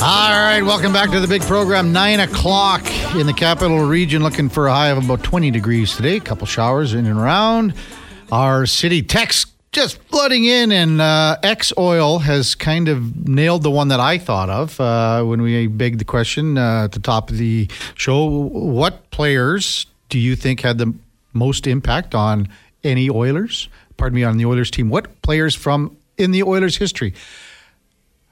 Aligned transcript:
All 0.00 0.30
right, 0.30 0.62
welcome 0.62 0.92
back 0.92 1.10
to 1.10 1.18
the 1.18 1.26
big 1.26 1.42
program. 1.42 1.92
Nine 1.92 2.20
o'clock 2.20 2.86
in 3.16 3.26
the 3.26 3.32
capital 3.32 3.80
region, 3.80 4.22
looking 4.22 4.48
for 4.48 4.68
a 4.68 4.72
high 4.72 4.90
of 4.90 5.04
about 5.04 5.24
20 5.24 5.50
degrees 5.50 5.96
today. 5.96 6.18
A 6.18 6.20
couple 6.20 6.46
showers 6.46 6.94
in 6.94 7.04
and 7.04 7.18
around. 7.18 7.74
Our 8.30 8.64
city 8.64 9.02
text 9.02 9.50
just 9.72 9.98
flooding 10.04 10.44
in, 10.44 10.70
and 10.70 11.00
uh, 11.00 11.38
X 11.42 11.72
Oil 11.76 12.20
has 12.20 12.54
kind 12.54 12.86
of 12.86 13.28
nailed 13.28 13.64
the 13.64 13.72
one 13.72 13.88
that 13.88 13.98
I 13.98 14.18
thought 14.18 14.48
of 14.48 14.80
uh, 14.80 15.24
when 15.24 15.42
we 15.42 15.66
begged 15.66 15.98
the 15.98 16.04
question 16.04 16.56
uh, 16.56 16.84
at 16.84 16.92
the 16.92 17.00
top 17.00 17.28
of 17.30 17.36
the 17.36 17.68
show. 17.96 18.24
What 18.24 19.10
players 19.10 19.86
do 20.10 20.20
you 20.20 20.36
think 20.36 20.60
had 20.60 20.78
the 20.78 20.94
most 21.32 21.66
impact 21.66 22.14
on 22.14 22.48
any 22.84 23.10
Oilers? 23.10 23.68
Pardon 23.96 24.14
me, 24.14 24.22
on 24.22 24.36
the 24.36 24.46
Oilers 24.46 24.70
team. 24.70 24.90
What 24.90 25.22
players 25.22 25.56
from 25.56 25.96
in 26.16 26.30
the 26.30 26.44
Oilers 26.44 26.76
history 26.76 27.14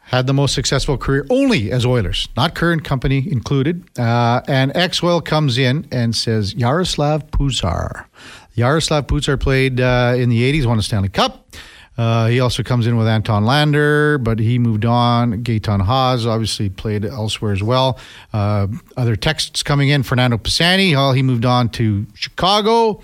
had 0.06 0.28
the 0.28 0.32
most 0.32 0.54
successful 0.54 0.96
career 0.96 1.26
only 1.30 1.72
as 1.72 1.84
Oilers, 1.84 2.28
not 2.36 2.54
current 2.54 2.84
company 2.84 3.26
included. 3.30 3.84
Uh, 3.98 4.40
and 4.46 4.72
Oil 5.02 5.20
comes 5.20 5.58
in 5.58 5.86
and 5.90 6.14
says 6.14 6.54
Jaroslav 6.54 7.28
Pouzar. 7.30 8.06
Jaroslav 8.56 9.02
Pouzar 9.02 9.38
played 9.38 9.80
uh, 9.80 10.14
in 10.16 10.28
the 10.28 10.40
80s, 10.52 10.64
won 10.66 10.78
a 10.78 10.82
Stanley 10.82 11.08
Cup. 11.08 11.48
Uh, 11.98 12.28
he 12.28 12.38
also 12.38 12.62
comes 12.62 12.86
in 12.86 12.96
with 12.96 13.08
Anton 13.08 13.44
Lander, 13.44 14.18
but 14.18 14.38
he 14.38 14.58
moved 14.60 14.84
on. 14.84 15.42
Gaetan 15.42 15.80
Haas 15.82 16.24
obviously 16.24 16.68
played 16.68 17.04
elsewhere 17.04 17.52
as 17.52 17.62
well. 17.62 17.98
Uh, 18.32 18.68
other 18.96 19.16
texts 19.16 19.62
coming 19.64 19.88
in. 19.88 20.02
Fernando 20.04 20.38
Pisani, 20.38 20.94
he 21.14 21.22
moved 21.22 21.44
on 21.44 21.68
to 21.70 22.06
Chicago. 22.14 23.02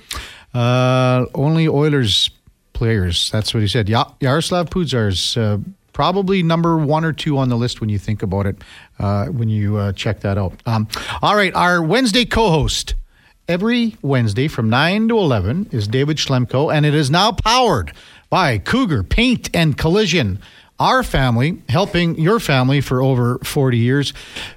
Uh, 0.54 1.24
only 1.34 1.66
Oilers 1.66 2.30
players. 2.74 3.30
That's 3.30 3.54
what 3.54 3.60
he 3.60 3.68
said. 3.68 3.88
Ya- 3.88 4.12
Jaroslav 4.20 4.68
Pouzar's 4.68 5.36
uh, 5.36 5.58
probably 5.92 6.42
number 6.42 6.76
one 6.76 7.04
or 7.04 7.12
two 7.12 7.38
on 7.38 7.48
the 7.48 7.56
list 7.56 7.80
when 7.80 7.90
you 7.90 7.98
think 7.98 8.22
about 8.22 8.46
it, 8.46 8.56
uh, 8.98 9.26
when 9.26 9.48
you 9.48 9.76
uh, 9.76 9.92
check 9.92 10.20
that 10.20 10.38
out. 10.38 10.54
Um, 10.66 10.88
all 11.20 11.36
right, 11.36 11.54
our 11.54 11.82
Wednesday 11.82 12.24
co 12.24 12.50
host 12.50 12.94
every 13.48 13.96
Wednesday 14.02 14.48
from 14.48 14.70
9 14.70 15.08
to 15.08 15.18
11 15.18 15.68
is 15.72 15.88
David 15.88 16.16
Schlemko, 16.16 16.72
and 16.72 16.86
it 16.86 16.94
is 16.94 17.10
now 17.10 17.32
powered 17.32 17.92
by 18.30 18.58
Cougar 18.58 19.02
Paint 19.04 19.50
and 19.54 19.76
Collision. 19.76 20.38
Our 20.78 21.02
family 21.02 21.62
helping 21.68 22.18
your 22.18 22.40
family 22.40 22.80
for 22.80 23.02
over 23.02 23.38
40 23.38 23.78
years. 23.78 24.12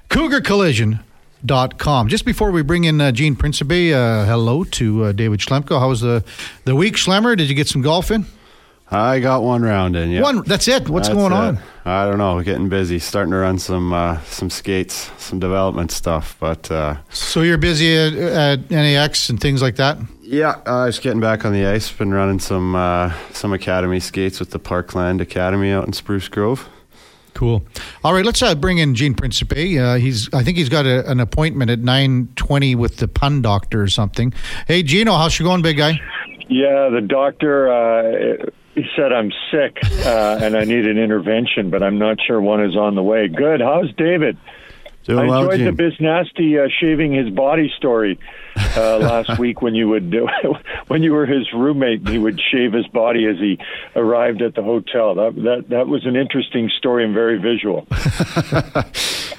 Cougar 0.08 0.40
Collision. 0.40 1.00
Dot 1.44 1.78
com. 1.78 2.08
Just 2.08 2.24
before 2.24 2.50
we 2.50 2.62
bring 2.62 2.84
in 2.84 3.00
uh, 3.00 3.12
Gene 3.12 3.36
Principe, 3.36 3.92
uh, 3.92 4.24
hello 4.24 4.64
to 4.64 5.04
uh, 5.04 5.12
David 5.12 5.38
Schlemko. 5.38 5.78
How 5.78 5.90
was 5.90 6.00
the, 6.00 6.24
the 6.64 6.74
week, 6.74 6.94
Schlemmer? 6.94 7.36
Did 7.36 7.48
you 7.48 7.54
get 7.54 7.68
some 7.68 7.82
golf 7.82 8.10
in? 8.10 8.24
I 8.90 9.18
got 9.18 9.42
one 9.42 9.62
round 9.62 9.96
in. 9.96 10.10
Yeah, 10.10 10.22
One. 10.22 10.42
That's 10.44 10.68
it. 10.68 10.88
What's 10.88 11.08
That's 11.08 11.18
going 11.18 11.32
it. 11.32 11.36
on? 11.36 11.58
I 11.84 12.04
don't 12.08 12.18
know. 12.18 12.40
Getting 12.42 12.68
busy. 12.68 12.98
Starting 13.00 13.32
to 13.32 13.36
run 13.38 13.58
some 13.58 13.92
uh, 13.92 14.20
some 14.22 14.48
skates, 14.48 15.10
some 15.18 15.40
development 15.40 15.90
stuff. 15.90 16.36
But 16.38 16.70
uh, 16.70 16.96
So 17.10 17.42
you're 17.42 17.58
busy 17.58 17.96
at, 17.96 18.12
at 18.14 18.70
NAX 18.70 19.28
and 19.28 19.40
things 19.40 19.60
like 19.60 19.76
that. 19.76 19.98
yeah, 20.22 20.60
uh, 20.66 20.86
just 20.86 21.02
getting 21.02 21.20
back 21.20 21.44
on 21.44 21.52
the 21.52 21.66
ice. 21.66 21.90
Been 21.90 22.14
running 22.14 22.38
some 22.38 22.76
uh, 22.76 23.12
some 23.32 23.52
academy 23.52 23.98
skates 23.98 24.38
with 24.38 24.50
the 24.50 24.58
Parkland 24.60 25.20
Academy 25.20 25.72
out 25.72 25.86
in 25.86 25.92
Spruce 25.92 26.28
Grove. 26.28 26.68
Cool. 27.34 27.62
All 28.02 28.14
right, 28.14 28.24
let's 28.24 28.40
uh, 28.40 28.54
bring 28.54 28.78
in 28.78 28.94
Gene 28.94 29.14
Principe. 29.14 29.78
Uh, 29.78 29.96
he's, 29.96 30.32
I 30.32 30.42
think 30.42 30.56
he's 30.56 30.70
got 30.70 30.86
a, 30.86 31.06
an 31.10 31.20
appointment 31.20 31.70
at 31.70 31.80
nine 31.80 32.28
twenty 32.34 32.74
with 32.74 32.96
the 32.96 33.08
pun 33.08 33.42
doctor 33.42 33.82
or 33.82 33.88
something. 33.88 34.32
Hey, 34.66 34.82
Gino, 34.82 35.12
how's 35.12 35.38
you 35.38 35.44
going, 35.44 35.60
big 35.60 35.76
guy? 35.76 36.00
Yeah, 36.48 36.88
the 36.88 37.02
doctor 37.06 37.70
uh, 37.70 38.46
he 38.76 38.84
said 38.94 39.12
I'm 39.12 39.32
sick 39.50 39.78
uh, 40.04 40.38
and 40.40 40.54
I 40.54 40.64
need 40.64 40.86
an 40.86 40.98
intervention, 40.98 41.70
but 41.70 41.82
I'm 41.82 41.98
not 41.98 42.18
sure 42.24 42.40
one 42.40 42.62
is 42.62 42.76
on 42.76 42.94
the 42.94 43.02
way. 43.02 43.26
Good. 43.26 43.60
How's 43.60 43.92
David? 43.94 44.36
Doing 45.04 45.18
I 45.18 45.26
well, 45.26 45.50
enjoyed 45.50 45.66
the. 45.66 45.72
Biz 45.72 45.94
Nasty 45.98 46.58
uh, 46.58 46.68
shaving 46.80 47.12
his 47.12 47.30
body 47.30 47.72
story 47.76 48.18
uh, 48.76 48.98
last 48.98 49.38
week 49.38 49.62
when 49.62 49.74
you 49.74 49.88
would 49.88 50.10
do, 50.10 50.28
when 50.88 51.02
you 51.02 51.12
were 51.12 51.26
his 51.26 51.46
roommate. 51.52 52.06
He 52.08 52.18
would 52.18 52.40
shave 52.52 52.72
his 52.72 52.86
body 52.88 53.26
as 53.26 53.36
he 53.38 53.58
arrived 53.94 54.42
at 54.42 54.54
the 54.54 54.62
hotel. 54.62 55.14
That 55.14 55.34
that 55.36 55.68
that 55.70 55.86
was 55.88 56.06
an 56.06 56.16
interesting 56.16 56.70
story 56.78 57.04
and 57.04 57.14
very 57.14 57.38
visual. 57.38 57.86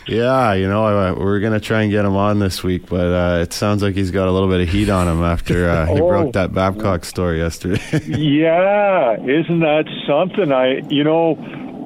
Yeah, 0.09 0.53
you 0.53 0.69
know, 0.69 0.85
I, 0.85 1.11
we're 1.11 1.41
gonna 1.41 1.59
try 1.59 1.81
and 1.81 1.91
get 1.91 2.05
him 2.05 2.15
on 2.15 2.39
this 2.39 2.63
week, 2.63 2.87
but 2.87 3.07
uh, 3.07 3.39
it 3.41 3.51
sounds 3.51 3.83
like 3.83 3.93
he's 3.93 4.09
got 4.09 4.29
a 4.29 4.31
little 4.31 4.47
bit 4.47 4.61
of 4.61 4.69
heat 4.69 4.89
on 4.89 5.05
him 5.05 5.21
after 5.21 5.69
uh, 5.69 5.85
he 5.85 5.99
Oh. 5.99 6.07
broke 6.07 6.31
that 6.33 6.53
Babcock 6.53 7.03
story 7.03 7.39
yesterday. 7.39 7.81
Yeah, 8.07 9.15
isn't 9.21 9.59
that 9.59 9.83
something? 10.07 10.53
I, 10.53 10.79
you 10.89 11.03
know, 11.03 11.35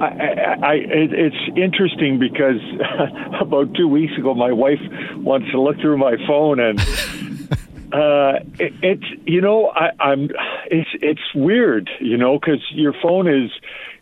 I, 0.01 0.07
I, 0.07 0.71
I 0.71 0.73
it's 0.73 1.35
interesting 1.55 2.17
because 2.17 2.61
about 3.41 3.73
two 3.75 3.87
weeks 3.87 4.13
ago, 4.17 4.33
my 4.33 4.51
wife 4.51 4.79
wants 5.17 5.51
to 5.51 5.61
look 5.61 5.77
through 5.79 5.97
my 5.97 6.15
phone 6.27 6.59
and. 6.59 6.79
Uh, 7.93 8.39
it, 8.57 8.73
it's 8.81 9.03
you 9.25 9.41
know 9.41 9.67
I, 9.67 9.89
I'm 9.99 10.29
it's 10.67 10.87
it's 11.01 11.35
weird 11.35 11.89
you 11.99 12.15
know 12.15 12.39
because 12.39 12.65
your 12.71 12.93
phone 13.03 13.27
is 13.27 13.51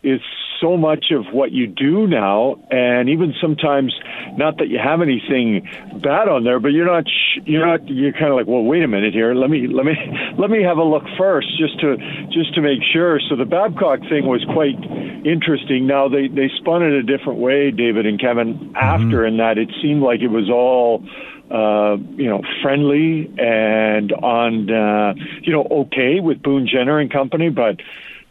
is 0.04 0.20
so 0.60 0.76
much 0.76 1.06
of 1.10 1.32
what 1.32 1.52
you 1.52 1.66
do 1.66 2.06
now, 2.06 2.56
and 2.70 3.08
even 3.08 3.34
sometimes 3.40 3.94
not 4.36 4.58
that 4.58 4.68
you 4.68 4.78
have 4.78 5.00
anything 5.02 5.68
bad 6.02 6.28
on 6.28 6.44
there, 6.44 6.60
but 6.60 6.68
you're 6.68 6.86
not 6.86 7.04
sh- 7.08 7.40
you're 7.44 7.66
not 7.66 7.88
you're 7.88 8.12
kind 8.12 8.26
of 8.26 8.36
like 8.36 8.46
well 8.46 8.62
wait 8.62 8.82
a 8.82 8.88
minute 8.88 9.14
here 9.14 9.34
let 9.34 9.50
me 9.50 9.66
let 9.66 9.86
me 9.86 9.94
let 10.38 10.50
me 10.50 10.62
have 10.62 10.78
a 10.78 10.84
look 10.84 11.04
first 11.18 11.48
just 11.58 11.80
to 11.80 11.96
just 12.30 12.54
to 12.54 12.60
make 12.60 12.80
sure. 12.92 13.20
So 13.28 13.36
the 13.36 13.44
Babcock 13.44 14.00
thing 14.08 14.26
was 14.26 14.44
quite 14.52 14.78
interesting. 15.24 15.86
Now 15.86 16.08
they 16.08 16.28
they 16.28 16.50
spun 16.58 16.82
it 16.82 16.92
a 16.92 17.02
different 17.02 17.38
way, 17.38 17.70
David 17.70 18.06
and 18.06 18.20
Kevin, 18.20 18.74
after, 18.76 19.26
in 19.26 19.38
that 19.38 19.58
it 19.58 19.70
seemed 19.82 20.02
like 20.02 20.20
it 20.20 20.28
was 20.28 20.48
all 20.50 21.04
uh, 21.50 21.96
you 22.14 22.28
know, 22.28 22.42
friendly 22.62 23.28
and 23.36 24.12
on, 24.12 24.70
uh, 24.70 25.14
you 25.42 25.52
know, 25.52 25.66
okay 25.68 26.20
with 26.20 26.40
Boone 26.40 26.68
Jenner 26.72 27.00
and 27.00 27.12
company. 27.12 27.48
But 27.48 27.80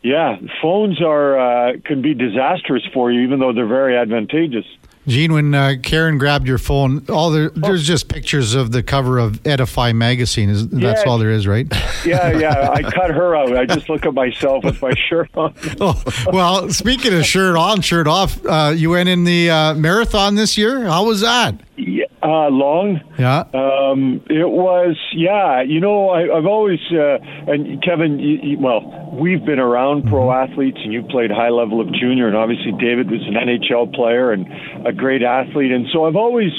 yeah, 0.02 0.38
phones 0.62 1.02
are 1.02 1.38
uh, 1.40 1.74
can 1.86 2.02
be 2.02 2.14
disastrous 2.14 2.84
for 2.94 3.12
you, 3.12 3.22
even 3.22 3.40
though 3.40 3.54
they're 3.54 3.68
very 3.68 3.98
advantageous. 3.98 4.66
Gene, 5.08 5.34
when 5.34 5.56
uh, 5.56 5.74
Karen 5.82 6.20
grabbed 6.20 6.46
your 6.48 6.60
phone, 6.60 7.04
all 7.10 7.32
the, 7.32 7.52
there's 7.56 7.88
just 7.88 8.10
pictures 8.10 8.54
of 8.54 8.72
the 8.72 8.84
cover 8.84 9.18
of 9.18 9.46
Edify 9.48 9.92
magazine. 9.92 10.50
Is 10.50 10.68
that's 10.68 11.04
Yeah. 11.04 11.10
all 11.10 11.18
there 11.18 11.32
is, 11.32 11.48
right? 11.48 11.66
Yeah, 12.06 12.38
yeah. 12.38 12.70
I 12.70 12.84
cut 12.84 13.10
her 13.10 13.36
out. 13.36 13.56
I 13.58 13.66
just 13.66 13.90
look 13.90 14.06
at 14.06 14.14
myself 14.14 14.64
with 14.66 14.80
my 14.82 14.92
shirt 15.10 15.30
on. 15.36 15.56
oh, 15.82 16.04
well, 16.32 16.70
speaking 16.70 17.14
of 17.14 17.26
shirt 17.26 17.56
on, 17.58 17.82
shirt 17.82 18.08
off, 18.08 18.46
uh, 18.46 18.72
you 18.76 18.92
went 18.92 19.10
in 19.10 19.24
the 19.24 19.50
uh, 19.50 19.74
marathon 19.74 20.36
this 20.36 20.58
year. 20.60 20.86
How 20.86 21.06
was 21.06 21.22
that? 21.22 21.56
Uh, 22.22 22.50
long. 22.50 23.00
Yeah. 23.18 23.48
Um, 23.54 24.22
it 24.30 24.50
was, 24.50 24.98
yeah. 25.16 25.62
You 25.62 25.80
know, 25.80 26.10
I, 26.10 26.38
I've 26.38 26.46
always, 26.46 26.80
uh, 26.92 27.18
and 27.48 27.82
Kevin, 27.82 28.20
you, 28.20 28.40
you, 28.44 28.60
well, 28.60 29.10
we've 29.14 29.46
been 29.46 29.60
around 29.60 30.04
pro 30.10 30.30
athletes, 30.30 30.80
and 30.84 30.92
you 30.92 31.04
played 31.04 31.32
high 31.32 31.48
level 31.48 31.80
of 31.80 31.88
junior, 31.94 32.28
and 32.28 32.36
obviously 32.36 32.74
David 32.74 33.10
was 33.10 33.22
an 33.26 33.36
NHL 33.36 33.96
player 33.96 34.34
and 34.34 34.46
a 34.86 34.92
great 34.92 35.24
athlete, 35.24 35.72
and 35.72 35.88
so 35.94 36.06
I've 36.06 36.18
always, 36.18 36.52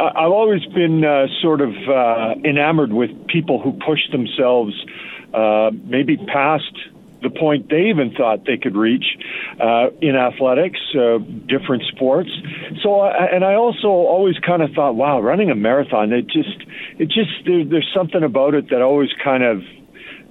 I've 0.00 0.32
always 0.32 0.64
been 0.74 1.04
uh, 1.04 1.26
sort 1.42 1.60
of 1.60 1.70
uh, 1.86 2.34
enamored 2.42 2.94
with 2.94 3.10
people 3.26 3.60
who 3.60 3.72
push 3.84 4.00
themselves, 4.12 4.72
uh, 5.34 5.72
maybe 5.84 6.16
past 6.16 6.72
the 7.22 7.30
point 7.30 7.68
they 7.70 7.88
even 7.88 8.12
thought 8.16 8.44
they 8.46 8.56
could 8.56 8.76
reach 8.76 9.04
uh, 9.60 9.88
in 10.00 10.16
athletics, 10.16 10.80
uh, 10.94 11.18
different 11.46 11.84
sports. 11.88 12.30
So, 12.82 13.00
I 13.00 13.26
and 13.26 13.44
I 13.44 13.54
also 13.54 13.88
always 13.88 14.36
kind 14.38 14.62
of 14.62 14.70
thought, 14.72 14.94
wow, 14.94 15.20
running 15.20 15.50
a 15.50 15.54
marathon, 15.54 16.12
it 16.12 16.26
just, 16.26 16.58
it 16.98 17.06
just, 17.06 17.30
there, 17.46 17.64
there's 17.64 17.90
something 17.94 18.22
about 18.22 18.54
it 18.54 18.70
that 18.70 18.82
always 18.82 19.10
kind 19.22 19.42
of 19.42 19.62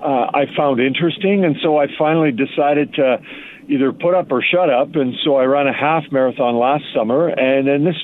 uh, 0.01 0.31
I 0.33 0.45
found 0.57 0.79
interesting, 0.79 1.45
and 1.45 1.55
so 1.61 1.77
I 1.77 1.85
finally 1.97 2.31
decided 2.31 2.93
to 2.95 3.21
either 3.71 3.93
put 3.93 4.13
up 4.13 4.31
or 4.31 4.43
shut 4.43 4.69
up, 4.69 4.95
and 4.95 5.15
so 5.23 5.35
I 5.37 5.45
ran 5.45 5.67
a 5.67 5.73
half 5.73 6.03
marathon 6.11 6.57
last 6.57 6.83
summer, 6.93 7.29
and 7.29 7.67
then 7.67 7.85
this 7.85 7.95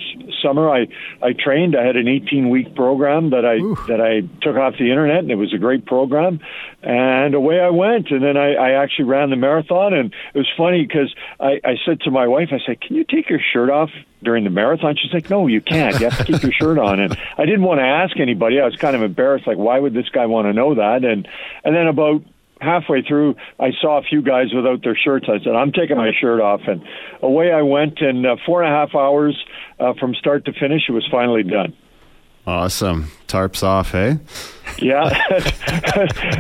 summer 0.42 0.70
I 0.70 0.88
I 1.22 1.34
trained. 1.34 1.76
I 1.76 1.86
had 1.86 1.98
an 1.98 2.08
18 2.08 2.50
week 2.50 2.74
program 2.74 3.32
that 3.32 3.46
I 3.46 3.58
that 3.88 4.00
I 4.00 4.22
took 4.42 4.56
off 4.56 4.76
the 4.80 4.90
internet, 4.90 5.20
and 5.20 5.32
it 5.32 5.36
was 5.36 5.54
a 5.54 5.58
great 5.58 5.86
program, 5.86 6.40
and 6.82 7.36
away 7.36 7.60
I 7.60 7.70
went, 7.70 8.12
and 8.12 8.24
then 8.24 8.38
I, 8.38 8.54
I 8.54 8.84
actually 8.84 9.06
ran 9.06 9.30
the 9.30 9.36
marathon, 9.36 9.94
and 9.94 10.14
it 10.34 10.38
was 10.38 10.48
funny 10.56 10.86
because 10.88 11.14
I, 11.40 11.60
I 11.66 11.76
said 11.86 12.00
to 12.02 12.12
my 12.12 12.28
wife, 12.28 12.50
I 12.52 12.60
said, 12.66 12.80
"Can 12.80 12.96
you 12.96 13.04
take 13.04 13.30
your 13.30 13.42
shirt 13.54 13.70
off?" 13.70 13.90
During 14.24 14.46
the 14.46 14.50
marathon, 14.50 14.96
she's 14.96 15.14
like, 15.14 15.30
"No, 15.30 15.48
you 15.48 15.62
can't. 15.62 16.00
You 16.00 16.10
have 16.10 16.18
to 16.18 16.24
keep 16.24 16.42
your 16.42 16.52
shirt 16.54 16.80
on." 16.80 17.00
And 17.00 17.16
I 17.38 17.46
didn't 17.46 17.64
want 17.64 17.80
to 17.80 17.86
ask 17.86 18.18
anybody. 18.20 18.60
I 18.60 18.66
was 18.66 18.76
kind 18.78 18.96
of 18.96 19.04
embarrassed. 19.04 19.46
Like, 19.46 19.58
why 19.58 19.78
would 19.78 19.94
this 19.94 20.10
guy 20.10 20.26
want 20.26 20.48
to 20.48 20.54
know 20.54 20.76
that? 20.76 21.04
And 21.04 21.28
and 21.64 21.76
then 21.76 21.88
about 21.88 22.24
halfway 22.62 23.02
through, 23.02 23.36
I 23.60 23.72
saw 23.82 23.98
a 23.98 24.02
few 24.02 24.22
guys 24.22 24.54
without 24.54 24.84
their 24.84 24.96
shirts. 24.96 25.28
I 25.30 25.44
said, 25.44 25.56
I'm 25.56 25.72
taking 25.72 25.98
my 25.98 26.12
shirt 26.20 26.42
off. 26.42 26.62
And 26.68 26.82
away 27.22 27.52
I 27.52 27.62
went. 27.62 28.02
And 28.02 28.26
uh, 28.26 28.36
four 28.46 28.64
and 28.64 28.74
a 28.74 28.76
half 28.76 28.96
hours 28.96 29.38
uh, 29.80 29.94
from 30.00 30.16
start 30.16 30.46
to 30.46 30.54
finish, 30.54 30.84
it 30.88 30.92
was 30.92 31.08
finally 31.12 31.44
done. 31.44 31.76
awesome. 32.46 33.12
Tarps 33.28 33.64
off, 33.64 33.92
hey? 33.92 34.20
Yeah, 34.80 35.06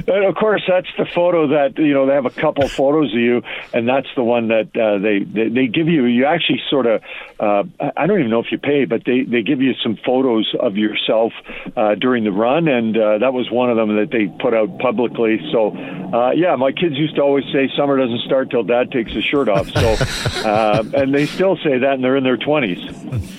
and 0.07 0.25
of 0.25 0.35
course 0.35 0.61
that's 0.67 0.87
the 0.97 1.05
photo 1.05 1.47
that 1.47 1.77
you 1.77 1.93
know 1.93 2.05
they 2.05 2.13
have 2.13 2.25
a 2.25 2.29
couple 2.29 2.67
photos 2.67 3.11
of 3.11 3.19
you, 3.19 3.41
and 3.73 3.87
that's 3.87 4.07
the 4.15 4.23
one 4.23 4.49
that 4.49 4.69
uh, 4.77 4.99
they, 4.99 5.19
they 5.19 5.49
they 5.49 5.67
give 5.67 5.87
you. 5.87 6.05
You 6.05 6.25
actually 6.25 6.61
sort 6.69 6.85
of 6.85 7.01
uh, 7.39 7.63
I 7.95 8.05
don't 8.05 8.19
even 8.19 8.29
know 8.29 8.39
if 8.39 8.51
you 8.51 8.59
pay, 8.59 8.85
but 8.85 9.03
they 9.05 9.23
they 9.23 9.41
give 9.41 9.61
you 9.61 9.73
some 9.81 9.97
photos 10.05 10.53
of 10.59 10.77
yourself 10.77 11.33
uh, 11.75 11.95
during 11.95 12.25
the 12.25 12.31
run, 12.31 12.67
and 12.67 12.95
uh, 12.95 13.17
that 13.19 13.33
was 13.33 13.49
one 13.49 13.71
of 13.71 13.77
them 13.77 13.95
that 13.95 14.11
they 14.11 14.27
put 14.39 14.53
out 14.53 14.77
publicly. 14.79 15.39
So 15.51 15.75
uh, 16.13 16.31
yeah, 16.31 16.55
my 16.57 16.71
kids 16.71 16.95
used 16.95 17.15
to 17.15 17.21
always 17.23 17.45
say 17.45 17.69
summer 17.75 17.97
doesn't 17.97 18.21
start 18.21 18.51
till 18.51 18.63
Dad 18.63 18.91
takes 18.91 19.13
his 19.13 19.23
shirt 19.23 19.49
off. 19.49 19.67
So 19.69 19.95
uh, 20.47 20.83
and 20.93 21.13
they 21.13 21.25
still 21.25 21.57
say 21.57 21.79
that, 21.79 21.93
and 21.93 22.03
they're 22.03 22.17
in 22.17 22.23
their 22.23 22.37
twenties. 22.37 22.85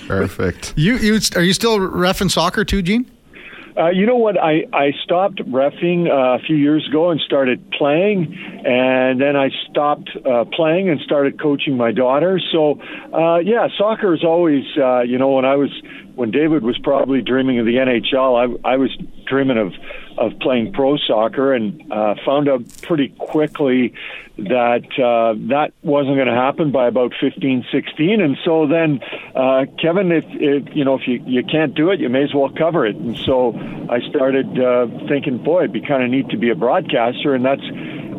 Perfect. 0.09 0.75
You 0.77 0.97
you 0.97 1.21
are 1.37 1.43
you 1.43 1.53
still 1.53 1.79
refing 1.79 2.31
soccer 2.31 2.65
too, 2.65 2.83
Gene? 2.83 3.09
Uh, 3.79 3.91
you 3.91 4.07
know 4.07 4.17
what? 4.17 4.37
I, 4.37 4.65
I 4.73 4.91
stopped 5.05 5.37
refing 5.37 6.09
uh, 6.09 6.37
a 6.37 6.39
few 6.41 6.57
years 6.57 6.85
ago 6.89 7.11
and 7.11 7.21
started 7.21 7.71
playing, 7.71 8.35
and 8.65 9.21
then 9.21 9.37
I 9.37 9.51
stopped 9.71 10.11
uh, 10.27 10.45
playing 10.53 10.89
and 10.89 11.01
started 11.01 11.41
coaching 11.41 11.77
my 11.77 11.93
daughter. 11.93 12.41
So, 12.51 12.81
uh, 13.15 13.39
yeah, 13.39 13.69
soccer 13.79 14.15
is 14.15 14.25
always, 14.25 14.65
uh, 14.77 15.03
you 15.03 15.17
know, 15.17 15.31
when 15.31 15.45
I 15.45 15.55
was 15.55 15.71
when 16.17 16.33
David 16.33 16.65
was 16.65 16.77
probably 16.83 17.23
dreaming 17.23 17.61
of 17.61 17.67
the 17.67 17.75
NHL, 17.77 18.59
I, 18.65 18.73
I 18.73 18.77
was 18.77 18.91
dreaming 19.29 19.57
of 19.57 19.73
of 20.19 20.38
playing 20.41 20.73
pro 20.73 20.97
soccer, 20.97 21.53
and 21.53 21.93
uh, 21.93 22.15
found 22.25 22.49
out 22.49 22.62
pretty 22.82 23.09
quickly 23.19 23.94
that 24.38 24.87
uh, 24.99 25.35
that 25.49 25.73
wasn't 25.82 26.15
going 26.15 26.29
to 26.29 26.35
happen 26.35 26.70
by 26.70 26.87
about 26.87 27.12
15, 27.20 27.67
16. 27.73 28.20
And 28.20 28.37
so 28.44 28.67
then, 28.67 29.00
uh, 29.35 29.67
Kevin, 29.81 30.12
if, 30.12 30.25
if 30.29 30.76
you 30.76 30.85
know 30.85 30.94
if 30.94 31.06
you 31.06 31.23
you 31.26 31.43
can't 31.43 31.75
do 31.75 31.91
it, 31.91 32.00
you 32.00 32.09
may 32.09 32.23
as 32.23 32.35
well 32.35 32.50
cover 32.50 32.87
it. 32.87 32.97
And 32.97 33.17
so 33.19 33.53
I 33.91 34.00
started 34.09 34.59
uh, 34.59 34.87
thinking, 35.09 35.38
boy, 35.38 35.61
it'd 35.61 35.73
be 35.73 35.81
kind 35.81 36.03
of 36.03 36.11
neat 36.11 36.29
to 36.31 36.37
be 36.37 36.50
a 36.50 36.55
broadcaster, 36.55 37.35
and 37.35 37.44
that's 37.44 37.62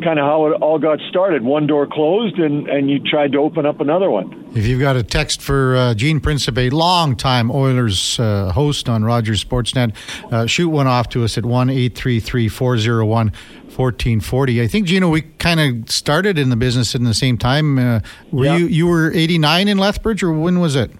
kind 0.00 0.18
of 0.18 0.24
how 0.24 0.46
it 0.46 0.52
all 0.60 0.78
got 0.78 0.98
started. 1.08 1.42
One 1.42 1.66
door 1.66 1.86
closed, 1.86 2.38
and, 2.38 2.68
and 2.68 2.90
you 2.90 3.00
tried 3.00 3.32
to 3.32 3.38
open 3.38 3.66
up 3.66 3.80
another 3.80 4.10
one. 4.10 4.50
If 4.54 4.66
you've 4.66 4.80
got 4.80 4.96
a 4.96 5.02
text 5.02 5.40
for 5.40 5.76
uh, 5.76 5.94
Gene 5.94 6.20
Principe, 6.20 6.70
long-time 6.70 7.50
Oilers 7.50 8.18
uh, 8.18 8.50
host 8.52 8.88
on 8.88 9.04
Rogers 9.04 9.44
Sportsnet, 9.44 9.94
uh, 10.32 10.46
shoot 10.46 10.68
one 10.70 10.86
off 10.86 11.08
to 11.10 11.24
us 11.24 11.38
at 11.38 11.46
1 11.46 11.70
833 11.90 12.48
401 12.48 13.32
1440. 13.76 14.62
I 14.62 14.66
think, 14.66 14.86
Gino, 14.86 15.08
we 15.08 15.22
kind 15.22 15.60
of 15.60 15.90
started 15.90 16.38
in 16.38 16.50
the 16.50 16.56
business 16.56 16.94
in 16.94 17.04
the 17.04 17.14
same 17.14 17.38
time. 17.38 17.78
Uh, 17.78 18.00
were 18.30 18.44
yeah. 18.44 18.56
you, 18.56 18.66
you 18.66 18.86
were 18.86 19.12
89 19.12 19.68
in 19.68 19.78
Lethbridge, 19.78 20.22
or 20.22 20.32
when 20.32 20.60
was 20.60 20.76
it? 20.76 20.90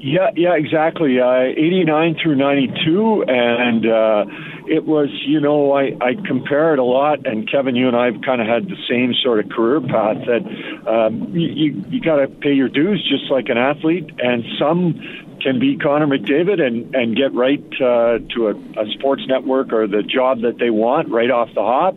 Yeah, 0.00 0.30
yeah, 0.36 0.54
exactly. 0.54 1.18
Uh, 1.18 1.50
89 1.56 2.16
through 2.22 2.36
92, 2.36 3.24
and 3.26 3.84
uh, 3.84 4.24
it 4.68 4.84
was, 4.84 5.08
you 5.26 5.40
know, 5.40 5.72
I, 5.72 5.96
I 6.00 6.14
compare 6.24 6.72
it 6.72 6.78
a 6.78 6.84
lot, 6.84 7.26
and 7.26 7.50
Kevin, 7.50 7.74
you 7.74 7.88
and 7.88 7.96
I 7.96 8.12
have 8.12 8.22
kind 8.22 8.40
of 8.40 8.46
had 8.46 8.66
the 8.66 8.76
same 8.88 9.12
sort 9.24 9.44
of 9.44 9.50
career 9.50 9.80
path 9.80 10.18
that 10.26 10.88
um, 10.88 11.34
you, 11.34 11.48
you, 11.48 11.84
you 11.88 12.00
got 12.00 12.16
to 12.16 12.28
pay 12.28 12.52
your 12.52 12.68
dues 12.68 13.04
just 13.08 13.28
like 13.30 13.48
an 13.48 13.58
athlete, 13.58 14.08
and 14.18 14.44
some 14.56 15.00
can 15.40 15.58
be 15.58 15.76
Connor 15.76 16.06
McDavid 16.06 16.60
and, 16.60 16.94
and 16.94 17.16
get 17.16 17.32
right 17.34 17.62
uh, 17.80 18.18
to 18.34 18.48
a, 18.48 18.82
a 18.82 18.90
sports 18.92 19.22
network 19.26 19.72
or 19.72 19.86
the 19.86 20.02
job 20.02 20.42
that 20.42 20.58
they 20.58 20.70
want 20.70 21.08
right 21.08 21.30
off 21.30 21.48
the 21.54 21.62
hop. 21.62 21.96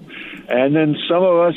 And 0.50 0.76
then 0.76 0.96
some 1.08 1.24
of 1.24 1.40
us 1.40 1.56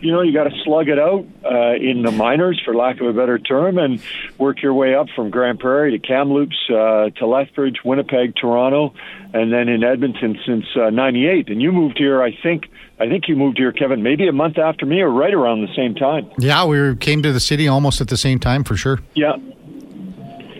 you 0.00 0.12
know, 0.12 0.20
you 0.20 0.32
got 0.32 0.44
to 0.44 0.54
slug 0.64 0.88
it 0.88 0.98
out 0.98 1.26
uh, 1.44 1.74
in 1.74 2.02
the 2.02 2.10
minors, 2.10 2.60
for 2.64 2.74
lack 2.74 3.00
of 3.00 3.06
a 3.06 3.12
better 3.12 3.38
term, 3.38 3.78
and 3.78 4.00
work 4.38 4.62
your 4.62 4.74
way 4.74 4.94
up 4.94 5.06
from 5.14 5.30
Grande 5.30 5.58
Prairie 5.58 5.98
to 5.98 6.06
Kamloops 6.06 6.56
uh, 6.70 7.10
to 7.16 7.26
Lethbridge, 7.26 7.78
Winnipeg, 7.84 8.34
Toronto, 8.36 8.94
and 9.32 9.52
then 9.52 9.68
in 9.68 9.82
Edmonton 9.82 10.38
since 10.46 10.64
'98. 10.76 11.48
Uh, 11.48 11.52
and 11.52 11.62
you 11.62 11.72
moved 11.72 11.98
here, 11.98 12.22
I 12.22 12.36
think. 12.42 12.66
I 12.98 13.08
think 13.08 13.28
you 13.28 13.36
moved 13.36 13.58
here, 13.58 13.72
Kevin, 13.72 14.02
maybe 14.02 14.26
a 14.26 14.32
month 14.32 14.58
after 14.58 14.86
me, 14.86 15.00
or 15.00 15.10
right 15.10 15.34
around 15.34 15.62
the 15.62 15.74
same 15.74 15.94
time. 15.94 16.30
Yeah, 16.38 16.64
we 16.64 16.96
came 16.96 17.22
to 17.22 17.32
the 17.32 17.40
city 17.40 17.68
almost 17.68 18.00
at 18.00 18.08
the 18.08 18.16
same 18.16 18.38
time, 18.38 18.64
for 18.64 18.76
sure. 18.76 19.00
Yeah, 19.14 19.36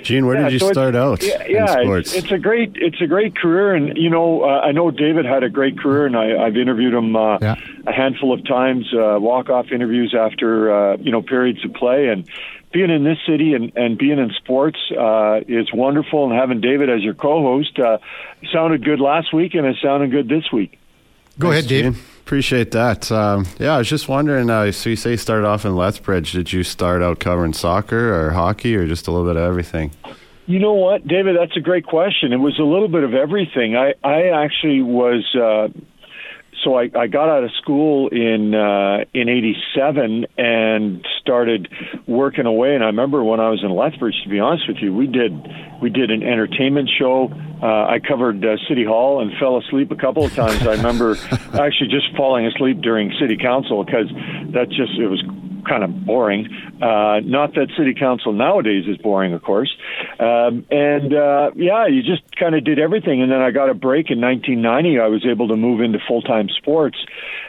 Gene, 0.07 0.25
where 0.25 0.37
yeah, 0.37 0.45
did 0.45 0.53
you 0.53 0.59
so 0.61 0.73
start 0.73 0.95
out? 0.95 1.23
Yeah, 1.23 1.45
yeah 1.49 1.97
it's, 1.97 2.15
it's, 2.15 2.31
a 2.31 2.39
great 2.39 2.77
it's 2.77 3.01
a 3.01 3.07
great 3.07 3.37
career, 3.37 3.75
and 3.75 3.97
you 3.97 4.09
know 4.09 4.45
uh, 4.45 4.61
I 4.61 4.71
know 4.71 4.93
David 4.93 5.25
had 5.25 5.43
a 5.43 5.51
great 5.51 5.79
career, 5.79 6.07
and 6.07 6.17
I, 6.17 6.45
have 6.45 6.57
interviewed 6.57 6.95
him 6.95 7.17
uh, 7.17 7.39
yeah. 7.43 7.57
a 7.87 7.93
handful 7.93 8.33
of 8.33 8.47
times, 8.47 8.87
uh, 8.95 9.19
walk 9.19 9.51
off 9.51 9.73
interviews 9.73 10.15
after 10.17 10.73
uh, 10.73 10.97
you 10.99 11.11
know 11.11 11.23
periods 11.23 11.65
of 11.65 11.75
play, 11.75 12.07
and 12.07 12.29
being 12.73 12.91
in 12.91 13.05
this 13.05 13.19
city 13.27 13.55
and, 13.55 13.73
and 13.77 13.99
being 13.99 14.19
in 14.19 14.31
sports 14.37 14.79
uh, 14.97 15.41
is 15.49 15.73
wonderful, 15.73 16.31
and 16.31 16.39
having 16.39 16.61
David 16.61 16.89
as 16.89 17.03
your 17.03 17.15
co-host 17.15 17.79
uh, 17.79 17.99
sounded 18.53 18.85
good 18.85 19.01
last 19.01 19.35
week, 19.35 19.55
and 19.55 19.67
it 19.67 19.77
sounded 19.83 20.11
good 20.11 20.29
this 20.29 20.53
week. 20.53 20.79
Go 21.39 21.51
Thanks, 21.51 21.67
ahead, 21.67 21.95
Dave. 21.95 22.16
Appreciate 22.27 22.73
that. 22.73 23.13
Um, 23.13 23.47
yeah, 23.61 23.77
I 23.77 23.79
was 23.79 23.89
just 23.89 24.09
wondering. 24.09 24.51
Uh, 24.51 24.73
so 24.73 24.91
you 24.91 24.97
say 24.97 25.13
you 25.13 25.17
started 25.17 25.47
off 25.47 25.65
in 25.65 25.77
Lethbridge. 25.77 26.33
Did 26.33 26.53
you 26.53 26.65
start 26.65 27.01
out 27.01 27.21
covering 27.21 27.53
soccer 27.53 28.13
or 28.13 28.33
hockey, 28.33 28.75
or 28.75 28.85
just 28.85 29.07
a 29.07 29.13
little 29.13 29.29
bit 29.29 29.37
of 29.37 29.49
everything? 29.49 29.93
You 30.47 30.59
know 30.59 30.73
what, 30.73 31.07
David? 31.07 31.37
That's 31.39 31.57
a 31.57 31.61
great 31.61 31.87
question. 31.87 32.33
It 32.33 32.39
was 32.39 32.59
a 32.59 32.65
little 32.65 32.89
bit 32.89 33.05
of 33.05 33.15
everything. 33.15 33.77
I 33.77 33.95
I 34.03 34.43
actually 34.43 34.83
was. 34.83 35.25
Uh, 35.37 35.69
so 36.65 36.75
I, 36.75 36.91
I 36.97 37.07
got 37.07 37.29
out 37.29 37.45
of 37.45 37.51
school 37.61 38.09
in 38.09 38.55
uh, 38.55 39.05
in 39.15 39.29
'87 39.29 40.27
and 40.37 41.07
started 41.21 41.69
working 42.07 42.47
away. 42.47 42.75
And 42.75 42.83
I 42.83 42.89
remember 42.89 43.23
when 43.23 43.41
I 43.41 43.51
was 43.51 43.63
in 43.63 43.71
Lethbridge. 43.71 44.15
To 44.25 44.29
be 44.29 44.41
honest 44.41 44.69
with 44.69 44.79
you, 44.79 44.95
we 44.95 45.07
did 45.07 45.33
we 45.81 45.91
did 45.91 46.11
an 46.11 46.23
entertainment 46.23 46.91
show. 46.99 47.31
Uh, 47.63 47.67
I 47.67 48.01
covered 48.07 48.45
uh, 48.45 48.57
City 48.69 48.85
Hall 48.85 49.21
and 49.21 49.33
fell 49.39 49.59
asleep 49.59 49.91
a 49.91 49.97
couple 49.97 50.25
of 50.25 50.35
times. 50.35 50.67
I 50.67 50.73
remember 50.73 51.17
actually 51.55 51.89
just 51.91 52.15
falling 52.17 52.47
asleep 52.47 52.81
during 52.81 53.13
City 53.21 53.37
Council 53.37 53.85
because 53.85 54.09
that 54.53 54.69
just 54.69 54.99
it 54.99 55.09
was 55.09 55.23
kind 55.67 55.85
of 55.85 56.05
boring. 56.05 56.49
Uh, 56.81 57.21
not 57.25 57.55
that 57.55 57.69
city 57.77 57.95
council 57.95 58.33
nowadays 58.33 58.85
is 58.87 58.97
boring, 58.99 59.33
of 59.33 59.43
course. 59.43 59.75
Um, 60.19 60.67
and 60.71 61.13
uh, 61.13 61.51
yeah, 61.57 61.87
you 61.87 62.03
just 62.03 62.23
kind 62.37 62.55
of 62.55 62.65
did 62.65 62.79
everything. 62.79 63.23
And 63.23 63.31
then 63.31 63.41
I 63.41 63.51
got 63.51 63.69
a 63.69 63.75
break 63.75 64.11
in 64.11 64.21
1990. 64.21 65.01
I 65.01 65.09
was 65.09 65.27
able 65.27 65.49
to 65.49 65.57
move 65.57 65.81
into 65.81 65.99
full 66.07 66.23
time 66.23 66.46
sports. 66.51 66.99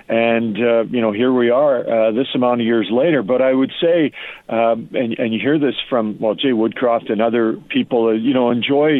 And, 0.09 0.55
uh, 0.57 0.83
you 0.85 1.01
know, 1.01 1.11
here 1.11 1.33
we 1.33 1.49
are 1.49 1.79
uh, 1.79 2.11
this 2.11 2.27
amount 2.33 2.61
of 2.61 2.67
years 2.67 2.87
later. 2.91 3.23
But 3.23 3.41
I 3.41 3.53
would 3.53 3.71
say, 3.81 4.11
um, 4.47 4.89
and, 4.93 5.17
and 5.19 5.33
you 5.33 5.39
hear 5.39 5.59
this 5.59 5.75
from, 5.89 6.17
well, 6.19 6.35
Jay 6.35 6.51
Woodcroft 6.51 7.11
and 7.11 7.21
other 7.21 7.57
people, 7.69 8.07
uh, 8.07 8.11
you 8.11 8.33
know, 8.33 8.51
enjoy 8.51 8.99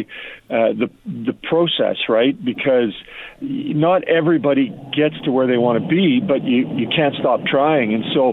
uh, 0.50 0.72
the, 0.76 0.90
the 1.06 1.32
process, 1.32 1.96
right? 2.08 2.36
Because 2.44 2.94
not 3.40 4.06
everybody 4.08 4.68
gets 4.96 5.14
to 5.24 5.30
where 5.30 5.46
they 5.46 5.56
want 5.56 5.82
to 5.82 5.88
be, 5.88 6.20
but 6.20 6.44
you, 6.44 6.68
you 6.76 6.88
can't 6.94 7.14
stop 7.18 7.40
trying. 7.44 7.94
And 7.94 8.04
so 8.14 8.32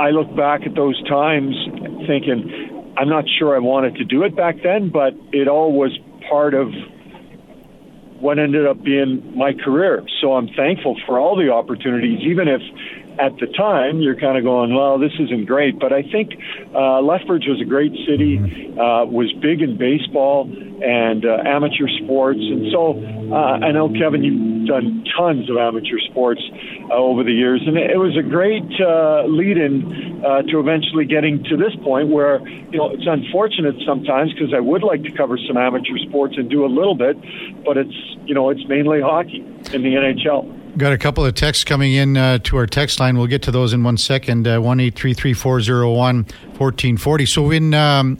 I 0.00 0.10
look 0.10 0.34
back 0.36 0.62
at 0.66 0.74
those 0.74 1.00
times 1.08 1.54
thinking, 2.06 2.94
I'm 2.96 3.08
not 3.08 3.24
sure 3.38 3.54
I 3.54 3.60
wanted 3.60 3.96
to 3.96 4.04
do 4.04 4.24
it 4.24 4.34
back 4.34 4.56
then, 4.62 4.90
but 4.90 5.14
it 5.32 5.48
all 5.48 5.72
was 5.72 5.96
part 6.28 6.54
of 6.54 6.68
what 8.20 8.38
ended 8.38 8.66
up 8.66 8.82
being 8.82 9.36
my 9.36 9.52
career. 9.52 10.04
So 10.20 10.34
I'm 10.34 10.48
thankful 10.48 10.96
for 11.06 11.18
all 11.18 11.36
the 11.36 11.50
opportunities, 11.50 12.20
even 12.22 12.48
if 12.48 12.60
at 13.20 13.36
the 13.36 13.46
time 13.46 14.00
you're 14.00 14.18
kind 14.18 14.38
of 14.38 14.44
going, 14.44 14.74
well, 14.74 14.98
this 14.98 15.12
isn't 15.20 15.44
great. 15.44 15.78
But 15.78 15.92
I 15.92 16.02
think 16.02 16.32
uh, 16.74 17.00
Lethbridge 17.02 17.44
was 17.46 17.60
a 17.60 17.64
great 17.66 17.92
city, 18.08 18.38
uh, 18.72 19.04
was 19.04 19.30
big 19.42 19.60
in 19.60 19.76
baseball 19.76 20.48
and 20.82 21.26
uh, 21.26 21.42
amateur 21.44 21.86
sports. 22.02 22.40
And 22.40 22.72
so 22.72 22.96
uh, 23.30 23.60
I 23.60 23.72
know, 23.72 23.90
Kevin, 23.92 24.24
you've 24.24 24.66
done 24.66 25.04
tons 25.16 25.50
of 25.50 25.58
amateur 25.58 25.98
sports 26.10 26.40
uh, 26.88 26.94
over 26.94 27.22
the 27.22 27.32
years. 27.32 27.60
And 27.66 27.76
it 27.76 27.98
was 27.98 28.16
a 28.16 28.22
great 28.22 28.64
uh, 28.80 29.28
lead 29.28 29.58
in 29.58 30.24
uh, 30.24 30.42
to 30.48 30.58
eventually 30.58 31.04
getting 31.04 31.44
to 31.44 31.56
this 31.56 31.76
point 31.84 32.08
where, 32.08 32.40
you 32.48 32.78
know, 32.78 32.90
it's 32.90 33.06
unfortunate 33.06 33.76
sometimes 33.84 34.32
because 34.32 34.54
I 34.54 34.60
would 34.60 34.82
like 34.82 35.02
to 35.02 35.10
cover 35.12 35.36
some 35.46 35.58
amateur 35.58 35.98
sports 36.08 36.34
and 36.38 36.48
do 36.48 36.64
a 36.64 36.70
little 36.72 36.94
bit, 36.94 37.20
but 37.64 37.76
it's, 37.76 37.94
you 38.24 38.34
know, 38.34 38.48
it's 38.48 38.66
mainly 38.66 39.02
hockey 39.02 39.44
in 39.72 39.82
the 39.82 39.94
NHL. 40.00 40.59
Got 40.76 40.92
a 40.92 40.98
couple 40.98 41.26
of 41.26 41.34
texts 41.34 41.64
coming 41.64 41.92
in 41.92 42.16
uh, 42.16 42.38
to 42.38 42.56
our 42.56 42.66
text 42.66 43.00
line. 43.00 43.18
We'll 43.18 43.26
get 43.26 43.42
to 43.42 43.50
those 43.50 43.72
in 43.72 43.82
one 43.82 43.96
second. 43.96 44.46
Uh, 44.46 44.60
one 44.60 44.80
eight 44.80 44.94
three 44.94 45.12
three 45.12 45.34
four 45.34 45.60
zero 45.60 45.92
one 45.92 46.24
fourteen 46.54 46.96
forty. 46.96 47.26
So 47.26 47.48
when 47.48 47.74
um, 47.74 48.18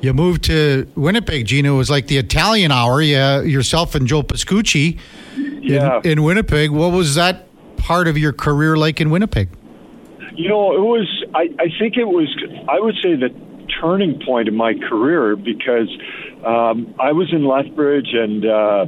you 0.00 0.14
moved 0.14 0.44
to 0.44 0.90
Winnipeg, 0.94 1.44
Gino, 1.44 1.74
it 1.74 1.76
was 1.76 1.90
like 1.90 2.06
the 2.06 2.16
Italian 2.16 2.70
hour. 2.70 3.02
Yeah, 3.02 3.42
yourself 3.42 3.94
and 3.94 4.06
Joe 4.06 4.22
Pascucci 4.22 4.98
yeah. 5.36 6.00
in, 6.04 6.12
in 6.12 6.22
Winnipeg. 6.22 6.70
What 6.70 6.92
was 6.92 7.16
that 7.16 7.46
part 7.76 8.08
of 8.08 8.16
your 8.16 8.32
career 8.32 8.76
like 8.76 9.00
in 9.00 9.10
Winnipeg? 9.10 9.50
You 10.34 10.48
know, 10.48 10.74
it 10.74 10.80
was. 10.80 11.24
I, 11.34 11.50
I 11.58 11.68
think 11.78 11.96
it 11.96 12.06
was. 12.06 12.28
I 12.68 12.78
would 12.80 12.94
say 13.02 13.16
the 13.16 13.34
turning 13.80 14.22
point 14.24 14.48
in 14.48 14.54
my 14.54 14.74
career 14.88 15.36
because 15.36 15.88
um, 16.46 16.94
I 16.98 17.12
was 17.12 17.30
in 17.32 17.44
Lethbridge 17.44 18.14
and. 18.14 18.46
Uh, 18.46 18.86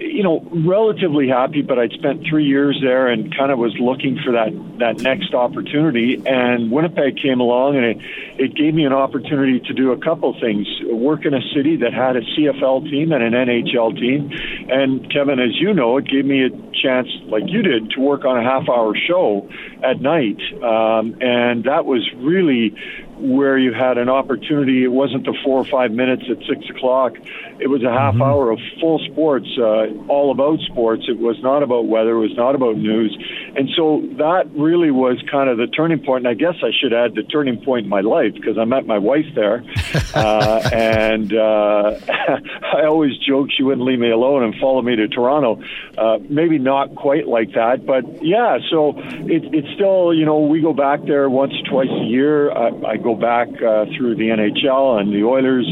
you 0.00 0.22
know, 0.22 0.40
relatively 0.50 1.28
happy, 1.28 1.60
but 1.60 1.78
I'd 1.78 1.92
spent 1.92 2.24
three 2.28 2.46
years 2.46 2.78
there 2.82 3.08
and 3.08 3.34
kind 3.36 3.52
of 3.52 3.58
was 3.58 3.76
looking 3.78 4.18
for 4.24 4.32
that, 4.32 4.50
that 4.78 5.00
next 5.02 5.34
opportunity. 5.34 6.22
And 6.26 6.70
Winnipeg 6.70 7.18
came 7.18 7.40
along 7.40 7.76
and 7.76 7.84
it, 7.84 7.98
it 8.38 8.54
gave 8.54 8.74
me 8.74 8.86
an 8.86 8.94
opportunity 8.94 9.60
to 9.60 9.74
do 9.74 9.92
a 9.92 9.98
couple 9.98 10.32
things 10.40 10.66
work 10.90 11.26
in 11.26 11.34
a 11.34 11.42
city 11.54 11.76
that 11.76 11.92
had 11.92 12.16
a 12.16 12.22
CFL 12.22 12.90
team 12.90 13.12
and 13.12 13.22
an 13.22 13.32
NHL 13.32 13.98
team. 13.98 14.30
And 14.70 15.10
Kevin, 15.12 15.38
as 15.38 15.60
you 15.60 15.74
know, 15.74 15.98
it 15.98 16.06
gave 16.06 16.24
me 16.24 16.44
a 16.44 16.50
chance, 16.72 17.08
like 17.26 17.44
you 17.46 17.62
did, 17.62 17.90
to 17.90 18.00
work 18.00 18.24
on 18.24 18.38
a 18.38 18.42
half 18.42 18.68
hour 18.68 18.94
show 18.94 19.48
at 19.82 20.00
night. 20.00 20.40
Um, 20.62 21.16
and 21.20 21.64
that 21.64 21.84
was 21.84 22.08
really 22.16 22.74
where 23.20 23.58
you 23.58 23.72
had 23.72 23.98
an 23.98 24.08
opportunity. 24.08 24.84
It 24.84 24.92
wasn't 24.92 25.24
the 25.24 25.36
four 25.44 25.58
or 25.58 25.64
five 25.64 25.92
minutes 25.92 26.22
at 26.30 26.38
six 26.46 26.68
o'clock. 26.70 27.14
It 27.60 27.68
was 27.68 27.82
a 27.82 27.90
half 27.90 28.14
mm-hmm. 28.14 28.22
hour 28.22 28.50
of 28.50 28.58
full 28.80 28.98
sports, 29.10 29.46
uh, 29.58 29.92
all 30.08 30.30
about 30.30 30.60
sports. 30.60 31.04
It 31.08 31.18
was 31.18 31.36
not 31.42 31.62
about 31.62 31.86
weather. 31.86 32.12
It 32.12 32.28
was 32.28 32.36
not 32.36 32.54
about 32.54 32.76
news. 32.76 33.16
And 33.56 33.68
so 33.76 34.02
that 34.16 34.50
really 34.52 34.90
was 34.90 35.22
kind 35.30 35.50
of 35.50 35.58
the 35.58 35.66
turning 35.66 36.02
point. 36.02 36.26
And 36.26 36.28
I 36.28 36.34
guess 36.34 36.56
I 36.62 36.70
should 36.72 36.92
add 36.92 37.14
the 37.14 37.22
turning 37.22 37.62
point 37.62 37.84
in 37.84 37.90
my 37.90 38.00
life 38.00 38.32
because 38.34 38.56
I 38.56 38.64
met 38.64 38.86
my 38.86 38.98
wife 38.98 39.26
there. 39.34 39.62
uh, 40.14 40.70
and 40.72 41.32
uh, 41.34 41.98
I 42.08 42.86
always 42.86 43.16
joke 43.18 43.48
she 43.54 43.62
wouldn't 43.62 43.86
leave 43.86 43.98
me 43.98 44.10
alone 44.10 44.42
and 44.42 44.54
follow 44.60 44.80
me 44.80 44.96
to 44.96 45.08
Toronto. 45.08 45.62
Uh, 45.98 46.18
maybe 46.28 46.58
not 46.58 46.94
quite 46.94 47.26
like 47.28 47.52
that, 47.52 47.84
but 47.84 48.24
yeah, 48.24 48.58
so 48.70 48.94
it, 48.96 49.54
it's 49.54 49.68
still, 49.74 50.14
you 50.14 50.24
know, 50.24 50.40
we 50.40 50.60
go 50.60 50.72
back 50.72 51.04
there 51.04 51.28
once 51.28 51.52
twice 51.68 51.90
a 51.90 52.04
year. 52.04 52.50
I, 52.50 52.68
I 52.86 52.96
go 52.96 53.09
back 53.14 53.48
uh, 53.48 53.86
through 53.96 54.16
the 54.16 54.28
NHL 54.28 55.00
and 55.00 55.12
the 55.12 55.24
Oilers, 55.24 55.66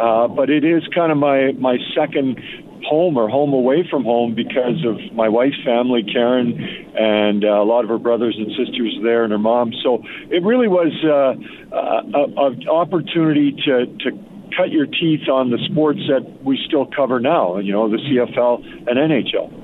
uh, 0.00 0.28
but 0.28 0.50
it 0.50 0.64
is 0.64 0.82
kind 0.94 1.12
of 1.12 1.18
my, 1.18 1.52
my 1.52 1.78
second 1.94 2.38
home 2.84 3.16
or 3.16 3.28
home 3.28 3.52
away 3.52 3.86
from 3.88 4.04
home 4.04 4.34
because 4.34 4.84
of 4.84 4.98
my 5.14 5.28
wife's 5.28 5.62
family, 5.64 6.02
Karen, 6.02 6.52
and 6.98 7.44
uh, 7.44 7.48
a 7.48 7.64
lot 7.64 7.84
of 7.84 7.88
her 7.90 7.98
brothers 7.98 8.36
and 8.36 8.48
sisters 8.56 8.98
there 9.02 9.24
and 9.24 9.32
her 9.32 9.38
mom. 9.38 9.72
So 9.82 10.02
it 10.30 10.42
really 10.42 10.68
was 10.68 10.92
uh, 11.04 11.34
an 11.72 12.68
opportunity 12.68 13.52
to, 13.64 13.86
to 13.86 14.10
cut 14.56 14.70
your 14.70 14.86
teeth 14.86 15.28
on 15.28 15.50
the 15.50 15.58
sports 15.70 16.00
that 16.08 16.42
we 16.44 16.58
still 16.66 16.86
cover 16.86 17.20
now, 17.20 17.58
you 17.58 17.72
know, 17.72 17.88
the 17.88 17.98
CFL 17.98 18.88
and 18.88 18.98
NHL. 18.98 19.62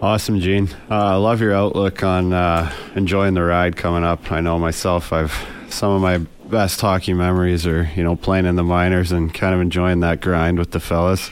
Awesome, 0.00 0.38
Gene. 0.38 0.68
Uh, 0.88 0.94
I 0.94 1.14
love 1.16 1.40
your 1.40 1.52
outlook 1.52 2.04
on 2.04 2.32
uh, 2.32 2.72
enjoying 2.94 3.34
the 3.34 3.42
ride 3.42 3.76
coming 3.76 4.04
up. 4.04 4.30
I 4.30 4.40
know 4.40 4.58
myself, 4.58 5.12
I've 5.12 5.34
some 5.70 5.92
of 5.92 6.02
my 6.02 6.18
best 6.48 6.80
hockey 6.80 7.12
memories 7.12 7.66
are, 7.66 7.90
you 7.94 8.02
know, 8.02 8.16
playing 8.16 8.46
in 8.46 8.56
the 8.56 8.62
minors 8.62 9.12
and 9.12 9.32
kind 9.32 9.54
of 9.54 9.60
enjoying 9.60 10.00
that 10.00 10.20
grind 10.20 10.58
with 10.58 10.70
the 10.70 10.80
fellas. 10.80 11.30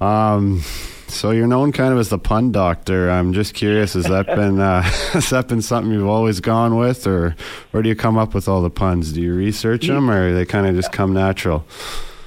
Um, 0.00 0.62
so 1.08 1.30
you're 1.30 1.46
known 1.46 1.72
kind 1.72 1.92
of 1.92 1.98
as 1.98 2.08
the 2.08 2.18
pun 2.18 2.52
doctor. 2.52 3.10
I'm 3.10 3.32
just 3.32 3.54
curious, 3.54 3.94
has 3.94 4.04
that 4.04 4.26
been 4.36 4.60
uh, 4.60 4.82
has 5.12 5.30
that 5.30 5.48
been 5.48 5.62
something 5.62 5.92
you've 5.92 6.06
always 6.06 6.40
gone 6.40 6.76
with, 6.76 7.06
or 7.06 7.36
where 7.70 7.82
do 7.82 7.88
you 7.88 7.96
come 7.96 8.18
up 8.18 8.34
with 8.34 8.48
all 8.48 8.62
the 8.62 8.70
puns? 8.70 9.12
Do 9.12 9.22
you 9.22 9.34
research 9.34 9.86
them, 9.86 10.10
or 10.10 10.34
they 10.34 10.44
kind 10.44 10.66
of 10.66 10.74
just 10.74 10.92
come 10.92 11.14
natural? 11.14 11.64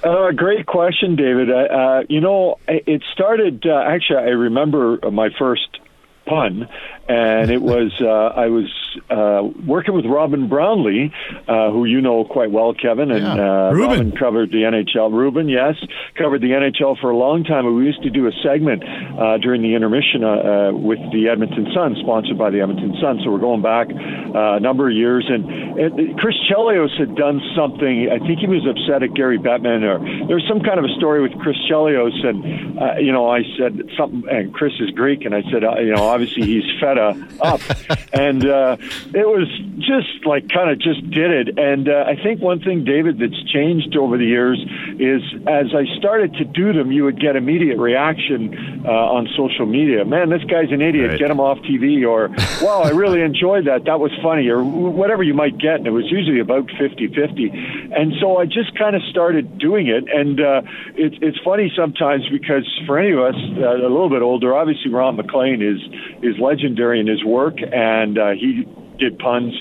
Uh, 0.03 0.31
great 0.31 0.65
question, 0.65 1.17
David. 1.17 1.51
Uh, 1.51 1.55
uh, 1.55 2.03
you 2.07 2.21
know, 2.21 2.57
it 2.67 3.03
started. 3.13 3.65
Uh, 3.65 3.83
actually, 3.85 4.19
I 4.19 4.29
remember 4.29 4.97
my 5.11 5.29
first 5.37 5.79
pun, 6.25 6.69
and 7.09 7.49
it 7.49 7.61
was 7.61 7.91
uh, 7.99 8.05
I 8.05 8.47
was 8.47 8.69
uh, 9.09 9.41
working 9.65 9.95
with 9.95 10.05
Robin 10.05 10.47
Brownlee, 10.47 11.11
uh, 11.47 11.71
who 11.71 11.85
you 11.85 12.01
know 12.01 12.23
quite 12.23 12.51
well, 12.51 12.75
Kevin, 12.75 13.09
and 13.09 13.25
yeah. 13.25 13.69
uh, 13.69 13.73
Robin 13.73 14.11
covered 14.15 14.51
the 14.51 14.61
NHL. 14.69 15.11
Ruben, 15.11 15.49
yes, 15.49 15.73
covered 16.15 16.41
the 16.41 16.53
NHL 16.53 17.01
for 17.01 17.09
a 17.09 17.17
long 17.17 17.43
time. 17.43 17.65
We 17.75 17.85
used 17.85 18.03
to 18.03 18.11
do 18.11 18.27
a 18.27 18.31
segment 18.43 18.83
uh, 18.83 19.39
during 19.39 19.63
the 19.63 19.73
intermission 19.73 20.23
uh, 20.23 20.69
with 20.71 20.99
the 21.11 21.29
Edmonton 21.29 21.73
Sun, 21.73 21.97
sponsored 22.01 22.37
by 22.37 22.51
the 22.51 22.61
Edmonton 22.61 22.93
Sun. 23.01 23.21
So 23.25 23.31
we're 23.31 23.41
going 23.41 23.63
back 23.63 23.89
uh, 23.89 24.57
a 24.57 24.59
number 24.59 24.87
of 24.87 24.95
years, 24.95 25.25
and, 25.27 25.49
and 25.81 26.19
Chris 26.19 26.35
Chelios 26.45 26.93
had 26.99 27.15
done 27.15 27.41
something. 27.57 28.05
I 28.13 28.21
think 28.21 28.37
he 28.37 28.47
was 28.47 28.69
upset 28.69 29.01
at 29.01 29.15
Gary 29.15 29.39
Bettman, 29.39 29.81
or 29.81 29.97
there 30.29 30.37
was 30.37 30.45
some 30.47 30.61
kind 30.61 30.77
of 30.77 30.85
a 30.85 30.93
story 31.01 31.25
with 31.25 31.33
Chris 31.41 31.57
Chelios, 31.65 32.13
and 32.21 32.77
uh, 32.77 33.01
you 33.01 33.11
know, 33.11 33.25
I 33.25 33.41
said 33.57 33.81
something. 33.97 34.29
And 34.29 34.53
Chris 34.53 34.73
is 34.79 34.91
Greek, 34.91 35.25
and 35.25 35.33
I 35.33 35.41
said, 35.49 35.63
uh, 35.65 35.81
you 35.81 35.95
know, 35.95 36.05
obviously 36.05 36.45
he's 36.45 36.69
fed 36.79 36.98
up, 36.99 37.61
and 38.13 38.45
uh, 38.45 38.77
it 39.13 39.27
was 39.27 39.47
just 39.79 40.25
like 40.25 40.49
kind 40.49 40.69
of 40.69 40.79
just 40.79 41.09
did 41.09 41.31
it. 41.31 41.57
And 41.57 41.89
uh, 41.89 42.05
I 42.07 42.15
think 42.21 42.41
one 42.41 42.59
thing, 42.59 42.83
David, 42.83 43.19
that's 43.19 43.41
changed 43.51 43.95
over 43.95 44.17
the 44.17 44.25
years 44.25 44.59
is 44.99 45.21
as 45.47 45.73
I 45.73 45.85
started 45.97 46.33
to 46.35 46.45
do 46.45 46.73
them, 46.73 46.91
you 46.91 47.03
would 47.03 47.19
get 47.19 47.35
immediate 47.35 47.77
reaction 47.77 48.83
uh, 48.85 48.91
on 48.91 49.27
social 49.37 49.65
media. 49.65 50.05
Man, 50.05 50.29
this 50.29 50.43
guy's 50.43 50.71
an 50.71 50.81
idiot. 50.81 51.11
Right. 51.11 51.19
Get 51.19 51.31
him 51.31 51.39
off 51.39 51.59
TV. 51.59 52.07
Or, 52.07 52.29
wow, 52.65 52.81
I 52.81 52.89
really 52.89 53.21
enjoyed 53.21 53.67
that. 53.67 53.85
That 53.85 53.99
was 53.99 54.11
funny. 54.21 54.47
Or 54.49 54.63
whatever 54.63 55.23
you 55.23 55.33
might 55.33 55.57
get. 55.57 55.75
And 55.75 55.87
it 55.87 55.91
was 55.91 56.09
usually 56.09 56.39
about 56.39 56.69
50 56.77 57.07
50. 57.07 57.49
And 57.95 58.13
so 58.19 58.37
I 58.37 58.45
just 58.45 58.77
kind 58.77 58.95
of 58.95 59.01
started 59.09 59.57
doing 59.57 59.87
it. 59.87 60.09
And 60.09 60.39
uh, 60.39 60.61
it, 60.95 61.21
it's 61.21 61.39
funny 61.43 61.71
sometimes 61.75 62.27
because 62.29 62.67
for 62.85 62.97
any 62.97 63.11
of 63.11 63.19
us 63.19 63.35
uh, 63.57 63.77
a 63.77 63.89
little 63.89 64.09
bit 64.09 64.21
older, 64.21 64.55
obviously 64.55 64.91
Ron 64.91 65.15
MacLean 65.15 65.61
is, 65.61 65.79
is 66.23 66.39
legendary 66.39 66.88
in 66.93 67.07
his 67.07 67.23
work. 67.23 67.57
And 67.61 68.17
uh, 68.17 68.31
he 68.31 68.65
did 68.99 69.17
puns. 69.17 69.53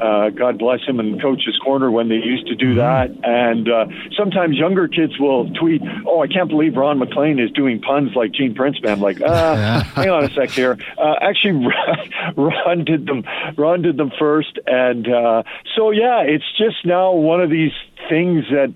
Uh, 0.00 0.30
God 0.30 0.58
bless 0.58 0.80
him 0.82 0.98
and 0.98 1.20
Coach's 1.20 1.58
Corner 1.62 1.90
when 1.90 2.08
they 2.08 2.16
used 2.16 2.46
to 2.46 2.54
do 2.54 2.74
mm-hmm. 2.74 2.78
that. 2.78 3.10
And 3.22 3.68
uh, 3.68 3.86
sometimes 4.16 4.56
younger 4.56 4.88
kids 4.88 5.18
will 5.18 5.50
tweet, 5.50 5.82
"Oh, 6.06 6.22
I 6.22 6.28
can't 6.28 6.48
believe 6.48 6.76
Ron 6.76 6.98
MacLean 6.98 7.38
is 7.38 7.50
doing 7.50 7.80
puns 7.80 8.14
like 8.14 8.32
Gene 8.32 8.54
Principe." 8.54 8.88
I'm 8.88 9.00
like, 9.00 9.20
uh, 9.20 9.82
hang 9.94 10.10
on 10.10 10.24
a 10.24 10.30
sec 10.32 10.50
here. 10.50 10.78
Uh, 10.96 11.14
actually, 11.20 11.66
Ron 12.36 12.84
did 12.84 13.06
them. 13.06 13.24
Ron 13.56 13.82
did 13.82 13.96
them 13.96 14.12
first, 14.18 14.58
and 14.66 15.06
uh, 15.08 15.42
so 15.76 15.90
yeah, 15.90 16.22
it's 16.22 16.50
just 16.56 16.86
now 16.86 17.12
one 17.12 17.40
of 17.40 17.50
these 17.50 17.72
things 18.08 18.44
that 18.50 18.72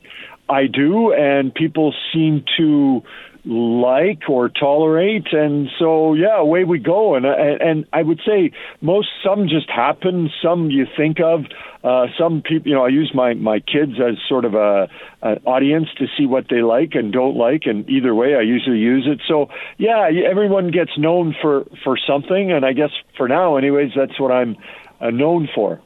I 0.48 0.66
do, 0.66 1.12
and 1.12 1.54
people 1.54 1.94
seem 2.12 2.44
to 2.58 3.02
like 3.48 4.28
or 4.28 4.50
tolerate. 4.50 5.32
And 5.32 5.68
so 5.78 6.12
yeah 6.12 6.38
away 6.38 6.64
we 6.64 6.78
go. 6.78 7.14
And 7.14 7.24
and 7.24 7.86
I 7.92 8.02
would 8.02 8.20
say 8.26 8.52
most 8.82 9.08
some 9.24 9.48
just 9.48 9.70
happen 9.70 10.30
some 10.42 10.70
you 10.70 10.86
think 10.96 11.18
of 11.20 11.44
uh, 11.82 12.06
some 12.18 12.42
people 12.42 12.68
you 12.68 12.74
know 12.74 12.84
I 12.84 12.88
use 12.88 13.10
my 13.14 13.34
my 13.34 13.60
kids 13.60 13.92
as 14.00 14.16
sort 14.28 14.44
of 14.44 14.54
a 14.54 14.88
an 15.22 15.40
audience 15.46 15.88
to 15.98 16.06
see 16.16 16.26
what 16.26 16.46
they 16.50 16.60
like 16.60 16.94
and 16.94 17.10
don't 17.12 17.36
like. 17.36 17.62
And 17.64 17.88
either 17.88 18.14
way 18.14 18.34
I 18.36 18.42
usually 18.42 18.78
use 18.78 19.06
it. 19.06 19.22
So 19.26 19.48
yeah 19.78 20.10
everyone 20.28 20.70
gets 20.70 20.98
known 20.98 21.34
for 21.40 21.64
for 21.82 21.96
something. 21.96 22.52
And 22.52 22.66
I 22.66 22.74
guess 22.74 22.90
for 23.16 23.28
now 23.28 23.56
anyways 23.56 23.92
that's 23.96 24.20
what 24.20 24.30
I'm 24.30 24.56
uh, 25.00 25.10
known 25.10 25.48
for 25.54 25.80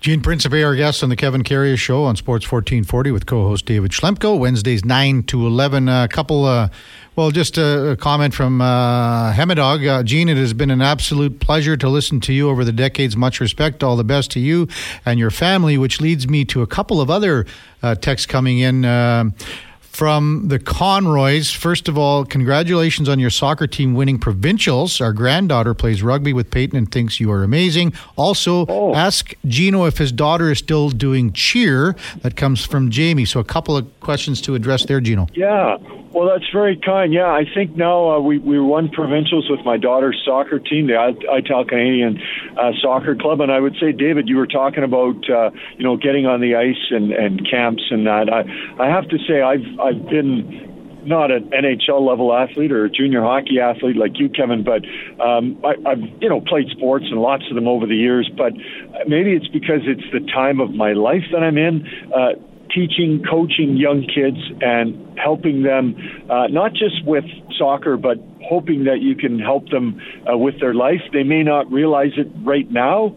Gene 0.00 0.20
Principe, 0.20 0.62
our 0.62 0.76
guest 0.76 1.02
on 1.02 1.08
the 1.08 1.16
Kevin 1.16 1.42
Karius 1.42 1.78
Show 1.78 2.04
on 2.04 2.16
Sports 2.16 2.44
1440 2.44 3.10
with 3.10 3.26
co-host 3.26 3.64
David 3.66 3.90
Schlemko, 3.90 4.38
Wednesdays 4.38 4.84
9 4.84 5.22
to 5.24 5.46
11. 5.46 5.88
A 5.88 6.06
couple, 6.06 6.44
uh, 6.44 6.68
well, 7.16 7.30
just 7.30 7.58
a, 7.58 7.92
a 7.92 7.96
comment 7.96 8.34
from 8.34 8.60
uh, 8.60 9.32
Hemedog. 9.32 9.88
Uh, 9.88 10.02
Gene, 10.02 10.28
it 10.28 10.36
has 10.36 10.52
been 10.52 10.70
an 10.70 10.82
absolute 10.82 11.40
pleasure 11.40 11.76
to 11.78 11.88
listen 11.88 12.20
to 12.20 12.32
you 12.32 12.48
over 12.50 12.62
the 12.62 12.72
decades. 12.72 13.16
Much 13.16 13.40
respect. 13.40 13.82
All 13.82 13.96
the 13.96 14.04
best 14.04 14.30
to 14.32 14.40
you 14.40 14.68
and 15.04 15.18
your 15.18 15.30
family, 15.30 15.78
which 15.78 16.00
leads 16.00 16.28
me 16.28 16.44
to 16.44 16.62
a 16.62 16.66
couple 16.66 17.00
of 17.00 17.10
other 17.10 17.46
uh, 17.82 17.94
texts 17.94 18.26
coming 18.26 18.58
in. 18.58 18.84
From 19.96 20.48
the 20.48 20.58
Conroys. 20.58 21.56
First 21.56 21.88
of 21.88 21.96
all, 21.96 22.26
congratulations 22.26 23.08
on 23.08 23.18
your 23.18 23.30
soccer 23.30 23.66
team 23.66 23.94
winning 23.94 24.18
provincials. 24.18 25.00
Our 25.00 25.14
granddaughter 25.14 25.72
plays 25.72 26.02
rugby 26.02 26.34
with 26.34 26.50
Peyton 26.50 26.76
and 26.76 26.92
thinks 26.92 27.18
you 27.18 27.32
are 27.32 27.42
amazing. 27.42 27.94
Also, 28.14 28.66
oh. 28.68 28.94
ask 28.94 29.32
Gino 29.46 29.86
if 29.86 29.96
his 29.96 30.12
daughter 30.12 30.52
is 30.52 30.58
still 30.58 30.90
doing 30.90 31.32
cheer. 31.32 31.96
That 32.20 32.36
comes 32.36 32.62
from 32.62 32.90
Jamie. 32.90 33.24
So, 33.24 33.40
a 33.40 33.44
couple 33.44 33.74
of 33.74 33.88
questions 34.00 34.42
to 34.42 34.54
address 34.54 34.84
there, 34.84 35.00
Gino. 35.00 35.28
Yeah. 35.32 35.78
Well, 36.16 36.30
that's 36.32 36.50
very 36.50 36.78
kind. 36.78 37.12
Yeah, 37.12 37.28
I 37.28 37.44
think 37.44 37.76
now 37.76 38.10
uh, 38.12 38.20
we 38.20 38.38
we 38.38 38.58
won 38.58 38.88
provincials 38.88 39.50
with 39.50 39.60
my 39.66 39.76
daughter's 39.76 40.18
soccer 40.24 40.58
team, 40.58 40.86
the 40.86 40.96
Ital 40.96 41.66
Canadian 41.66 42.22
uh, 42.56 42.72
Soccer 42.80 43.14
Club, 43.14 43.42
and 43.42 43.52
I 43.52 43.60
would 43.60 43.76
say, 43.78 43.92
David, 43.92 44.26
you 44.26 44.38
were 44.38 44.46
talking 44.46 44.82
about 44.82 45.28
uh, 45.28 45.50
you 45.76 45.84
know 45.84 45.98
getting 45.98 46.24
on 46.24 46.40
the 46.40 46.54
ice 46.54 46.90
and, 46.90 47.12
and 47.12 47.46
camps 47.46 47.82
and 47.90 48.06
that. 48.06 48.32
I 48.32 48.44
I 48.82 48.88
have 48.88 49.06
to 49.10 49.18
say 49.28 49.42
I've 49.42 49.66
I've 49.86 50.08
been 50.08 51.04
not 51.06 51.30
an 51.30 51.50
NHL 51.50 52.06
level 52.06 52.34
athlete 52.34 52.72
or 52.72 52.84
a 52.84 52.90
junior 52.90 53.22
hockey 53.22 53.60
athlete 53.60 53.96
like 53.96 54.18
you, 54.18 54.28
Kevin, 54.28 54.64
but 54.64 54.82
um, 55.24 55.58
I, 55.64 55.74
I've 55.88 56.02
you 56.20 56.28
know 56.28 56.40
played 56.40 56.68
sports 56.70 57.06
and 57.08 57.20
lots 57.20 57.44
of 57.48 57.54
them 57.54 57.68
over 57.68 57.86
the 57.86 57.94
years. 57.96 58.28
But 58.36 58.52
maybe 59.06 59.32
it's 59.32 59.48
because 59.48 59.82
it's 59.84 60.04
the 60.12 60.20
time 60.32 60.60
of 60.60 60.74
my 60.74 60.92
life 60.92 61.22
that 61.32 61.42
I'm 61.42 61.56
in. 61.56 61.86
Uh, 62.12 62.32
teaching, 62.74 63.22
coaching 63.28 63.76
young 63.76 64.02
kids, 64.02 64.36
and 64.60 65.16
helping 65.18 65.62
them 65.62 65.96
uh, 66.28 66.48
not 66.48 66.72
just 66.72 67.04
with 67.06 67.24
soccer, 67.56 67.96
but 67.96 68.18
hoping 68.42 68.84
that 68.84 69.00
you 69.00 69.14
can 69.14 69.38
help 69.38 69.68
them 69.70 70.00
uh, 70.30 70.36
with 70.36 70.60
their 70.60 70.74
life. 70.74 71.00
They 71.12 71.22
may 71.22 71.42
not 71.42 71.70
realize 71.70 72.12
it 72.16 72.28
right 72.42 72.70
now, 72.70 73.16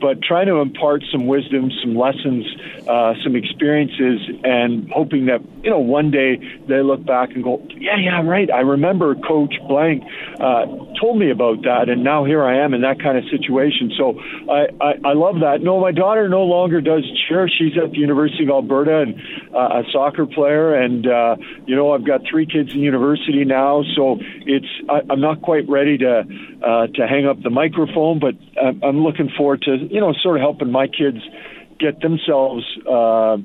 but 0.00 0.22
trying 0.22 0.46
to 0.46 0.56
impart 0.56 1.02
some 1.10 1.26
wisdom, 1.26 1.70
some 1.82 1.96
lessons, 1.96 2.46
uh, 2.88 3.14
some 3.22 3.36
experiences, 3.36 4.20
and 4.44 4.90
hoping 4.90 5.26
that 5.26 5.40
you 5.62 5.70
know 5.70 5.80
one 5.80 6.10
day 6.10 6.36
they 6.68 6.82
look 6.82 7.04
back 7.04 7.30
and 7.32 7.42
go, 7.42 7.66
yeah, 7.76 7.96
yeah, 7.98 8.22
right. 8.22 8.50
I 8.50 8.60
remember 8.60 9.14
Coach 9.14 9.54
Blank 9.68 10.04
uh, 10.40 10.66
told 11.00 11.18
me 11.18 11.30
about 11.30 11.62
that, 11.62 11.88
and 11.88 12.04
now 12.04 12.24
here 12.24 12.44
I 12.44 12.64
am 12.64 12.74
in 12.74 12.82
that 12.82 13.00
kind 13.00 13.18
of 13.18 13.24
situation. 13.30 13.92
So 13.96 14.20
I, 14.50 14.66
I, 14.80 15.10
I 15.10 15.12
love 15.14 15.40
that. 15.40 15.60
No, 15.62 15.80
my 15.80 15.92
daughter 15.92 16.28
no 16.28 16.42
longer 16.42 16.80
does 16.80 17.04
cheer. 17.26 17.48
She's 17.48 17.76
at 17.82 17.90
the 17.90 17.98
University 17.98 18.44
of 18.44 18.50
Alberta 18.50 19.02
and 19.02 19.20
uh, 19.54 19.80
a 19.80 19.82
soccer 19.92 20.26
player, 20.26 20.74
and 20.74 21.06
uh, 21.06 21.36
you 21.66 21.76
know 21.76 21.92
I've 21.92 22.06
got 22.06 22.22
three 22.28 22.46
kids 22.46 22.72
in 22.72 22.80
university 22.80 23.44
now, 23.44 23.82
so 23.96 24.18
it's 24.46 24.67
I, 24.88 25.00
I'm 25.10 25.20
not 25.20 25.42
quite 25.42 25.68
ready 25.68 25.98
to 25.98 26.24
uh, 26.62 26.86
to 26.86 27.06
hang 27.06 27.26
up 27.26 27.42
the 27.42 27.50
microphone, 27.50 28.18
but 28.18 28.34
I'm, 28.60 28.82
I'm 28.82 29.02
looking 29.02 29.30
forward 29.36 29.62
to 29.62 29.76
you 29.76 30.00
know 30.00 30.12
sort 30.22 30.36
of 30.36 30.40
helping 30.40 30.70
my 30.70 30.86
kids 30.86 31.18
get 31.78 32.00
themselves. 32.00 32.64
Uh, 32.88 33.38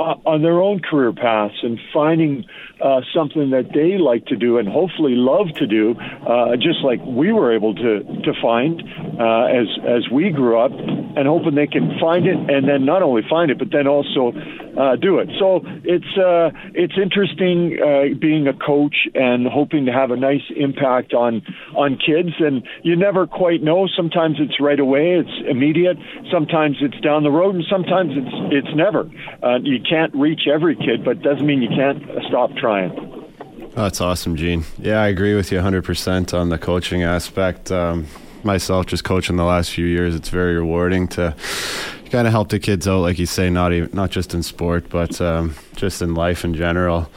on 0.00 0.40
their 0.40 0.60
own 0.60 0.80
career 0.80 1.12
paths 1.12 1.56
and 1.62 1.78
finding 1.92 2.46
uh, 2.82 3.02
something 3.14 3.50
that 3.50 3.70
they 3.74 3.98
like 3.98 4.24
to 4.26 4.36
do 4.36 4.56
and 4.56 4.66
hopefully 4.66 5.12
love 5.14 5.48
to 5.56 5.66
do, 5.66 5.94
uh, 6.26 6.56
just 6.56 6.80
like 6.82 7.00
we 7.04 7.32
were 7.32 7.54
able 7.54 7.74
to 7.74 8.00
to 8.00 8.32
find 8.40 8.82
uh, 9.20 9.44
as 9.44 9.66
as 9.86 10.08
we 10.10 10.30
grew 10.30 10.58
up, 10.58 10.72
and 11.16 11.26
hoping 11.26 11.54
they 11.54 11.66
can 11.66 11.98
find 12.00 12.26
it 12.26 12.36
and 12.36 12.68
then 12.68 12.84
not 12.84 13.02
only 13.02 13.22
find 13.28 13.50
it 13.50 13.58
but 13.58 13.70
then 13.70 13.86
also 13.86 14.32
uh, 14.78 14.96
do 14.96 15.18
it. 15.18 15.28
So 15.38 15.60
it's 15.84 16.16
uh, 16.16 16.50
it's 16.74 16.94
interesting 17.00 17.78
uh, 17.80 18.14
being 18.18 18.46
a 18.46 18.54
coach 18.54 19.08
and 19.14 19.46
hoping 19.46 19.86
to 19.86 19.92
have 19.92 20.10
a 20.10 20.16
nice 20.16 20.44
impact 20.56 21.12
on 21.12 21.42
on 21.76 21.98
kids, 21.98 22.34
and 22.38 22.62
you 22.82 22.96
never 22.96 23.26
quite 23.26 23.62
know. 23.62 23.88
Sometimes 23.94 24.36
it's 24.38 24.60
right 24.60 24.78
away, 24.78 25.18
it's 25.18 25.48
immediate. 25.48 25.96
Sometimes 26.30 26.76
it's 26.80 26.98
down 27.00 27.24
the 27.24 27.30
road, 27.30 27.54
and 27.54 27.64
sometimes 27.68 28.12
it's 28.14 28.66
it's 28.66 28.76
never. 28.76 29.10
you 29.62 29.80
can't 29.80 30.14
reach 30.14 30.42
every 30.52 30.76
kid, 30.76 31.04
but 31.04 31.18
it 31.18 31.22
doesn't 31.22 31.46
mean 31.46 31.62
you 31.62 31.68
can't 31.68 32.02
stop 32.28 32.54
trying. 32.56 32.92
Oh, 33.76 33.84
that's 33.84 34.00
awesome, 34.00 34.34
Gene. 34.34 34.64
Yeah, 34.78 35.00
I 35.00 35.08
agree 35.08 35.36
with 35.36 35.52
you 35.52 35.58
100% 35.58 36.34
on 36.36 36.48
the 36.48 36.58
coaching 36.58 37.04
aspect. 37.04 37.70
Um, 37.70 38.06
myself, 38.44 38.86
just 38.86 39.04
coaching 39.04 39.36
the 39.36 39.44
last 39.44 39.70
few 39.70 39.86
years, 39.86 40.14
it's 40.14 40.28
very 40.28 40.56
rewarding 40.56 41.08
to 41.08 41.34
kind 42.10 42.26
of 42.26 42.32
help 42.32 42.48
the 42.48 42.58
kids 42.58 42.88
out, 42.88 43.00
like 43.00 43.18
you 43.18 43.26
say, 43.26 43.50
not 43.50 43.72
even 43.72 43.90
not 43.92 44.10
just 44.10 44.34
in 44.34 44.42
sport, 44.42 44.88
but 44.88 45.20
um, 45.20 45.54
just 45.76 46.02
in 46.02 46.14
life 46.14 46.44
in 46.44 46.54
general. 46.54 47.10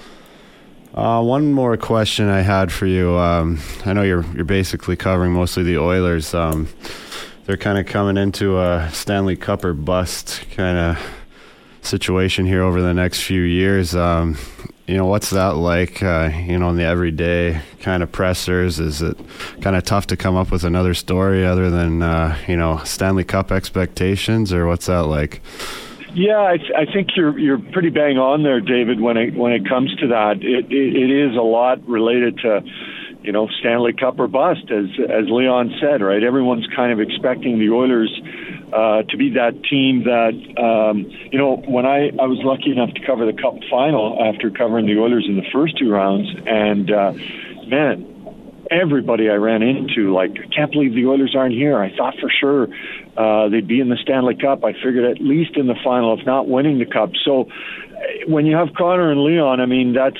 Uh, 0.93 1.23
one 1.23 1.51
more 1.51 1.75
question 1.75 2.29
I 2.29 2.41
had 2.41 2.71
for 2.71 2.85
you. 2.85 3.15
Um, 3.17 3.59
I 3.85 3.93
know 3.93 4.03
you're 4.03 4.25
you're 4.35 4.45
basically 4.45 4.95
covering 4.95 5.33
mostly 5.33 5.63
the 5.63 5.79
Oilers. 5.79 6.33
Um, 6.33 6.67
they're 7.45 7.57
kind 7.57 7.77
of 7.77 7.85
coming 7.87 8.15
into 8.15 8.59
a 8.59 8.89
Stanley 8.91 9.35
Cup 9.35 9.65
or 9.65 9.73
bust 9.73 10.45
kind 10.51 10.77
of 10.77 11.13
situation 11.81 12.45
here 12.45 12.61
over 12.61 12.81
the 12.81 12.93
next 12.93 13.23
few 13.23 13.41
years. 13.41 13.95
Um, 13.95 14.37
you 14.87 14.97
know, 14.97 15.05
what's 15.05 15.29
that 15.29 15.55
like? 15.55 16.03
Uh, 16.03 16.29
you 16.45 16.59
know, 16.59 16.69
in 16.69 16.75
the 16.75 16.83
everyday 16.83 17.61
kind 17.79 18.03
of 18.03 18.11
pressers, 18.11 18.79
is 18.79 19.01
it 19.01 19.17
kind 19.61 19.75
of 19.75 19.83
tough 19.85 20.07
to 20.07 20.17
come 20.17 20.35
up 20.35 20.51
with 20.51 20.63
another 20.63 20.93
story 20.93 21.45
other 21.45 21.69
than 21.69 22.01
uh, 22.01 22.37
you 22.47 22.57
know 22.57 22.79
Stanley 22.83 23.23
Cup 23.23 23.51
expectations, 23.51 24.51
or 24.51 24.67
what's 24.67 24.87
that 24.87 25.03
like? 25.03 25.41
Yeah, 26.13 26.43
I, 26.43 26.57
th- 26.57 26.71
I 26.77 26.85
think 26.91 27.15
you're 27.15 27.37
you're 27.39 27.59
pretty 27.59 27.89
bang 27.89 28.17
on 28.17 28.43
there, 28.43 28.59
David. 28.59 28.99
When 28.99 29.15
it 29.15 29.33
when 29.35 29.53
it 29.53 29.67
comes 29.67 29.95
to 29.95 30.07
that, 30.07 30.43
it, 30.43 30.65
it, 30.71 30.95
it 30.95 31.09
is 31.09 31.35
a 31.37 31.41
lot 31.41 31.87
related 31.87 32.37
to 32.39 32.61
you 33.23 33.31
know 33.31 33.47
Stanley 33.59 33.93
Cup 33.93 34.19
or 34.19 34.27
bust, 34.27 34.69
as 34.69 34.85
as 35.09 35.29
Leon 35.29 35.73
said. 35.79 36.01
Right, 36.01 36.23
everyone's 36.23 36.67
kind 36.75 36.91
of 36.91 36.99
expecting 36.99 37.57
the 37.57 37.69
Oilers 37.69 38.11
uh, 38.73 39.03
to 39.03 39.17
be 39.17 39.31
that 39.31 39.53
team 39.69 40.03
that 40.03 40.33
um, 40.57 41.05
you 41.31 41.37
know 41.37 41.57
when 41.67 41.85
I 41.85 42.09
I 42.09 42.25
was 42.25 42.39
lucky 42.43 42.71
enough 42.71 42.93
to 42.95 43.05
cover 43.05 43.25
the 43.25 43.33
Cup 43.33 43.55
final 43.69 44.17
after 44.23 44.49
covering 44.49 44.87
the 44.87 44.99
Oilers 44.99 45.25
in 45.27 45.35
the 45.35 45.45
first 45.53 45.77
two 45.77 45.91
rounds, 45.91 46.27
and 46.45 46.91
uh, 46.91 47.13
man. 47.67 48.09
Everybody 48.71 49.29
I 49.29 49.35
ran 49.35 49.61
into, 49.61 50.13
like, 50.13 50.31
I 50.31 50.47
can't 50.47 50.71
believe 50.71 50.95
the 50.95 51.05
Oilers 51.05 51.35
aren't 51.37 51.53
here. 51.53 51.77
I 51.77 51.95
thought 51.95 52.15
for 52.19 52.31
sure 52.31 52.69
uh, 53.15 53.49
they'd 53.49 53.67
be 53.67 53.81
in 53.81 53.89
the 53.89 53.97
Stanley 54.01 54.35
Cup. 54.35 54.63
I 54.63 54.71
figured 54.71 55.03
at 55.03 55.21
least 55.21 55.57
in 55.57 55.67
the 55.67 55.75
final, 55.83 56.17
if 56.17 56.25
not 56.25 56.47
winning 56.47 56.79
the 56.79 56.85
Cup. 56.85 57.11
So 57.23 57.49
when 58.25 58.45
you 58.45 58.55
have 58.55 58.69
Connor 58.75 59.11
and 59.11 59.21
Leon, 59.21 59.59
I 59.59 59.65
mean, 59.65 59.93
that's 59.93 60.17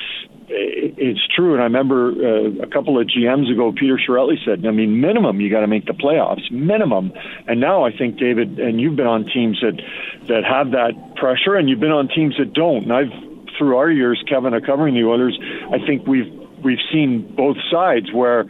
it's 0.56 1.26
true. 1.34 1.54
And 1.54 1.60
I 1.60 1.64
remember 1.64 2.10
uh, 2.10 2.62
a 2.62 2.66
couple 2.66 3.00
of 3.00 3.06
GMs 3.06 3.50
ago, 3.50 3.72
Peter 3.72 3.98
Chiarelli 3.98 4.36
said, 4.44 4.66
I 4.66 4.70
mean, 4.70 5.00
minimum, 5.00 5.40
you 5.40 5.50
got 5.50 5.60
to 5.60 5.66
make 5.66 5.86
the 5.86 5.92
playoffs, 5.92 6.50
minimum. 6.50 7.12
And 7.46 7.60
now 7.60 7.84
I 7.84 7.96
think, 7.96 8.18
David, 8.18 8.58
and 8.58 8.80
you've 8.80 8.96
been 8.96 9.06
on 9.06 9.24
teams 9.24 9.60
that, 9.60 9.80
that 10.28 10.44
have 10.44 10.70
that 10.72 11.16
pressure, 11.16 11.56
and 11.56 11.68
you've 11.68 11.80
been 11.80 11.92
on 11.92 12.08
teams 12.08 12.36
that 12.38 12.52
don't. 12.52 12.84
And 12.84 12.92
I've, 12.92 13.56
through 13.58 13.76
our 13.76 13.90
years, 13.90 14.22
Kevin, 14.28 14.54
of 14.54 14.62
covering 14.64 14.94
the 14.94 15.04
Oilers, 15.04 15.38
I 15.72 15.84
think 15.84 16.06
we've, 16.06 16.32
we've 16.62 16.82
seen 16.92 17.34
both 17.34 17.56
sides 17.70 18.12
where, 18.12 18.46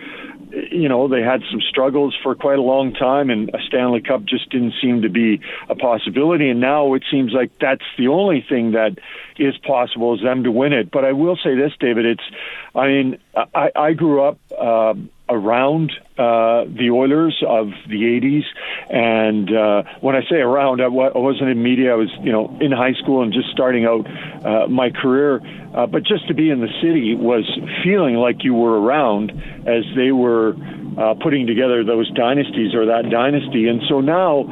you 0.70 0.88
know, 0.88 1.09
they 1.09 1.22
had 1.22 1.42
some 1.50 1.61
struggles 1.61 2.16
for 2.22 2.35
quite 2.35 2.59
a 2.59 2.62
long 2.62 2.92
time, 2.92 3.31
and 3.31 3.50
a 3.50 3.59
Stanley 3.66 4.00
Cup 4.00 4.24
just 4.24 4.50
didn't 4.50 4.74
seem 4.81 5.02
to 5.02 5.09
be 5.09 5.40
a 5.68 5.74
possibility. 5.74 6.48
And 6.48 6.61
now 6.61 6.94
it 6.94 7.05
seems 7.11 7.33
like 7.33 7.50
that's 7.61 7.85
the 7.98 8.09
only 8.09 8.44
thing 8.48 8.72
that 8.72 8.98
is 9.38 9.57
possible 9.59 10.14
is 10.14 10.22
them 10.22 10.44
to 10.44 10.50
win 10.50 10.72
it. 10.72 10.90
But 10.90 11.05
I 11.05 11.12
will 11.12 11.37
say 11.37 11.55
this, 11.55 11.72
David. 11.81 12.07
It's, 12.07 12.22
I 12.74 12.87
mean, 12.87 13.18
I, 13.55 13.70
I 13.74 13.92
grew 13.92 14.22
up. 14.22 14.38
Uh, 14.57 14.94
around 15.28 15.90
uh, 16.18 16.64
the 16.68 16.90
Oilers 16.92 17.42
of 17.46 17.68
the 17.88 18.02
80s. 18.02 18.44
And 18.90 19.48
uh, 19.50 19.82
when 20.00 20.14
I 20.16 20.20
say 20.28 20.37
around, 20.37 20.82
I, 20.82 20.88
wasn't 20.88 21.50
in 21.50 21.62
media. 21.62 21.92
I 21.92 21.96
was, 21.96 22.10
you 22.22 22.30
know, 22.30 22.56
in 22.60 22.72
high 22.72 22.92
school 22.92 23.22
and 23.22 23.32
just 23.32 23.48
starting 23.50 23.84
out 23.87 24.06
uh, 24.44 24.68
my 24.68 24.90
career. 24.90 25.40
Uh, 25.74 25.87
but 25.87 26.04
just 26.04 26.28
to 26.28 26.34
be 26.34 26.50
in 26.50 26.60
the 26.60 26.72
city 26.82 27.14
was 27.14 27.44
feeling 27.82 28.16
like 28.16 28.44
you 28.44 28.54
were 28.54 28.80
around 28.80 29.30
as 29.66 29.84
they 29.96 30.12
were 30.12 30.54
uh, 30.98 31.14
putting 31.22 31.46
together 31.46 31.82
those 31.82 32.10
dynasties 32.12 32.74
or 32.74 32.87
that 32.87 33.10
dynasty. 33.10 33.66
And 33.66 33.80
so 33.88 34.00
now 34.00 34.44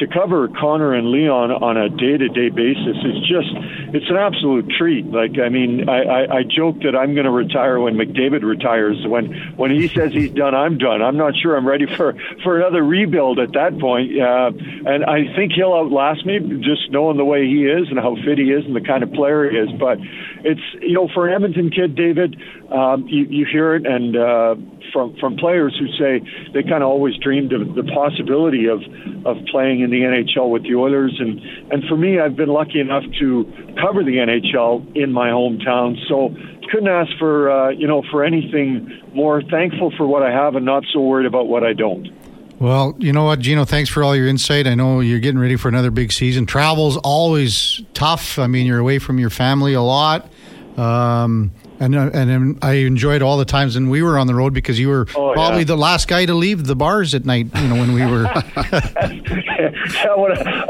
to 0.00 0.06
cover 0.06 0.48
Connor 0.48 0.94
and 0.94 1.10
Leon 1.10 1.50
on 1.52 1.76
a 1.76 1.88
day-to-day 1.90 2.48
basis 2.48 2.96
is 3.04 3.20
just 3.28 3.52
it's 3.92 4.08
an 4.08 4.16
absolute 4.16 4.68
treat. 4.70 5.06
Like 5.06 5.38
I 5.38 5.50
mean, 5.50 5.88
I, 5.88 6.02
I, 6.02 6.36
I 6.38 6.42
joke 6.42 6.80
that 6.82 6.96
I'm 6.96 7.12
going 7.12 7.26
to 7.26 7.30
retire 7.30 7.78
when 7.78 7.94
McDavid 7.94 8.42
retires. 8.42 8.96
When 9.06 9.32
when 9.56 9.70
he 9.70 9.88
says 9.88 10.12
he's 10.12 10.30
done, 10.30 10.54
I'm 10.54 10.78
done. 10.78 11.02
I'm 11.02 11.18
not 11.18 11.34
sure 11.36 11.54
I'm 11.54 11.68
ready 11.68 11.84
for 11.84 12.16
for 12.42 12.58
another 12.58 12.82
rebuild 12.82 13.38
at 13.38 13.52
that 13.52 13.78
point. 13.78 14.18
Uh, 14.18 14.50
and 14.88 15.04
I 15.04 15.36
think 15.36 15.52
he'll 15.52 15.74
outlast 15.74 16.24
me 16.24 16.40
just 16.62 16.90
knowing 16.90 17.18
the 17.18 17.24
way 17.24 17.44
he 17.46 17.66
is 17.66 17.88
and 17.90 17.98
how 17.98 18.16
fit 18.24 18.38
he 18.38 18.50
is 18.50 18.64
and 18.64 18.74
the 18.74 18.80
kind 18.80 19.02
of 19.02 19.12
player 19.12 19.50
he 19.50 19.56
is. 19.56 19.68
But 19.78 19.98
it's 20.44 20.64
you 20.80 20.94
know 20.94 21.08
for 21.12 21.28
an 21.28 21.34
Edmonton 21.34 21.70
kid, 21.70 21.94
David, 21.94 22.40
um, 22.72 23.06
you, 23.06 23.24
you 23.28 23.46
hear 23.46 23.74
it 23.74 23.86
and. 23.86 24.16
Uh, 24.16 24.54
from 24.92 25.16
from 25.20 25.36
players 25.36 25.76
who 25.78 25.86
say 25.98 26.20
they 26.52 26.62
kind 26.62 26.82
of 26.82 26.88
always 26.88 27.16
dreamed 27.18 27.52
of 27.52 27.74
the 27.74 27.84
possibility 27.94 28.66
of 28.66 28.80
of 29.24 29.36
playing 29.46 29.80
in 29.80 29.89
the 29.90 30.00
NHL 30.00 30.50
with 30.50 30.62
the 30.62 30.74
Oilers 30.74 31.16
and 31.18 31.40
and 31.72 31.84
for 31.88 31.96
me 31.96 32.18
I've 32.18 32.36
been 32.36 32.48
lucky 32.48 32.80
enough 32.80 33.04
to 33.18 33.44
cover 33.80 34.02
the 34.04 34.16
NHL 34.16 34.96
in 34.96 35.12
my 35.12 35.28
hometown 35.28 35.96
so 36.08 36.34
couldn't 36.70 36.88
ask 36.88 37.10
for 37.18 37.50
uh, 37.50 37.70
you 37.70 37.86
know 37.86 38.02
for 38.10 38.24
anything 38.24 39.02
more 39.14 39.42
thankful 39.42 39.92
for 39.96 40.06
what 40.06 40.22
I 40.22 40.30
have 40.30 40.56
and 40.56 40.64
not 40.64 40.84
so 40.92 41.00
worried 41.00 41.26
about 41.26 41.48
what 41.48 41.64
I 41.64 41.72
don't. 41.72 42.08
Well, 42.60 42.94
you 42.98 43.12
know 43.14 43.24
what, 43.24 43.38
Gino, 43.38 43.64
thanks 43.64 43.88
for 43.88 44.04
all 44.04 44.14
your 44.14 44.26
insight. 44.26 44.66
I 44.66 44.74
know 44.74 45.00
you're 45.00 45.18
getting 45.18 45.40
ready 45.40 45.56
for 45.56 45.68
another 45.68 45.90
big 45.90 46.12
season. 46.12 46.44
Travel's 46.44 46.98
always 46.98 47.80
tough. 47.94 48.38
I 48.38 48.48
mean, 48.48 48.66
you're 48.66 48.78
away 48.78 48.98
from 48.98 49.18
your 49.18 49.30
family 49.30 49.72
a 49.72 49.80
lot. 49.80 50.30
Um, 50.76 51.52
and 51.80 51.96
uh, 51.96 52.10
and 52.12 52.58
I 52.62 52.74
enjoyed 52.74 53.22
all 53.22 53.38
the 53.38 53.44
times 53.44 53.74
when 53.74 53.88
we 53.88 54.02
were 54.02 54.18
on 54.18 54.26
the 54.26 54.34
road 54.34 54.52
because 54.52 54.78
you 54.78 54.88
were 54.88 55.06
oh, 55.16 55.32
probably 55.32 55.60
yeah. 55.60 55.64
the 55.64 55.76
last 55.76 56.08
guy 56.08 56.26
to 56.26 56.34
leave 56.34 56.66
the 56.66 56.76
bars 56.76 57.14
at 57.14 57.24
night. 57.24 57.48
You 57.56 57.68
know 57.68 57.76
when 57.76 57.92
we 57.94 58.04
were. 58.04 58.24
yeah, 58.24 59.70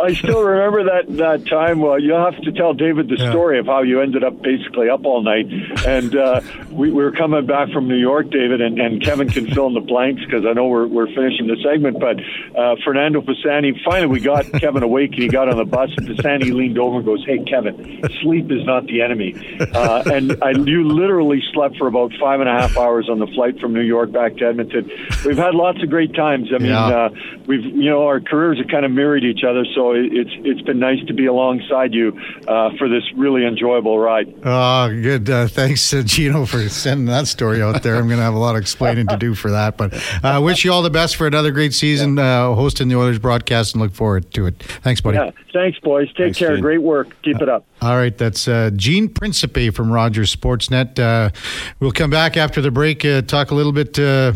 I 0.01 0.15
still 0.17 0.43
remember 0.43 0.85
that 0.85 1.17
that 1.17 1.47
time. 1.47 1.81
Well, 1.81 1.99
you'll 1.99 2.25
have 2.25 2.41
to 2.43 2.53
tell 2.53 2.75
David 2.75 3.09
the 3.09 3.17
yeah. 3.17 3.31
story 3.31 3.59
of 3.59 3.67
how 3.67 3.83
you 3.83 4.01
ended 4.01 4.23
up 4.23 4.41
basically 4.41 4.89
up 4.89 5.05
all 5.05 5.23
night, 5.23 5.47
and 5.85 6.15
uh, 6.15 6.41
we, 6.71 6.91
we, 6.91 7.03
were 7.03 7.13
coming 7.13 7.45
back 7.45 7.71
from 7.71 7.89
New 7.89 7.97
York, 7.99 8.31
David, 8.31 8.61
and, 8.61 8.81
and 8.81 9.03
Kevin 9.03 9.29
can 9.29 9.53
fill 9.53 9.67
in 9.67 9.75
the 9.75 9.81
blanks 9.81 10.25
because 10.25 10.47
I 10.47 10.53
know 10.53 10.69
we're 10.69 10.87
we're 10.87 11.09
finishing 11.09 11.49
the 11.49 11.57
segment. 11.63 11.99
But 11.99 12.21
uh, 12.57 12.77
Fernando 12.85 13.21
Pisani, 13.21 13.81
finally 13.85 14.07
we 14.07 14.21
got 14.21 14.51
Kevin 14.53 14.85
awake, 14.85 15.11
and 15.15 15.23
he 15.23 15.29
got 15.29 15.49
on 15.49 15.57
the 15.57 15.65
bus, 15.65 15.91
and 15.97 16.07
Pisani 16.07 16.53
leaned 16.53 16.79
over 16.79 16.99
and 16.99 17.05
goes, 17.05 17.25
"Hey, 17.27 17.43
Kevin, 17.45 18.01
sleep 18.23 18.51
is 18.53 18.65
not 18.65 18.87
the 18.87 19.03
enemy," 19.03 19.35
uh, 19.75 20.05
and 20.07 20.41
I 20.43 20.53
you 20.53 20.85
literally 21.01 21.43
slept 21.53 21.77
for 21.79 21.87
about 21.87 22.13
five 22.21 22.41
and 22.41 22.49
a 22.49 22.53
half 22.53 22.77
hours 22.77 23.09
on 23.09 23.19
the 23.19 23.27
flight 23.29 23.59
from 23.61 23.73
New 23.73 23.81
York 23.81 24.13
back 24.13 24.37
to 24.37 24.47
Edmonton. 24.47 24.91
We've 25.25 25.37
had 25.37 25.55
lots 25.55 25.83
of 25.83 25.89
great 25.91 26.15
times. 26.15 26.49
I 26.55 26.59
mean, 26.59 26.69
Yeah. 26.71 26.87
uh, 26.87 27.09
we've 27.47 27.65
you 27.65 27.89
know 27.91 28.07
our 28.07 28.21
careers 28.21 28.59
have 28.59 28.69
kind 28.69 28.85
of 28.85 28.91
mirrored 28.93 29.25
each 29.25 29.43
other, 29.45 29.65
so 29.75 29.93
it- 29.93 30.13
it's 30.13 30.31
it's 30.45 30.61
been 30.63 30.79
nice 30.79 31.03
to 31.07 31.15
be 31.15 31.27
alongside 31.27 31.95
you 31.95 32.19
uh, 32.47 32.71
for 32.79 32.89
this 32.89 33.03
really 33.17 33.45
enjoyable 33.47 33.99
ride. 33.99 34.33
Oh, 34.45 34.89
good. 35.03 35.29
Uh, 35.31 35.47
thanks, 35.49 35.93
uh, 35.95 36.03
Gino, 36.05 36.45
for 36.47 36.69
sending 36.69 37.07
that 37.07 37.27
story 37.27 37.63
out 37.63 37.83
there. 37.83 37.97
I'm 37.97 38.07
going 38.07 38.19
to 38.19 38.23
have 38.25 38.35
a 38.35 38.39
lot 38.39 38.55
of 38.57 38.61
explaining 38.63 39.07
to 39.09 39.17
do 39.17 39.35
for 39.35 39.51
that. 39.53 39.77
But 39.77 39.95
I 40.23 40.35
uh, 40.37 40.41
wish 40.41 40.65
you 40.65 40.73
all 40.73 40.83
the 40.83 40.91
best 40.91 41.17
for 41.17 41.27
another 41.27 41.51
great 41.53 41.73
season 41.75 42.19
uh, 42.19 42.55
hosting 42.55 42.89
the 42.89 42.97
Oilers 42.97 43.19
broadcast 43.19 43.75
and 43.75 43.83
look 43.83 43.93
forward 43.95 44.31
to 44.35 44.47
it. 44.47 44.63
Thanks, 44.83 45.01
buddy. 45.01 45.17
Yeah, 45.19 45.31
thanks, 45.53 45.79
boys. 45.81 46.09
Take 46.09 46.17
Thanks, 46.17 46.39
care. 46.39 46.53
Gene. 46.53 46.61
Great 46.63 46.83
work. 46.83 47.09
Keep 47.23 47.41
it 47.41 47.49
up. 47.49 47.65
All 47.83 47.97
right, 47.97 48.17
that's 48.17 48.47
uh, 48.47 48.71
Gene 48.77 49.09
Principe 49.09 49.71
from 49.71 49.91
Rogers 49.91 50.35
Sportsnet. 50.35 50.90
Uh, 50.99 51.31
we'll 51.79 51.93
come 51.93 52.11
back 52.11 52.37
after 52.37 52.61
the 52.61 52.71
break, 52.71 53.05
uh, 53.05 53.23
talk 53.23 53.51
a 53.51 53.55
little 53.55 53.73
bit, 53.73 53.99
uh, 53.99 54.33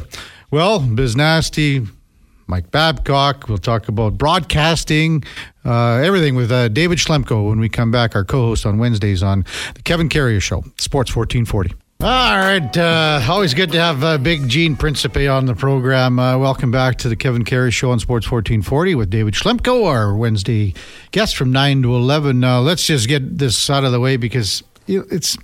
well, 0.50 0.80
Biz 0.80 1.16
Nasty, 1.16 1.86
Mike 2.46 2.70
Babcock. 2.70 3.48
We'll 3.48 3.58
talk 3.58 3.88
about 3.88 4.18
broadcasting, 4.18 5.24
uh, 5.64 5.96
everything 5.96 6.34
with 6.36 6.52
uh, 6.52 6.68
David 6.68 6.98
Schlemko 6.98 7.48
when 7.48 7.60
we 7.60 7.68
come 7.68 7.90
back, 7.90 8.14
our 8.14 8.24
co 8.24 8.48
host 8.48 8.66
on 8.66 8.78
Wednesdays 8.78 9.22
on 9.22 9.44
The 9.74 9.82
Kevin 9.82 10.08
Karius 10.08 10.42
Show, 10.42 10.62
Sports 10.78 11.14
1440. 11.14 11.74
All 12.00 12.38
right. 12.38 12.76
Uh, 12.76 13.20
always 13.30 13.54
good 13.54 13.72
to 13.72 13.80
have 13.80 14.04
uh, 14.04 14.18
Big 14.18 14.46
Gene 14.48 14.76
Principe 14.76 15.26
on 15.26 15.46
the 15.46 15.54
program. 15.54 16.18
Uh, 16.18 16.36
welcome 16.36 16.70
back 16.70 16.98
to 16.98 17.08
the 17.08 17.16
Kevin 17.16 17.44
Karius 17.44 17.72
Show 17.72 17.92
on 17.92 17.98
Sports 17.98 18.30
1440 18.30 18.94
with 18.94 19.08
David 19.10 19.32
Schlemko, 19.32 19.86
our 19.86 20.14
Wednesday 20.14 20.74
guest 21.12 21.36
from 21.36 21.50
9 21.50 21.82
to 21.82 21.94
11. 21.94 22.40
Now, 22.40 22.60
let's 22.60 22.86
just 22.86 23.08
get 23.08 23.38
this 23.38 23.70
out 23.70 23.84
of 23.84 23.92
the 23.92 24.00
way 24.00 24.18
because 24.18 24.62
it's 24.86 25.38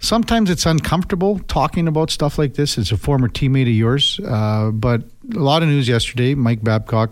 sometimes 0.00 0.50
it's 0.50 0.66
uncomfortable 0.66 1.38
talking 1.40 1.88
about 1.88 2.10
stuff 2.10 2.38
like 2.38 2.54
this. 2.54 2.78
It's 2.78 2.92
a 2.92 2.96
former 2.96 3.28
teammate 3.28 3.62
of 3.62 3.68
yours. 3.68 4.20
Uh, 4.24 4.70
but 4.70 5.02
a 5.34 5.38
lot 5.38 5.62
of 5.62 5.68
news 5.68 5.88
yesterday. 5.88 6.34
Mike 6.34 6.62
Babcock 6.62 7.10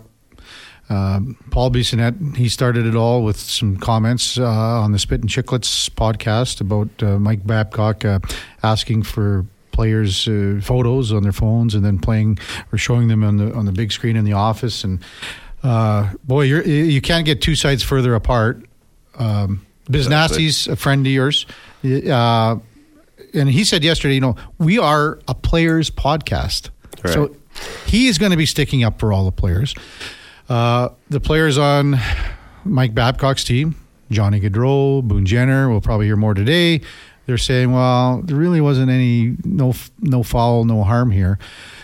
um, 0.89 1.35
Paul 1.49 1.71
Bissonnette, 1.71 2.35
he 2.35 2.47
started 2.47 2.85
it 2.85 2.95
all 2.95 3.23
with 3.23 3.37
some 3.37 3.77
comments 3.77 4.37
uh, 4.37 4.45
on 4.45 4.91
the 4.91 4.99
Spit 4.99 5.21
and 5.21 5.29
Chicklets 5.29 5.89
podcast 5.89 6.61
about 6.61 6.89
uh, 7.01 7.17
Mike 7.17 7.45
Babcock 7.45 8.05
uh, 8.05 8.19
asking 8.61 9.03
for 9.03 9.45
players' 9.71 10.27
uh, 10.27 10.59
photos 10.61 11.11
on 11.11 11.23
their 11.23 11.31
phones 11.31 11.73
and 11.73 11.83
then 11.83 11.97
playing 11.97 12.37
or 12.71 12.77
showing 12.77 13.07
them 13.07 13.23
on 13.23 13.37
the 13.37 13.53
on 13.53 13.65
the 13.65 13.71
big 13.71 13.91
screen 13.91 14.15
in 14.15 14.25
the 14.25 14.33
office. 14.33 14.83
And 14.83 14.99
uh, 15.63 16.13
boy, 16.23 16.43
you're, 16.43 16.63
you 16.63 17.01
can't 17.01 17.25
get 17.25 17.41
two 17.41 17.55
sides 17.55 17.81
further 17.81 18.13
apart. 18.13 18.63
Um, 19.15 19.65
Nasty's 19.89 20.67
a 20.67 20.75
friend 20.75 21.05
of 21.05 21.11
yours. 21.11 21.47
Uh, 21.83 22.57
and 23.35 23.49
he 23.49 23.63
said 23.63 23.83
yesterday, 23.83 24.15
you 24.15 24.21
know, 24.21 24.35
we 24.57 24.79
are 24.79 25.19
a 25.27 25.35
players 25.35 25.91
podcast. 25.91 26.69
Right. 27.03 27.13
So 27.13 27.35
he 27.85 28.07
is 28.07 28.17
going 28.17 28.31
to 28.31 28.37
be 28.37 28.45
sticking 28.45 28.83
up 28.83 28.99
for 28.99 29.13
all 29.13 29.25
the 29.25 29.31
players. 29.31 29.75
Uh, 30.49 30.89
the 31.09 31.19
players 31.19 31.57
on 31.57 31.99
Mike 32.63 32.93
Babcock's 32.93 33.43
team, 33.43 33.75
Johnny 34.11 34.39
Gaudreau, 34.39 35.03
Boone 35.03 35.25
Jenner, 35.25 35.69
we'll 35.69 35.81
probably 35.81 36.05
hear 36.05 36.15
more 36.15 36.33
today. 36.33 36.81
They're 37.25 37.37
saying, 37.37 37.71
well, 37.71 38.21
there 38.23 38.37
really 38.37 38.61
wasn't 38.61 38.91
any 38.91 39.35
no 39.43 39.73
no 39.99 40.21
foul, 40.21 40.63
no 40.65 40.83
harm 40.83 41.09
here. 41.09 41.39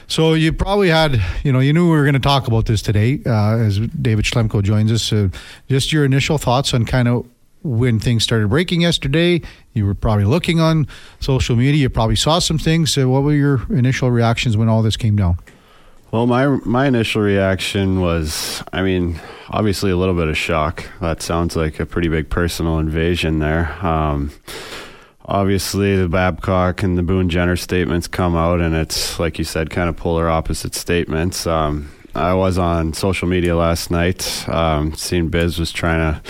So 0.07 0.33
you 0.33 0.53
probably 0.53 0.89
had, 0.89 1.21
you 1.43 1.51
know, 1.51 1.59
you 1.59 1.73
knew 1.73 1.85
we 1.85 1.95
were 1.95 2.03
going 2.03 2.13
to 2.13 2.19
talk 2.19 2.47
about 2.47 2.65
this 2.65 2.81
today 2.81 3.21
uh, 3.25 3.57
as 3.57 3.79
David 3.79 4.25
Schlemko 4.25 4.61
joins 4.61 4.91
us. 4.91 5.11
Uh, 5.11 5.29
just 5.67 5.91
your 5.91 6.05
initial 6.05 6.37
thoughts 6.37 6.73
on 6.73 6.85
kind 6.85 7.07
of 7.07 7.25
when 7.63 7.99
things 7.99 8.23
started 8.23 8.49
breaking 8.49 8.81
yesterday. 8.81 9.41
You 9.73 9.85
were 9.85 9.93
probably 9.93 10.25
looking 10.25 10.59
on 10.59 10.87
social 11.19 11.55
media. 11.55 11.81
You 11.81 11.89
probably 11.89 12.15
saw 12.15 12.39
some 12.39 12.57
things. 12.57 12.97
Uh, 12.97 13.07
what 13.07 13.23
were 13.23 13.33
your 13.33 13.65
initial 13.71 14.11
reactions 14.11 14.57
when 14.57 14.69
all 14.69 14.81
this 14.81 14.97
came 14.97 15.15
down? 15.15 15.37
Well, 16.11 16.27
my 16.27 16.47
my 16.65 16.87
initial 16.87 17.21
reaction 17.21 18.01
was, 18.01 18.61
I 18.73 18.81
mean, 18.81 19.19
obviously 19.49 19.91
a 19.91 19.97
little 19.97 20.15
bit 20.15 20.27
of 20.27 20.37
shock. 20.37 20.83
That 20.99 21.21
sounds 21.21 21.55
like 21.55 21.79
a 21.79 21.85
pretty 21.85 22.09
big 22.09 22.29
personal 22.29 22.79
invasion 22.79 23.39
there. 23.39 23.71
Um, 23.85 24.31
obviously, 25.23 25.95
the 25.95 26.09
Babcock 26.09 26.83
and 26.83 26.97
the 26.97 27.03
Boone 27.03 27.29
Jenner 27.29 27.55
statements 27.55 28.07
come 28.07 28.35
out, 28.35 28.59
and 28.59 28.75
it's 28.75 29.19
like 29.19 29.39
you 29.39 29.45
said, 29.45 29.69
kind 29.69 29.87
of 29.87 29.95
polar 29.95 30.29
opposite 30.29 30.75
statements. 30.75 31.47
Um, 31.47 31.89
I 32.13 32.33
was 32.33 32.57
on 32.57 32.91
social 32.91 33.29
media 33.29 33.55
last 33.55 33.89
night, 33.89 34.49
um, 34.49 34.93
seeing 34.95 35.29
Biz 35.29 35.59
was 35.59 35.71
trying 35.71 36.13
to 36.13 36.29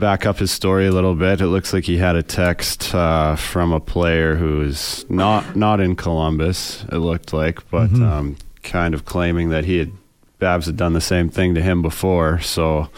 back 0.00 0.26
up 0.26 0.38
his 0.38 0.50
story 0.50 0.86
a 0.86 0.90
little 0.90 1.14
bit. 1.14 1.40
It 1.40 1.46
looks 1.46 1.72
like 1.72 1.84
he 1.84 1.98
had 1.98 2.16
a 2.16 2.22
text 2.22 2.94
uh, 2.94 3.36
from 3.36 3.72
a 3.72 3.78
player 3.80 4.34
who 4.34 4.62
is 4.62 5.06
not 5.08 5.54
not 5.54 5.80
in 5.80 5.94
Columbus. 5.94 6.84
It 6.90 6.96
looked 6.96 7.32
like, 7.32 7.68
but 7.70 7.92
um, 7.92 8.36
kind 8.62 8.94
of 8.94 9.04
claiming 9.04 9.50
that 9.50 9.64
he 9.64 9.78
had 9.78 9.92
Babs 10.38 10.66
had 10.66 10.76
done 10.76 10.94
the 10.94 11.00
same 11.00 11.28
thing 11.28 11.54
to 11.54 11.62
him 11.62 11.82
before. 11.82 12.40
So 12.40 12.88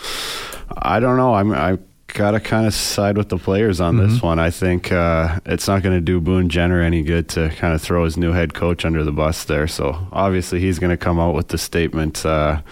I 0.76 1.00
don't 1.00 1.16
know. 1.16 1.34
I'm 1.34 1.52
I 1.52 1.78
gotta 2.06 2.40
kind 2.40 2.66
of 2.66 2.74
side 2.74 3.16
with 3.16 3.28
the 3.28 3.38
players 3.38 3.80
on 3.80 3.96
this 3.96 4.22
one. 4.22 4.38
I 4.38 4.50
think 4.50 4.92
uh, 4.92 5.40
it's 5.46 5.66
not 5.66 5.82
going 5.82 5.96
to 5.96 6.00
do 6.00 6.20
Boone 6.20 6.48
Jenner 6.48 6.80
any 6.80 7.02
good 7.02 7.28
to 7.30 7.48
kind 7.50 7.74
of 7.74 7.82
throw 7.82 8.04
his 8.04 8.16
new 8.16 8.32
head 8.32 8.54
coach 8.54 8.84
under 8.84 9.02
the 9.02 9.12
bus 9.12 9.44
there. 9.44 9.66
So 9.66 10.06
obviously 10.12 10.60
he's 10.60 10.78
going 10.78 10.90
to 10.90 10.96
come 10.96 11.18
out 11.18 11.34
with 11.34 11.48
the 11.48 11.58
statement 11.58 12.24
uh, 12.24 12.62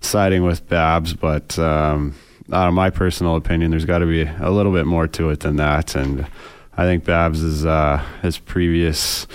siding 0.00 0.44
with 0.44 0.68
Babs, 0.68 1.12
but. 1.12 1.58
Um, 1.58 2.14
out 2.52 2.68
of 2.68 2.74
my 2.74 2.90
personal 2.90 3.36
opinion, 3.36 3.70
there's 3.70 3.84
got 3.84 3.98
to 3.98 4.06
be 4.06 4.22
a 4.22 4.50
little 4.50 4.72
bit 4.72 4.86
more 4.86 5.06
to 5.08 5.30
it 5.30 5.40
than 5.40 5.56
that. 5.56 5.94
And 5.94 6.26
I 6.76 6.84
think 6.84 7.04
Babs 7.04 7.42
is 7.42 7.64
uh, 7.64 8.04
his 8.22 8.38
previous, 8.38 9.26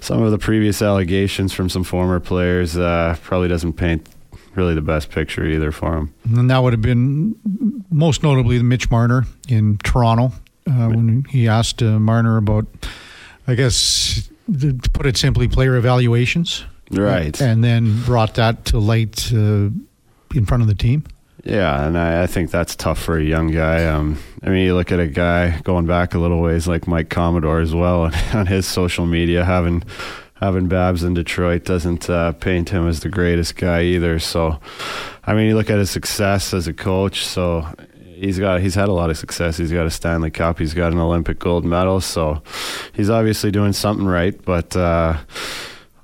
some 0.00 0.22
of 0.22 0.30
the 0.30 0.38
previous 0.38 0.80
allegations 0.82 1.52
from 1.52 1.68
some 1.68 1.84
former 1.84 2.20
players 2.20 2.76
uh, 2.76 3.16
probably 3.22 3.48
doesn't 3.48 3.74
paint 3.74 4.08
really 4.54 4.74
the 4.74 4.80
best 4.82 5.10
picture 5.10 5.44
either 5.44 5.70
for 5.70 5.96
him. 5.96 6.14
And 6.36 6.50
that 6.50 6.58
would 6.58 6.72
have 6.72 6.82
been 6.82 7.34
most 7.90 8.22
notably 8.22 8.58
the 8.58 8.64
Mitch 8.64 8.90
Marner 8.90 9.24
in 9.48 9.78
Toronto 9.78 10.32
uh, 10.66 10.88
when 10.88 11.24
he 11.30 11.48
asked 11.48 11.82
uh, 11.82 11.98
Marner 11.98 12.36
about, 12.36 12.66
I 13.46 13.54
guess, 13.54 14.28
to 14.60 14.78
put 14.92 15.06
it 15.06 15.16
simply, 15.16 15.48
player 15.48 15.76
evaluations. 15.76 16.64
Right. 16.90 17.38
And 17.40 17.62
then 17.62 18.02
brought 18.04 18.34
that 18.34 18.64
to 18.66 18.78
light 18.78 19.30
uh, 19.32 19.68
in 20.34 20.46
front 20.46 20.62
of 20.62 20.66
the 20.66 20.74
team. 20.74 21.04
Yeah, 21.48 21.86
and 21.86 21.96
I, 21.96 22.24
I 22.24 22.26
think 22.26 22.50
that's 22.50 22.76
tough 22.76 22.98
for 22.98 23.16
a 23.16 23.24
young 23.24 23.50
guy. 23.50 23.86
Um, 23.86 24.18
I 24.42 24.50
mean, 24.50 24.66
you 24.66 24.74
look 24.74 24.92
at 24.92 25.00
a 25.00 25.06
guy 25.06 25.58
going 25.62 25.86
back 25.86 26.12
a 26.12 26.18
little 26.18 26.42
ways 26.42 26.68
like 26.68 26.86
Mike 26.86 27.08
Commodore 27.08 27.60
as 27.60 27.74
well 27.74 28.12
on, 28.34 28.46
his 28.46 28.66
social 28.66 29.06
media, 29.06 29.46
having 29.46 29.82
having 30.34 30.68
Babs 30.68 31.02
in 31.02 31.14
Detroit 31.14 31.64
doesn't 31.64 32.10
uh, 32.10 32.32
paint 32.32 32.68
him 32.68 32.86
as 32.86 33.00
the 33.00 33.08
greatest 33.08 33.56
guy 33.56 33.82
either. 33.82 34.18
So, 34.18 34.60
I 35.24 35.32
mean, 35.32 35.48
you 35.48 35.56
look 35.56 35.70
at 35.70 35.78
his 35.78 35.90
success 35.90 36.52
as 36.52 36.68
a 36.68 36.74
coach. 36.74 37.24
So 37.24 37.66
he's 38.04 38.38
got 38.38 38.60
he's 38.60 38.74
had 38.74 38.90
a 38.90 38.92
lot 38.92 39.08
of 39.08 39.16
success. 39.16 39.56
He's 39.56 39.72
got 39.72 39.86
a 39.86 39.90
Stanley 39.90 40.30
Cup. 40.30 40.58
He's 40.58 40.74
got 40.74 40.92
an 40.92 40.98
Olympic 40.98 41.38
gold 41.38 41.64
medal. 41.64 42.02
So 42.02 42.42
he's 42.92 43.08
obviously 43.08 43.50
doing 43.50 43.72
something 43.72 44.06
right, 44.06 44.38
but 44.44 44.76
uh, 44.76 45.16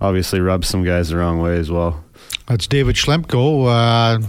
obviously 0.00 0.40
rubs 0.40 0.68
some 0.68 0.85
guys 0.85 1.11
the 1.11 1.18
wrong 1.18 1.38
way 1.38 1.59
as 1.59 1.70
well. 1.70 2.02
That's 2.46 2.66
David 2.66 2.96
Schlemko. 2.96 3.66
Uh, 3.68 4.26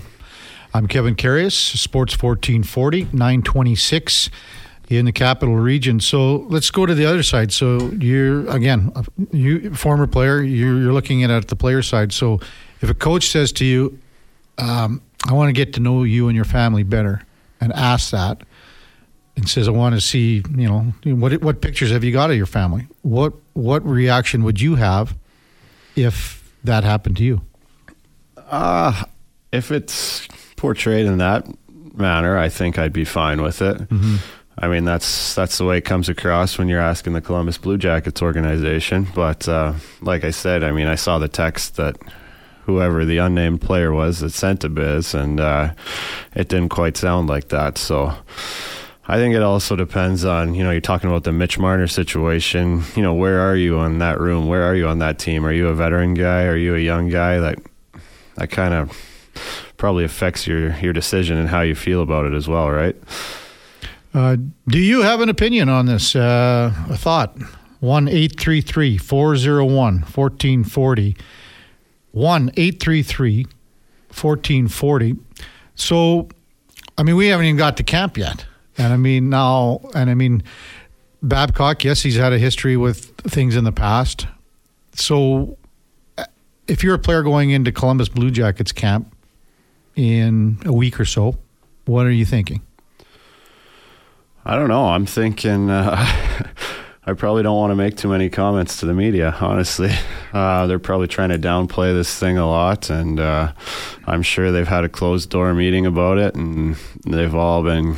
I'm 0.76 0.88
Kevin 0.88 1.16
Karius, 1.16 1.54
Sports 1.54 2.22
1440, 2.22 3.04
926 3.14 4.30
in 4.90 5.06
the 5.06 5.14
capital 5.14 5.56
region. 5.56 6.02
So 6.02 6.40
let's 6.50 6.70
go 6.70 6.86
to 6.86 6.94
the 6.94 7.06
other 7.06 7.24
side. 7.24 7.54
So 7.54 7.92
you're, 7.92 8.46
again, 8.50 8.92
you 9.32 9.74
former 9.74 10.06
player, 10.06 10.42
you're, 10.42 10.78
you're 10.78 10.92
looking 10.92 11.24
at 11.24 11.30
it 11.30 11.34
at 11.34 11.48
the 11.48 11.56
player 11.56 11.82
side. 11.82 12.12
So 12.12 12.42
if 12.82 12.90
a 12.90 12.94
coach 12.94 13.30
says 13.30 13.54
to 13.54 13.64
you, 13.64 13.98
um, 14.58 15.02
I 15.26 15.32
want 15.32 15.48
to 15.48 15.54
get 15.54 15.72
to 15.76 15.80
know 15.80 16.04
you 16.04 16.28
and 16.28 16.36
your 16.36 16.44
family 16.44 16.84
better, 16.84 17.22
and 17.62 17.72
ask 17.72 18.12
that, 18.12 18.42
and 19.38 19.48
says, 19.48 19.70
I 19.70 19.72
want 19.72 19.96
to 19.96 20.02
see, 20.02 20.44
you 20.58 20.68
know, 20.68 20.94
what 21.16 21.42
what 21.42 21.62
pictures 21.62 21.92
have 21.92 22.04
you 22.04 22.12
got 22.12 22.32
of 22.32 22.36
your 22.36 22.46
family? 22.46 22.88
What 23.02 23.32
what 23.54 23.86
reaction 23.86 24.44
would 24.44 24.60
you 24.60 24.76
have 24.76 25.16
if 25.96 26.54
that 26.66 26.84
happened 26.84 27.16
to 27.18 27.24
you? 27.24 27.42
Uh, 28.36 29.06
if 29.54 29.72
it's 29.72 30.28
portrayed 30.56 31.06
in 31.06 31.18
that 31.18 31.48
manner, 31.98 32.38
I 32.38 32.50
think 32.50 32.78
I'd 32.78 32.94
be 32.94 33.06
fine 33.06 33.42
with 33.42 33.62
it. 33.62 33.82
I 34.58 34.68
mean, 34.68 34.86
that's 34.86 35.36
that's 35.36 35.58
the 35.58 35.66
way 35.66 35.78
it 35.80 35.86
comes 35.86 36.08
across 36.08 36.58
when 36.58 36.70
you're 36.70 36.80
asking 36.80 37.14
the 37.14 37.22
Columbus 37.22 37.58
Blue 37.58 37.78
Jackets 37.78 38.22
organization. 38.22 39.08
But 39.14 39.48
uh, 39.50 39.74
like 40.02 40.24
I 40.24 40.32
said, 40.32 40.64
I 40.64 40.72
mean, 40.72 40.88
I 40.88 40.96
saw 40.96 41.20
the 41.20 41.28
text 41.28 41.76
that 41.76 41.98
whoever 42.64 43.04
the 43.06 43.18
unnamed 43.18 43.62
player 43.62 43.92
was 43.92 44.20
that 44.20 44.32
sent 44.32 44.62
to 44.62 44.70
Biz, 44.70 45.14
and 45.14 45.40
uh, 45.40 45.74
it 46.34 46.48
didn't 46.48 46.70
quite 46.70 46.98
sound 46.98 47.28
like 47.28 47.50
that. 47.50 47.78
So. 47.78 48.14
I 49.08 49.18
think 49.18 49.36
it 49.36 49.44
also 49.44 49.76
depends 49.76 50.26
on, 50.26 50.56
you 50.56 50.64
know, 50.64 50.72
you're 50.72 50.82
talking 50.82 51.12
about 51.12 51.26
the 51.26 51.32
Mitch 51.32 51.60
Marner 51.60 51.86
situation. 51.86 52.82
You 52.96 53.04
know, 53.04 53.14
where 53.14 53.40
are 53.40 53.56
you 53.56 53.80
in 53.82 54.00
that 54.00 54.20
room? 54.20 54.48
Where 54.48 54.64
are 54.64 54.74
you 54.74 54.88
on 54.88 54.98
that 54.98 55.20
team? 55.20 55.46
Are 55.46 55.52
you 55.52 55.68
a 55.68 55.76
veteran 55.76 56.16
guy? 56.16 56.46
Are 56.46 56.58
you 56.58 56.74
a 56.74 56.80
young 56.80 57.10
guy? 57.10 57.38
That 57.38 57.60
that 58.34 58.50
kind 58.50 58.74
of 58.74 58.90
probably 59.86 60.04
affects 60.04 60.48
your 60.48 60.76
your 60.80 60.94
decision 60.94 61.38
and 61.38 61.48
how 61.48 61.62
you 61.62 61.76
feel 61.76 62.02
about 62.02 62.26
it 62.26 62.34
as 62.34 62.48
well, 62.48 62.72
right? 62.72 62.96
Uh, 64.16 64.36
do 64.68 64.80
you 64.80 65.04
have 65.04 65.22
an 65.22 65.30
opinion 65.30 65.70
on 65.70 65.86
this? 65.86 66.16
Uh, 66.16 66.74
a 66.90 66.98
thought? 66.98 67.38
1 67.82 68.08
833 68.08 68.98
401 68.98 70.00
1440. 70.00 71.16
1 72.14 72.52
833 72.58 73.46
1440. 74.10 75.16
So, 75.76 76.30
I 76.98 77.04
mean, 77.04 77.16
we 77.16 77.28
haven't 77.28 77.46
even 77.46 77.58
got 77.58 77.78
to 77.78 77.84
camp 77.84 78.18
yet. 78.18 78.44
And 78.80 78.92
I 78.92 78.98
mean, 78.98 79.30
now, 79.30 79.82
and 79.94 80.10
I 80.10 80.16
mean, 80.16 80.42
Babcock, 81.22 81.84
yes, 81.84 82.02
he's 82.02 82.16
had 82.16 82.34
a 82.34 82.40
history 82.40 82.76
with 82.76 83.16
things 83.18 83.56
in 83.56 83.66
the 83.66 83.72
past. 83.72 84.26
So, 84.94 85.60
if 86.68 86.84
you're 86.84 86.96
a 86.96 87.00
player 87.00 87.22
going 87.22 87.52
into 87.52 87.72
Columbus 87.72 88.10
Blue 88.10 88.32
Jackets 88.32 88.72
camp 88.72 89.15
in 89.96 90.60
a 90.66 90.74
week 90.74 91.00
or 91.00 91.06
so, 91.06 91.38
what 91.86 92.06
are 92.06 92.12
you 92.12 92.26
thinking? 92.26 92.62
I 94.46 94.56
don't 94.56 94.70
know. 94.70 94.86
I'm 94.90 95.06
thinking 95.06 95.70
uh, 95.70 95.96
I 97.08 97.14
probably 97.14 97.44
don't 97.44 97.58
want 97.58 97.70
to 97.70 97.76
make 97.76 97.98
too 97.98 98.08
many 98.08 98.30
comments 98.30 98.80
to 98.80 98.88
the 98.88 98.94
media, 98.96 99.36
honestly. 99.40 99.92
Uh, 100.34 100.66
they're 100.66 100.80
probably 100.80 101.08
trying 101.08 101.30
to 101.30 101.38
downplay 101.38 101.94
this 101.94 102.18
thing 102.18 102.40
a 102.40 102.48
lot, 102.48 102.90
and 102.90 103.20
uh, 103.20 103.54
I'm 104.08 104.24
sure 104.24 104.52
they've 104.52 104.68
had 104.68 104.84
a 104.84 104.90
closed 104.90 105.30
door 105.30 105.54
meeting 105.54 105.86
about 105.86 106.18
it, 106.18 106.34
and 106.34 106.76
they've 107.06 107.34
all 107.36 107.62
been 107.62 107.98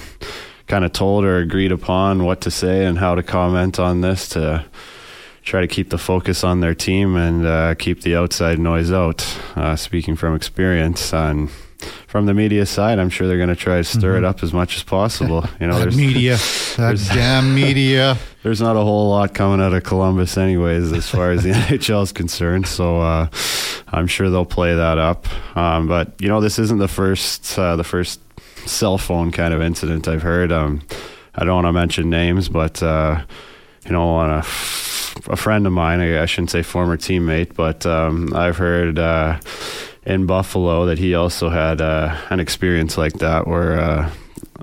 kind 0.67 0.83
of 0.83 0.91
told 0.91 1.23
or 1.23 1.38
agreed 1.38 1.71
upon 1.71 2.25
what 2.25 2.41
to 2.41 2.51
say 2.51 2.86
and 2.86 2.97
how 2.97 3.15
to 3.15 3.23
comment 3.23 3.79
on 3.79 4.01
this 4.01 4.27
to 4.29 4.65
try 5.43 5.62
to 5.62 5.67
keep 5.67 5.89
the 5.89 5.97
focus 5.97 6.43
on 6.43 6.60
their 6.60 6.75
team 6.75 7.15
and 7.15 7.45
uh, 7.45 7.75
keep 7.75 8.01
the 8.01 8.13
outside 8.13 8.60
noise 8.60 8.91
out. 8.91 9.25
Uh, 9.55 9.77
speaking 9.77 10.17
from 10.17 10.36
experience, 10.36 11.13
and 11.13 11.49
from 12.07 12.25
the 12.25 12.33
media 12.33 12.65
side, 12.65 12.99
I'm 12.99 13.09
sure 13.09 13.27
they're 13.27 13.37
going 13.37 13.49
to 13.49 13.55
try 13.55 13.77
to 13.77 13.83
stir 13.83 14.15
mm-hmm. 14.15 14.25
it 14.25 14.27
up 14.27 14.43
as 14.43 14.53
much 14.53 14.75
as 14.77 14.83
possible. 14.83 15.45
You 15.59 15.67
know, 15.67 15.79
that 15.79 15.95
media, 15.95 16.35
that 16.77 17.03
damn 17.13 17.55
media. 17.55 18.17
There's 18.43 18.61
not 18.61 18.75
a 18.75 18.81
whole 18.81 19.09
lot 19.09 19.33
coming 19.33 19.59
out 19.59 19.73
of 19.73 19.83
Columbus, 19.83 20.37
anyways, 20.37 20.91
as 20.93 21.09
far 21.09 21.31
as 21.31 21.43
the 21.43 21.51
NHL 21.51 22.03
is 22.03 22.11
concerned. 22.11 22.67
So 22.67 23.01
uh, 23.01 23.27
I'm 23.87 24.07
sure 24.07 24.29
they'll 24.29 24.45
play 24.45 24.75
that 24.75 24.97
up. 24.97 25.27
Um, 25.57 25.87
but 25.87 26.13
you 26.19 26.27
know, 26.27 26.41
this 26.41 26.59
isn't 26.59 26.77
the 26.77 26.87
first 26.87 27.57
uh, 27.57 27.75
the 27.75 27.83
first 27.83 28.19
cell 28.67 28.97
phone 28.97 29.31
kind 29.31 29.53
of 29.53 29.61
incident 29.61 30.07
I've 30.07 30.21
heard. 30.21 30.51
Um, 30.51 30.81
I 31.33 31.45
don't 31.45 31.55
want 31.55 31.67
to 31.67 31.73
mention 31.73 32.09
names, 32.09 32.49
but 32.49 32.81
uh, 32.83 33.23
you 33.85 33.91
know, 33.91 34.03
on 34.03 34.29
a, 34.29 34.37
a 34.39 35.35
friend 35.35 35.65
of 35.65 35.73
mine, 35.73 35.99
I, 36.01 36.21
I 36.21 36.25
shouldn't 36.25 36.51
say 36.51 36.61
former 36.61 36.97
teammate, 36.97 37.55
but 37.55 37.85
um, 37.85 38.33
I've 38.35 38.57
heard 38.57 38.99
uh, 38.99 39.39
in 40.07 40.25
Buffalo 40.25 40.85
that 40.85 40.97
he 40.97 41.13
also 41.13 41.49
had 41.49 41.81
uh, 41.81 42.15
an 42.29 42.39
experience 42.39 42.97
like 42.97 43.13
that 43.19 43.45
where 43.45 43.77
uh, 43.77 44.09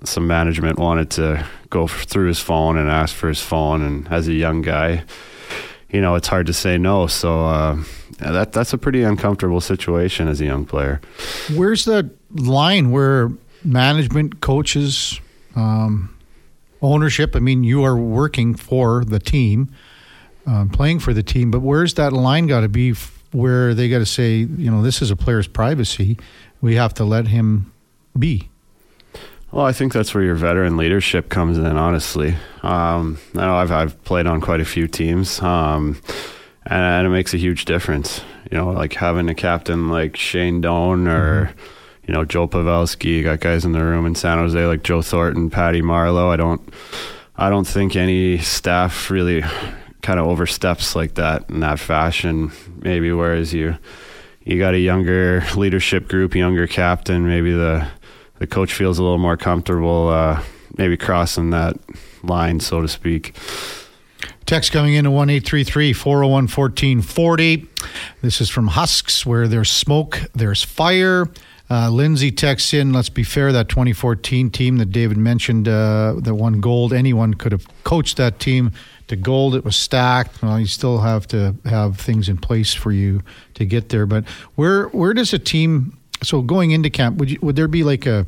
some 0.03 0.27
management 0.27 0.79
wanted 0.79 1.11
to 1.11 1.47
go 1.69 1.87
through 1.87 2.29
his 2.29 2.41
phone 2.41 2.79
and 2.79 2.89
ask 2.89 3.15
for 3.15 3.29
his 3.29 3.43
phone, 3.43 3.83
and 3.83 4.09
as 4.09 4.27
a 4.27 4.33
young 4.33 4.63
guy, 4.63 5.05
you 5.91 6.01
know, 6.01 6.15
it's 6.15 6.29
hard 6.29 6.47
to 6.47 6.55
say 6.55 6.79
no. 6.79 7.07
So 7.07 7.45
uh, 7.45 7.83
that 8.19 8.53
that's 8.53 8.73
a 8.73 8.79
pretty 8.79 9.03
uncomfortable 9.03 9.61
situation 9.61 10.29
as 10.29 10.41
a 10.41 10.47
young 10.47 10.65
player. 10.65 11.03
Where's 11.55 11.85
the 11.85 12.11
line 12.31 12.91
where 12.91 13.31
management, 13.63 14.41
coaches, 14.41 15.21
um, 15.57 16.17
ownership. 16.83 17.35
I 17.35 17.41
mean, 17.41 17.65
you 17.65 17.85
are 17.85 17.97
working 17.97 18.55
for 18.55 19.05
the 19.05 19.19
team, 19.19 19.75
um, 20.47 20.69
playing 20.69 21.01
for 21.01 21.15
the 21.15 21.23
team, 21.23 21.51
but 21.51 21.61
where's 21.61 21.95
that 21.95 22.13
line 22.13 22.47
got 22.47 22.61
to 22.61 22.69
be 22.69 22.91
f- 22.91 23.24
where 23.35 23.75
they 23.75 23.89
got 23.89 23.99
to 23.99 24.07
say, 24.07 24.37
you 24.37 24.71
know, 24.71 24.83
this 24.83 25.03
is 25.03 25.11
a 25.11 25.17
player's 25.17 25.49
privacy. 25.49 26.17
We 26.61 26.77
have 26.77 26.95
to 26.95 27.05
let 27.05 27.27
him 27.27 27.73
be. 28.19 28.49
Well, 29.51 29.67
I 29.67 29.73
think 29.73 29.93
that's 29.93 30.15
where 30.15 30.25
your 30.25 30.35
veteran 30.35 30.77
leadership 30.77 31.29
comes 31.29 31.59
in. 31.59 31.67
Honestly, 31.67 32.37
um, 32.63 33.19
I 33.35 33.47
know 33.47 33.57
I've 33.57 33.71
I've 33.71 34.05
played 34.05 34.27
on 34.27 34.41
quite 34.41 34.61
a 34.61 34.65
few 34.65 34.89
teams, 34.89 35.41
um, 35.43 36.01
and, 36.67 36.83
and, 36.83 37.07
it 37.07 37.11
makes 37.11 37.35
a 37.35 37.37
huge 37.37 37.65
difference. 37.65 38.21
You 38.51 38.59
know, 38.59 38.71
like 38.71 38.95
having 38.95 39.29
a 39.29 39.35
captain 39.35 39.89
like 39.89 40.17
Shane 40.17 40.61
Doan 40.61 41.09
or. 41.09 41.47
Mm-hmm 41.47 41.61
you 42.07 42.13
know, 42.13 42.25
Joe 42.25 42.47
Pavelski, 42.47 43.07
you 43.07 43.23
got 43.23 43.41
guys 43.41 43.65
in 43.65 43.73
the 43.73 43.83
room 43.83 44.05
in 44.05 44.15
San 44.15 44.37
Jose 44.37 44.67
like 44.67 44.83
Joe 44.83 45.01
Thornton, 45.01 45.49
Patty 45.49 45.81
Marleau. 45.81 46.31
I 46.31 46.37
don't 46.37 46.61
I 47.37 47.49
don't 47.49 47.67
think 47.67 47.97
any 47.97 48.39
staff 48.39 49.11
really 49.11 49.43
kind 50.05 50.21
of 50.21 50.27
oversteps 50.27 50.95
like 50.95 51.15
that 51.15 51.49
in 51.49 51.61
that 51.61 51.81
fashion. 51.81 52.53
Maybe 52.77 53.11
whereas 53.11 53.55
you 53.55 53.77
you 54.45 54.59
got 54.59 54.75
a 54.75 54.79
younger 54.79 55.43
leadership 55.57 56.09
group, 56.09 56.35
younger 56.35 56.67
captain, 56.67 57.27
maybe 57.27 57.53
the 57.53 57.89
the 58.39 58.47
coach 58.47 58.75
feels 58.75 58.99
a 58.99 59.03
little 59.03 59.19
more 59.19 59.39
comfortable 59.39 60.09
uh, 60.09 60.43
maybe 60.77 60.97
crossing 60.97 61.51
that 61.51 61.77
line, 62.23 62.61
so 62.61 62.81
to 62.83 62.89
speak. 62.89 63.35
Text 64.47 64.73
coming 64.73 64.95
in 64.95 65.07
at 65.07 65.13
1 65.13 65.41
401 65.41 66.31
1440. 66.49 67.67
This 68.21 68.41
is 68.43 68.51
from 68.51 68.69
Husks, 68.69 69.25
where 69.25 69.49
there's 69.49 69.71
smoke, 69.71 70.21
there's 70.35 70.63
fire. 70.63 71.31
Uh, 71.71 71.89
Lindsay 71.89 72.31
texts 72.31 72.75
in, 72.75 72.93
let's 72.93 73.09
be 73.09 73.23
fair, 73.23 73.51
that 73.53 73.71
2014 73.71 74.51
team 74.51 74.77
that 74.77 74.91
David 74.91 75.17
mentioned 75.17 75.67
uh, 75.67 76.15
that 76.19 76.35
won 76.35 76.61
gold, 76.61 76.93
anyone 76.93 77.33
could 77.33 77.53
have 77.53 77.67
coached 77.85 78.19
that 78.19 78.39
team 78.39 78.71
to 79.09 79.17
gold. 79.17 79.55
It 79.55 79.65
was 79.65 79.77
stacked. 79.77 80.43
Well, 80.43 80.59
you 80.59 80.67
still 80.67 80.99
have 80.99 81.27
to 81.29 81.55
have 81.65 81.99
things 81.99 82.29
in 82.29 82.37
place 82.37 82.75
for 82.75 82.93
you 82.93 83.23
to 83.55 83.65
get 83.65 83.89
there. 83.89 84.07
But 84.07 84.29
where 84.55 84.87
where 84.89 85.15
does 85.15 85.33
a 85.33 85.39
team, 85.39 85.99
so 86.23 86.43
going 86.43 86.71
into 86.71 86.91
camp, 86.91 87.19
would, 87.19 87.31
you, 87.31 87.39
would 87.43 87.57
there 87.57 87.69
be 87.69 87.85
like 87.85 88.07
a, 88.07 88.27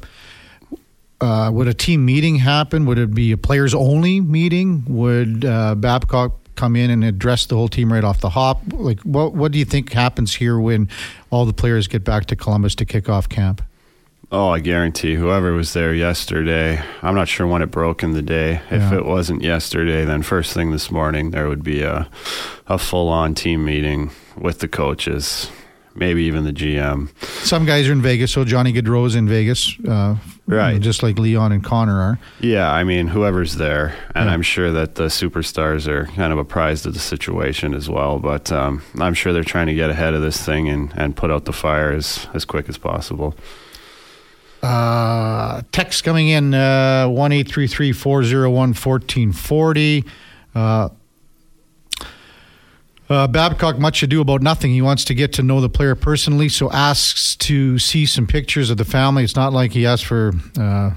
uh, 1.21 1.51
would 1.53 1.69
a 1.69 1.75
team 1.75 2.05
meeting 2.05 2.37
happen? 2.37 2.87
Would 2.87 2.99
it 2.99 3.15
be 3.15 3.33
a 3.33 3.37
players 3.37 3.75
only 3.75 4.21
meeting? 4.21 4.85
Would 4.89 5.45
uh, 5.45 5.75
Babcock 5.75 6.33
come 6.57 6.75
in 6.75 6.91
and 6.91 7.05
address 7.05 7.47
the 7.47 7.55
whole 7.55 7.69
team 7.69 7.93
right 7.93 8.05
off 8.05 8.21
the 8.21 8.31
hop? 8.31 8.62
Like, 8.73 9.01
what 9.01 9.35
what 9.35 9.53
do 9.53 9.59
you 9.59 9.65
think 9.65 9.93
happens 9.93 10.35
here 10.35 10.59
when 10.59 10.89
all 11.31 11.45
the 11.47 11.53
players 11.53 11.87
get 11.87 12.05
back 12.05 12.27
to 12.27 12.37
Columbus 12.37 12.75
to 12.77 12.85
kick 12.85 13.09
off 13.09 13.29
camp? 13.29 13.62
Oh, 14.33 14.49
I 14.49 14.59
guarantee 14.59 15.15
whoever 15.15 15.53
was 15.53 15.73
there 15.73 15.95
yesterday, 15.95 16.83
I'm 17.01 17.15
not 17.15 17.29
sure 17.29 17.47
when 17.47 17.62
it 17.62 17.71
broke 17.71 18.03
in 18.03 18.12
the 18.12 18.23
day. 18.23 18.61
If 18.71 18.93
it 18.93 19.05
wasn't 19.05 19.43
yesterday, 19.43 20.05
then 20.05 20.23
first 20.23 20.53
thing 20.53 20.73
this 20.73 20.91
morning 20.91 21.31
there 21.31 21.49
would 21.49 21.62
be 21.62 21.83
a 21.83 22.09
a 22.67 22.79
full 22.79 23.09
on 23.09 23.35
team 23.35 23.65
meeting 23.65 24.11
with 24.37 24.59
the 24.59 24.69
coaches 24.69 25.49
maybe 25.97 26.25
even 26.25 26.45
the 26.45 26.53
GM. 26.53 27.09
Some 27.45 27.65
guys 27.65 27.89
are 27.89 27.93
in 27.93 28.03
Vegas, 28.03 28.33
so 28.33 28.45
Johnny 28.45 28.73
Gaudreau's 28.73 29.15
in 29.15 29.29
Vegas, 29.29 29.77
uh, 29.89 30.17
right? 30.47 30.73
You 30.73 30.75
know, 30.75 30.83
just 30.83 31.03
like 31.03 31.19
Leon 31.19 31.53
and 31.53 31.65
Connor 31.65 31.99
are. 31.99 32.19
Yeah, 32.41 32.71
I 32.71 32.85
mean, 32.85 33.09
whoever's 33.09 33.57
there, 33.57 33.97
and 34.15 34.27
yeah. 34.27 34.33
I'm 34.33 34.43
sure 34.43 34.71
that 34.73 34.97
the 34.97 35.05
superstars 35.05 35.89
are 35.89 36.07
kind 36.07 36.33
of 36.33 36.39
apprised 36.39 36.87
of 36.87 36.95
the 36.95 37.01
situation 37.01 37.75
as 37.75 37.89
well. 37.89 38.19
But 38.19 38.53
um, 38.53 38.83
I'm 38.99 39.15
sure 39.15 39.33
they're 39.33 39.45
trying 39.45 39.67
to 39.67 39.75
get 39.75 39.91
ahead 39.91 40.15
of 40.15 40.23
this 40.23 40.45
thing 40.45 40.69
and, 40.69 40.93
and 40.97 41.17
put 41.17 41.31
out 41.31 41.45
the 41.45 41.53
fire 41.53 41.93
as 41.93 42.27
as 42.35 42.45
quick 42.45 42.69
as 42.69 42.79
possible. 42.79 43.35
Uh, 44.66 45.62
text 45.70 46.02
coming 46.02 46.26
in 46.26 46.52
uh, 46.52 47.07
one 47.07 47.31
eight 47.31 47.46
three 47.46 47.68
three 47.68 47.92
four 47.92 48.24
zero 48.24 48.50
one 48.50 48.72
fourteen 48.74 49.31
forty. 49.31 50.05
Uh, 50.57 50.88
uh, 53.09 53.29
Babcock, 53.29 53.79
much 53.79 54.02
ado 54.02 54.20
about 54.20 54.42
nothing. 54.42 54.72
He 54.72 54.83
wants 54.83 55.05
to 55.05 55.14
get 55.14 55.33
to 55.35 55.42
know 55.44 55.61
the 55.61 55.68
player 55.68 55.94
personally, 55.94 56.48
so 56.48 56.68
asks 56.72 57.37
to 57.37 57.79
see 57.79 58.07
some 58.07 58.26
pictures 58.26 58.68
of 58.68 58.76
the 58.76 58.85
family. 58.85 59.22
It's 59.22 59.37
not 59.37 59.52
like 59.52 59.70
he 59.70 59.87
asked 59.87 60.05
for 60.05 60.33
uh, 60.59 60.90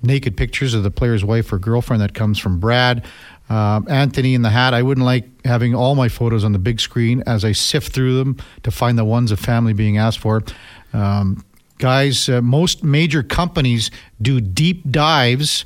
naked 0.00 0.36
pictures 0.36 0.72
of 0.72 0.84
the 0.84 0.90
player's 0.92 1.24
wife 1.24 1.52
or 1.52 1.58
girlfriend. 1.58 2.00
That 2.00 2.14
comes 2.14 2.38
from 2.38 2.60
Brad. 2.60 3.04
Uh, 3.50 3.80
Anthony 3.88 4.34
in 4.34 4.42
the 4.42 4.50
hat. 4.50 4.74
I 4.74 4.82
wouldn't 4.82 5.04
like 5.04 5.44
having 5.44 5.74
all 5.74 5.96
my 5.96 6.08
photos 6.08 6.44
on 6.44 6.52
the 6.52 6.60
big 6.60 6.78
screen 6.78 7.24
as 7.26 7.44
I 7.44 7.50
sift 7.50 7.92
through 7.92 8.16
them 8.18 8.36
to 8.62 8.70
find 8.70 8.96
the 8.96 9.04
ones 9.04 9.32
of 9.32 9.40
family 9.40 9.72
being 9.72 9.98
asked 9.98 10.20
for. 10.20 10.44
Um, 10.92 11.44
guys, 11.78 12.28
uh, 12.28 12.42
most 12.42 12.84
major 12.84 13.22
companies 13.22 13.90
do 14.20 14.40
deep 14.40 14.90
dives 14.90 15.64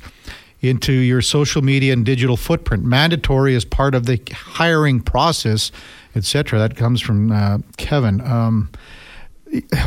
into 0.61 0.93
your 0.93 1.21
social 1.21 1.61
media 1.61 1.93
and 1.93 2.05
digital 2.05 2.37
footprint. 2.37 2.83
Mandatory 2.83 3.55
as 3.55 3.65
part 3.65 3.93
of 3.93 4.05
the 4.05 4.21
hiring 4.31 5.01
process, 5.01 5.71
etc. 6.15 6.59
That 6.59 6.75
comes 6.75 7.01
from 7.01 7.31
uh, 7.31 7.57
Kevin. 7.77 8.21
Um, 8.21 8.69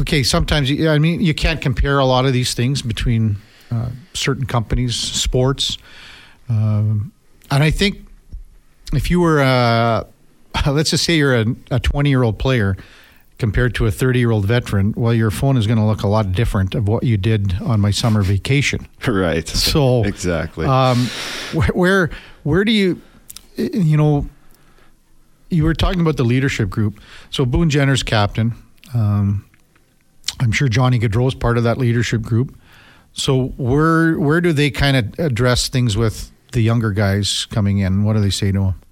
okay, 0.00 0.22
sometimes 0.22 0.70
I 0.70 0.98
mean 0.98 1.20
you 1.20 1.34
can't 1.34 1.60
compare 1.60 1.98
a 1.98 2.04
lot 2.04 2.26
of 2.26 2.32
these 2.32 2.54
things 2.54 2.82
between 2.82 3.36
uh, 3.70 3.90
certain 4.12 4.46
companies, 4.46 4.94
sports, 4.94 5.78
um, 6.48 7.12
and 7.50 7.62
I 7.62 7.70
think 7.70 8.06
if 8.92 9.10
you 9.10 9.20
were, 9.20 9.40
uh, 9.40 10.04
let's 10.66 10.90
just 10.90 11.04
say 11.04 11.16
you're 11.16 11.44
a 11.70 11.80
20 11.80 12.08
year 12.08 12.22
old 12.22 12.38
player 12.38 12.76
compared 13.38 13.74
to 13.76 13.86
a 13.86 13.90
30 13.90 14.18
year 14.18 14.30
old 14.30 14.46
veteran, 14.46 14.94
well, 14.96 15.12
your 15.12 15.30
phone 15.30 15.56
is 15.56 15.66
going 15.66 15.78
to 15.78 15.84
look 15.84 16.02
a 16.02 16.08
lot 16.08 16.32
different 16.32 16.74
of 16.74 16.88
what 16.88 17.04
you 17.04 17.16
did 17.16 17.60
on 17.60 17.80
my 17.80 17.90
summer 17.90 18.22
vacation. 18.22 18.88
Right. 19.06 19.46
So 19.46 20.02
exactly. 20.04 20.66
Um, 20.66 21.06
where 21.74 22.10
where 22.42 22.64
do 22.64 22.72
you 22.72 23.00
you 23.56 23.96
know 23.96 24.28
you 25.48 25.64
were 25.64 25.74
talking 25.74 26.00
about 26.00 26.16
the 26.16 26.24
leadership 26.24 26.68
group. 26.68 27.00
So 27.30 27.46
Boone 27.46 27.70
Jenner's 27.70 28.02
captain. 28.02 28.54
Um, 28.94 29.44
I'm 30.40 30.52
sure 30.52 30.68
Johnny 30.68 30.98
Gaudreau 30.98 31.28
is 31.28 31.34
part 31.34 31.56
of 31.56 31.64
that 31.64 31.78
leadership 31.78 32.22
group. 32.22 32.58
So 33.12 33.48
where 33.56 34.18
where 34.18 34.40
do 34.40 34.52
they 34.52 34.70
kind 34.70 34.96
of 34.96 35.18
address 35.18 35.68
things 35.68 35.96
with 35.96 36.30
the 36.52 36.60
younger 36.60 36.90
guys 36.90 37.46
coming 37.46 37.78
in? 37.78 38.04
What 38.04 38.14
do 38.14 38.20
they 38.20 38.30
say 38.30 38.52
to 38.52 38.60
them? 38.60 38.82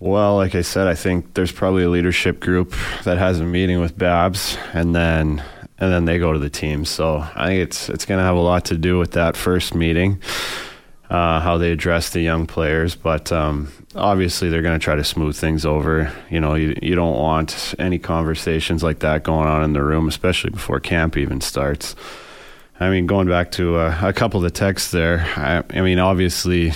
Well, 0.00 0.36
like 0.36 0.54
I 0.54 0.62
said, 0.62 0.86
I 0.86 0.94
think 0.94 1.34
there's 1.34 1.52
probably 1.52 1.82
a 1.82 1.90
leadership 1.90 2.40
group 2.40 2.74
that 3.04 3.18
has 3.18 3.38
a 3.38 3.44
meeting 3.44 3.80
with 3.80 3.98
Babs, 3.98 4.56
and 4.72 4.94
then 4.94 5.44
and 5.78 5.92
then 5.92 6.06
they 6.06 6.18
go 6.18 6.32
to 6.32 6.38
the 6.38 6.48
team. 6.48 6.86
So 6.86 7.18
I 7.18 7.48
think 7.48 7.60
it's 7.60 7.90
it's 7.90 8.06
going 8.06 8.18
to 8.18 8.24
have 8.24 8.36
a 8.36 8.40
lot 8.40 8.64
to 8.66 8.78
do 8.78 8.98
with 8.98 9.12
that 9.12 9.36
first 9.36 9.74
meeting, 9.74 10.22
uh, 11.10 11.40
how 11.40 11.58
they 11.58 11.70
address 11.70 12.10
the 12.10 12.22
young 12.22 12.46
players. 12.46 12.94
But 12.94 13.30
um, 13.30 13.70
obviously, 13.94 14.48
they're 14.48 14.62
going 14.62 14.78
to 14.78 14.82
try 14.82 14.94
to 14.94 15.04
smooth 15.04 15.36
things 15.36 15.66
over. 15.66 16.10
You 16.30 16.40
know, 16.40 16.54
you 16.54 16.74
you 16.80 16.94
don't 16.94 17.16
want 17.16 17.74
any 17.78 17.98
conversations 17.98 18.82
like 18.82 19.00
that 19.00 19.22
going 19.22 19.48
on 19.48 19.62
in 19.64 19.74
the 19.74 19.82
room, 19.82 20.08
especially 20.08 20.48
before 20.48 20.80
camp 20.80 21.18
even 21.18 21.42
starts. 21.42 21.94
I 22.82 22.88
mean, 22.88 23.06
going 23.06 23.28
back 23.28 23.50
to 23.52 23.76
uh, 23.76 23.98
a 24.00 24.14
couple 24.14 24.38
of 24.38 24.44
the 24.44 24.50
texts 24.50 24.92
there, 24.92 25.26
I, 25.36 25.62
I 25.78 25.82
mean, 25.82 25.98
obviously 25.98 26.72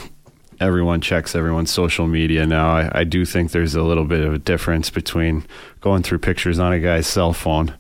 everyone 0.61 1.01
checks 1.01 1.35
everyone's 1.35 1.71
social 1.71 2.07
media 2.07 2.47
now. 2.47 2.77
I, 2.77 3.01
I, 3.01 3.05
do 3.05 3.25
think 3.25 3.53
there's 3.53 3.75
a 3.75 3.83
little 3.83 4.05
bit 4.05 4.21
of 4.21 4.35
a 4.35 4.39
difference 4.39 4.91
between 4.91 5.45
going 5.81 6.03
through 6.03 6.19
pictures 6.19 6.59
on 6.59 6.73
a 6.73 6.81
guy's 6.81 7.07
cell 7.07 7.33
phone 7.33 7.75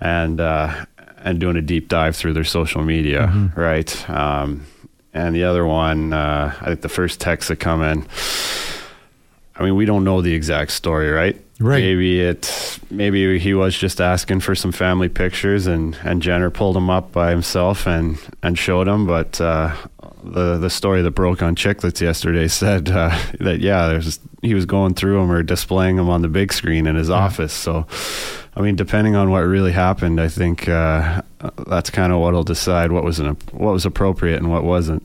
and 0.00 0.40
uh, 0.40 0.86
and 1.18 1.40
doing 1.40 1.56
a 1.56 1.62
deep 1.62 1.88
dive 1.88 2.16
through 2.16 2.32
their 2.32 2.44
social 2.44 2.82
media, 2.82 3.26
mm-hmm. 3.26 3.60
right? 3.60 4.10
Um, 4.10 4.66
and 5.12 5.34
the 5.34 5.44
other 5.44 5.64
one, 5.64 6.12
uh, 6.12 6.54
I 6.60 6.64
think 6.66 6.82
the 6.82 6.88
first 6.88 7.20
text 7.20 7.48
that 7.48 7.56
come 7.56 7.82
in. 7.82 8.06
I 9.58 9.64
mean, 9.64 9.74
we 9.74 9.86
don't 9.86 10.04
know 10.04 10.20
the 10.20 10.34
exact 10.34 10.72
story, 10.72 11.10
right? 11.10 11.40
Right. 11.58 11.82
Maybe 11.82 12.20
it. 12.20 12.78
Maybe 12.90 13.38
he 13.38 13.54
was 13.54 13.76
just 13.76 14.00
asking 14.00 14.40
for 14.40 14.54
some 14.54 14.72
family 14.72 15.08
pictures, 15.08 15.66
and 15.66 15.96
and 16.04 16.20
Jenner 16.20 16.50
pulled 16.50 16.76
him 16.76 16.90
up 16.90 17.12
by 17.12 17.30
himself 17.30 17.86
and 17.86 18.18
and 18.42 18.58
showed 18.58 18.86
him. 18.86 19.06
But 19.06 19.40
uh, 19.40 19.74
the 20.26 20.58
the 20.58 20.70
story 20.70 21.02
that 21.02 21.12
broke 21.12 21.42
on 21.42 21.56
Chicklets 21.56 22.00
yesterday 22.00 22.48
said 22.48 22.88
uh, 22.88 23.16
that 23.40 23.60
yeah, 23.60 23.88
there's 23.88 24.18
he 24.42 24.54
was 24.54 24.66
going 24.66 24.94
through 24.94 25.18
them 25.18 25.30
or 25.30 25.42
displaying 25.42 25.96
them 25.96 26.08
on 26.08 26.22
the 26.22 26.28
big 26.28 26.52
screen 26.52 26.86
in 26.86 26.96
his 26.96 27.08
yeah. 27.08 27.16
office. 27.16 27.52
So, 27.52 27.86
I 28.54 28.60
mean, 28.60 28.76
depending 28.76 29.16
on 29.16 29.30
what 29.30 29.40
really 29.40 29.72
happened, 29.72 30.20
I 30.20 30.28
think 30.28 30.68
uh, 30.68 31.22
that's 31.66 31.90
kind 31.90 32.12
of 32.12 32.20
what'll 32.20 32.44
decide 32.44 32.92
what 32.92 33.04
was 33.04 33.18
an, 33.18 33.36
what 33.52 33.72
was 33.72 33.86
appropriate 33.86 34.36
and 34.36 34.50
what 34.50 34.64
wasn't. 34.64 35.02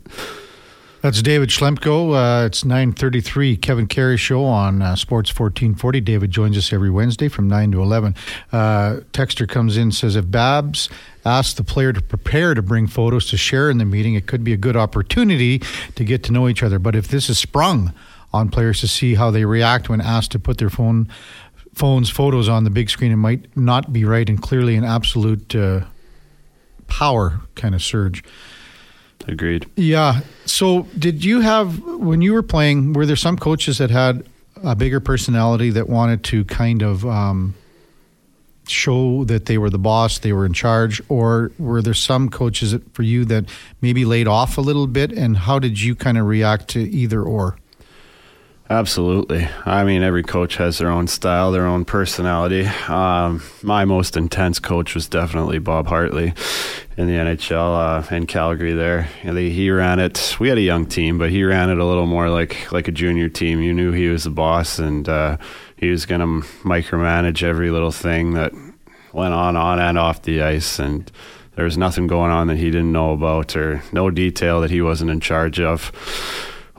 That's 1.02 1.24
David 1.24 1.50
Schlemko. 1.50 2.14
Uh, 2.14 2.46
it's 2.46 2.64
9.33, 2.64 3.60
Kevin 3.60 3.88
Karius 3.88 4.20
Show 4.20 4.44
on 4.46 4.84
uh, 4.84 4.96
Sports 4.96 5.32
1440. 5.32 6.00
David 6.00 6.30
joins 6.30 6.56
us 6.60 6.72
every 6.72 6.92
Wednesday 6.92 7.28
from 7.28 7.48
9 7.48 7.72
to 7.72 7.82
11. 7.82 8.16
Uh, 8.52 9.00
Texter 9.12 9.50
comes 9.50 9.78
in, 9.78 9.92
says, 9.92 10.16
if 10.16 10.30
Babs 10.30 10.90
asks 11.26 11.56
the 11.56 11.64
player 11.64 11.92
to 11.92 12.04
prepare 12.04 12.54
to 12.54 12.62
bring 12.62 12.86
photos 12.86 13.28
to 13.32 13.38
share 13.38 13.72
in 13.72 13.80
the 13.80 13.86
meeting, 13.86 14.14
it 14.14 14.28
could 14.28 14.44
be 14.44 14.54
a 14.54 14.58
good 14.58 14.78
opportunity 14.78 15.58
to 15.96 16.04
get 16.04 16.24
to 16.26 16.32
know 16.32 16.48
each 16.48 16.62
other. 16.62 16.78
But 16.78 16.96
if 16.96 17.08
this 17.08 17.32
is 17.32 17.40
sprung 17.40 17.94
on 18.32 18.50
players 18.50 18.80
to 18.82 18.88
see 18.88 19.16
how 19.16 19.32
they 19.32 19.44
react 19.44 19.90
when 19.90 20.02
asked 20.02 20.32
to 20.34 20.40
put 20.40 20.60
their 20.60 20.70
phone 20.70 21.08
phones 21.74 22.12
photos 22.12 22.48
on 22.48 22.64
the 22.64 22.70
big 22.70 22.92
screen, 22.92 23.12
it 23.12 23.16
might 23.16 23.58
not 23.58 23.92
be 23.92 24.06
right 24.06 24.30
and 24.30 24.40
clearly 24.40 24.76
an 24.76 24.84
absolute 24.84 25.56
uh, 25.56 25.82
power 26.86 27.42
kind 27.56 27.74
of 27.74 27.82
surge. 27.82 28.24
Agreed. 29.28 29.70
Yeah. 29.76 30.22
So, 30.46 30.84
did 30.98 31.24
you 31.24 31.42
have 31.42 31.84
when 31.84 32.22
you 32.22 32.34
were 32.34 32.44
playing? 32.44 32.94
Were 32.94 33.06
there 33.06 33.16
some 33.16 33.38
coaches 33.38 33.78
that 33.78 33.90
had 33.90 34.28
a 34.64 34.76
bigger 34.76 35.00
personality 35.00 35.70
that 35.72 35.90
wanted 35.90 36.24
to 36.26 36.46
kind 36.46 36.82
of 36.82 37.06
um, 37.06 37.56
show 38.68 39.24
that 39.26 39.46
they 39.46 39.58
were 39.58 39.70
the 39.70 39.80
boss, 39.80 40.20
they 40.20 40.34
were 40.34 40.46
in 40.46 40.54
charge, 40.54 41.02
or 41.10 41.52
were 41.58 41.82
there 41.82 41.94
some 41.94 42.30
coaches 42.30 42.76
for 42.94 43.04
you 43.04 43.26
that 43.26 43.46
maybe 43.82 44.06
laid 44.06 44.28
off 44.28 44.58
a 44.58 44.62
little 44.62 44.88
bit? 44.88 45.12
And 45.12 45.38
how 45.38 45.60
did 45.60 45.80
you 45.80 45.96
kind 45.96 46.18
of 46.18 46.26
react 46.26 46.70
to 46.70 46.82
either 46.82 47.22
or? 47.22 47.58
Absolutely. 48.72 49.50
I 49.66 49.84
mean, 49.84 50.02
every 50.02 50.24
coach 50.24 50.56
has 50.56 50.78
their 50.78 50.90
own 50.90 51.08
style, 51.08 51.52
their 51.52 51.66
own 51.66 51.84
personality. 51.84 52.66
Um, 52.88 53.44
my 53.62 53.84
most 53.84 54.16
intense 54.16 54.60
coach 54.60 54.96
was 54.96 55.10
definitely 55.10 55.60
Bob 55.60 55.88
Hartley 55.88 56.34
in 56.96 57.08
the 57.08 57.16
NHL 57.16 58.10
uh, 58.10 58.16
in 58.16 58.28
Calgary. 58.28 58.72
There, 58.72 59.02
he 59.02 59.70
ran 59.70 60.00
it. 60.00 60.38
We 60.40 60.48
had 60.48 60.58
a 60.58 60.62
young 60.62 60.86
team, 60.86 61.18
but 61.18 61.32
he 61.32 61.44
ran 61.44 61.70
it 61.70 61.80
a 61.80 61.86
little 61.86 62.06
more 62.06 62.30
like 62.30 62.72
like 62.72 62.88
a 62.88 62.94
junior 62.94 63.28
team. 63.28 63.62
You 63.62 63.74
knew 63.74 63.92
he 63.92 64.08
was 64.08 64.24
the 64.24 64.30
boss, 64.30 64.80
and 64.80 65.10
uh, 65.10 65.36
he 65.76 65.90
was 65.90 66.06
going 66.06 66.22
to 66.22 66.48
micromanage 66.64 67.44
every 67.44 67.72
little 67.72 67.92
thing 67.92 68.36
that 68.36 68.54
went 69.12 69.34
on 69.34 69.58
on 69.58 69.80
and 69.82 69.98
off 69.98 70.22
the 70.22 70.42
ice, 70.42 70.80
and 70.80 71.12
there 71.58 71.66
was 71.66 71.78
nothing 71.78 72.08
going 72.08 72.32
on 72.32 72.48
that 72.48 72.56
he 72.56 72.72
didn't 72.72 72.94
know 72.94 73.12
about, 73.12 73.54
or 73.54 73.84
no 73.92 74.10
detail 74.10 74.62
that 74.62 74.72
he 74.72 74.82
wasn't 74.82 75.12
in 75.12 75.20
charge 75.20 75.60
of. 75.60 75.92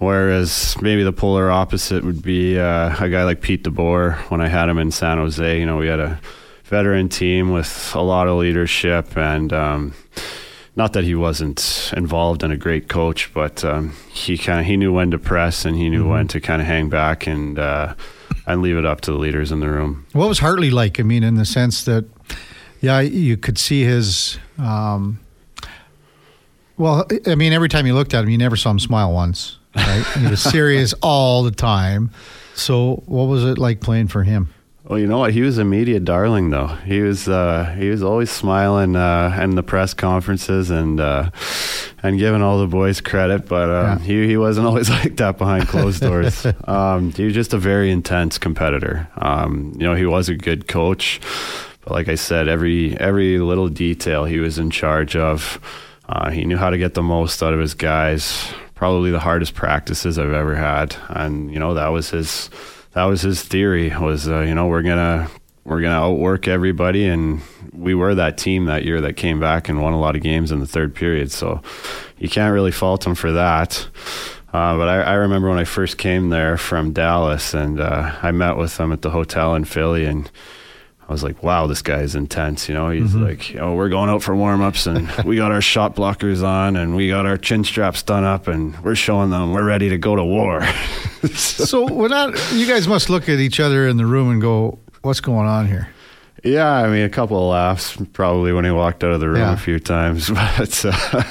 Whereas 0.02 0.76
maybe 0.82 1.04
the 1.04 1.12
polar 1.12 1.48
opposite 1.48 2.02
would 2.02 2.22
be 2.22 2.58
uh, 2.58 2.92
a 2.98 3.08
guy 3.08 3.22
like 3.22 3.40
Pete 3.40 3.62
DeBoer. 3.62 4.16
When 4.30 4.40
I 4.40 4.48
had 4.48 4.68
him 4.68 4.78
in 4.78 4.90
San 4.90 5.18
Jose, 5.18 5.60
you 5.60 5.64
know, 5.64 5.76
we 5.76 5.86
had 5.86 6.00
a 6.00 6.20
veteran 6.64 7.08
team 7.08 7.52
with 7.52 7.92
a 7.94 8.02
lot 8.02 8.26
of 8.26 8.36
leadership 8.38 9.16
and. 9.16 9.52
Um, 9.52 9.94
not 10.74 10.94
that 10.94 11.04
he 11.04 11.14
wasn't 11.14 11.92
involved 11.94 12.42
and 12.42 12.50
a 12.50 12.56
great 12.56 12.88
coach, 12.88 13.32
but 13.34 13.62
um, 13.62 13.92
he 14.10 14.38
kind 14.38 14.58
of 14.58 14.64
he 14.64 14.78
knew 14.78 14.90
when 14.90 15.10
to 15.10 15.18
press 15.18 15.66
and 15.66 15.76
he 15.76 15.90
knew 15.90 16.00
mm-hmm. 16.00 16.10
when 16.10 16.28
to 16.28 16.40
kind 16.40 16.62
of 16.62 16.66
hang 16.66 16.88
back 16.88 17.26
and 17.26 17.58
uh, 17.58 17.94
and 18.46 18.62
leave 18.62 18.78
it 18.78 18.86
up 18.86 19.02
to 19.02 19.12
the 19.12 19.18
leaders 19.18 19.52
in 19.52 19.60
the 19.60 19.68
room. 19.68 20.06
What 20.14 20.28
was 20.28 20.38
Hartley 20.38 20.70
like? 20.70 20.98
I 20.98 21.02
mean, 21.02 21.22
in 21.22 21.34
the 21.34 21.44
sense 21.44 21.84
that, 21.84 22.06
yeah, 22.80 23.00
you 23.00 23.36
could 23.36 23.58
see 23.58 23.82
his. 23.82 24.38
Um, 24.58 25.20
well, 26.78 27.06
I 27.26 27.34
mean, 27.34 27.52
every 27.52 27.68
time 27.68 27.86
you 27.86 27.92
looked 27.92 28.14
at 28.14 28.24
him, 28.24 28.30
you 28.30 28.38
never 28.38 28.56
saw 28.56 28.70
him 28.70 28.78
smile 28.78 29.12
once. 29.12 29.58
Right? 29.74 30.04
he 30.18 30.26
was 30.28 30.42
serious 30.42 30.92
all 31.02 31.42
the 31.42 31.50
time. 31.50 32.10
So, 32.54 33.02
what 33.06 33.24
was 33.24 33.44
it 33.44 33.58
like 33.58 33.80
playing 33.80 34.08
for 34.08 34.22
him? 34.22 34.52
Well, 34.84 34.98
you 34.98 35.06
know 35.06 35.18
what? 35.18 35.32
He 35.32 35.42
was 35.42 35.58
a 35.58 35.64
media 35.64 36.00
darling, 36.00 36.50
though. 36.50 36.66
He 36.66 37.02
was 37.02 37.28
uh, 37.28 37.74
he 37.78 37.88
was 37.88 38.02
always 38.02 38.30
smiling 38.30 38.96
uh, 38.96 39.38
in 39.40 39.54
the 39.54 39.62
press 39.62 39.94
conferences 39.94 40.70
and 40.70 41.00
uh, 41.00 41.30
and 42.02 42.18
giving 42.18 42.42
all 42.42 42.58
the 42.58 42.66
boys 42.66 43.00
credit. 43.00 43.48
But 43.48 43.70
um, 43.70 43.86
yeah. 43.86 43.98
he 44.00 44.26
he 44.26 44.36
wasn't 44.36 44.66
always 44.66 44.90
like 45.00 45.16
that 45.16 45.38
behind 45.38 45.68
closed 45.68 46.02
doors. 46.02 46.46
um, 46.64 47.12
he 47.12 47.24
was 47.24 47.32
just 47.32 47.54
a 47.54 47.58
very 47.58 47.92
intense 47.92 48.38
competitor. 48.38 49.08
Um, 49.16 49.72
you 49.78 49.86
know, 49.86 49.94
he 49.94 50.04
was 50.04 50.28
a 50.28 50.34
good 50.34 50.66
coach, 50.66 51.20
but 51.82 51.92
like 51.92 52.08
I 52.08 52.16
said, 52.16 52.48
every 52.48 52.98
every 52.98 53.38
little 53.38 53.68
detail 53.68 54.24
he 54.24 54.40
was 54.40 54.58
in 54.58 54.70
charge 54.70 55.14
of. 55.14 55.60
Uh, 56.08 56.30
he 56.30 56.44
knew 56.44 56.56
how 56.56 56.68
to 56.68 56.76
get 56.76 56.94
the 56.94 57.02
most 57.02 57.42
out 57.42 57.54
of 57.54 57.60
his 57.60 57.72
guys 57.72 58.52
probably 58.82 59.12
the 59.12 59.20
hardest 59.20 59.54
practices 59.54 60.18
I've 60.18 60.32
ever 60.32 60.56
had, 60.56 60.96
and 61.08 61.52
you 61.52 61.60
know 61.60 61.74
that 61.74 61.86
was 61.90 62.10
his 62.10 62.50
that 62.94 63.04
was 63.04 63.20
his 63.20 63.40
theory 63.40 63.96
was 63.96 64.26
uh, 64.26 64.40
you 64.40 64.56
know 64.56 64.66
we're 64.66 64.82
gonna 64.82 65.30
we're 65.62 65.80
gonna 65.80 66.04
outwork 66.04 66.48
everybody, 66.48 67.06
and 67.06 67.42
we 67.72 67.94
were 67.94 68.16
that 68.16 68.38
team 68.38 68.64
that 68.64 68.84
year 68.84 69.00
that 69.02 69.12
came 69.12 69.38
back 69.38 69.68
and 69.68 69.80
won 69.80 69.92
a 69.92 70.00
lot 70.00 70.16
of 70.16 70.22
games 70.22 70.50
in 70.50 70.58
the 70.58 70.66
third 70.66 70.96
period. 70.96 71.30
So 71.30 71.62
you 72.18 72.28
can't 72.28 72.52
really 72.52 72.72
fault 72.72 73.06
him 73.06 73.14
for 73.14 73.30
that. 73.30 73.86
Uh, 74.52 74.76
but 74.76 74.88
I, 74.88 75.02
I, 75.02 75.12
remember 75.12 75.48
when 75.48 75.60
I 75.60 75.64
first 75.64 75.96
came 75.96 76.30
there 76.30 76.56
from 76.56 76.92
Dallas, 76.92 77.54
and 77.54 77.78
uh, 77.78 78.16
I 78.20 78.32
met 78.32 78.56
with 78.56 78.76
him 78.80 78.90
at 78.92 79.02
the 79.02 79.10
hotel 79.10 79.54
in 79.54 79.64
Philly, 79.64 80.06
and 80.06 80.28
I 81.12 81.14
was 81.14 81.22
like, 81.22 81.42
wow, 81.42 81.66
this 81.66 81.82
guy 81.82 82.00
is 82.00 82.14
intense. 82.14 82.70
You 82.70 82.74
know, 82.74 82.88
he's 82.88 83.10
mm-hmm. 83.10 83.22
like, 83.22 83.54
oh, 83.60 83.74
we're 83.74 83.90
going 83.90 84.08
out 84.08 84.22
for 84.22 84.34
warm 84.34 84.62
ups 84.62 84.86
and 84.86 85.10
we 85.26 85.36
got 85.36 85.52
our 85.52 85.60
shot 85.60 85.94
blockers 85.94 86.42
on 86.42 86.74
and 86.74 86.96
we 86.96 87.10
got 87.10 87.26
our 87.26 87.36
chin 87.36 87.64
straps 87.64 88.02
done 88.02 88.24
up 88.24 88.48
and 88.48 88.82
we're 88.82 88.94
showing 88.94 89.28
them 89.28 89.52
we're 89.52 89.62
ready 89.62 89.90
to 89.90 89.98
go 89.98 90.16
to 90.16 90.24
war. 90.24 90.64
so, 91.34 91.64
so 91.66 91.92
when 91.92 92.12
not, 92.12 92.34
you 92.54 92.66
guys 92.66 92.88
must 92.88 93.10
look 93.10 93.28
at 93.28 93.40
each 93.40 93.60
other 93.60 93.86
in 93.86 93.98
the 93.98 94.06
room 94.06 94.30
and 94.30 94.40
go, 94.40 94.78
what's 95.02 95.20
going 95.20 95.46
on 95.46 95.66
here? 95.66 95.90
Yeah, 96.42 96.72
I 96.72 96.88
mean, 96.88 97.04
a 97.04 97.10
couple 97.10 97.36
of 97.36 97.50
laughs 97.50 97.98
probably 98.14 98.54
when 98.54 98.64
he 98.64 98.70
walked 98.70 99.04
out 99.04 99.12
of 99.12 99.20
the 99.20 99.28
room 99.28 99.36
yeah. 99.36 99.52
a 99.52 99.58
few 99.58 99.78
times, 99.78 100.30
but. 100.30 100.82
Uh, 100.82 101.24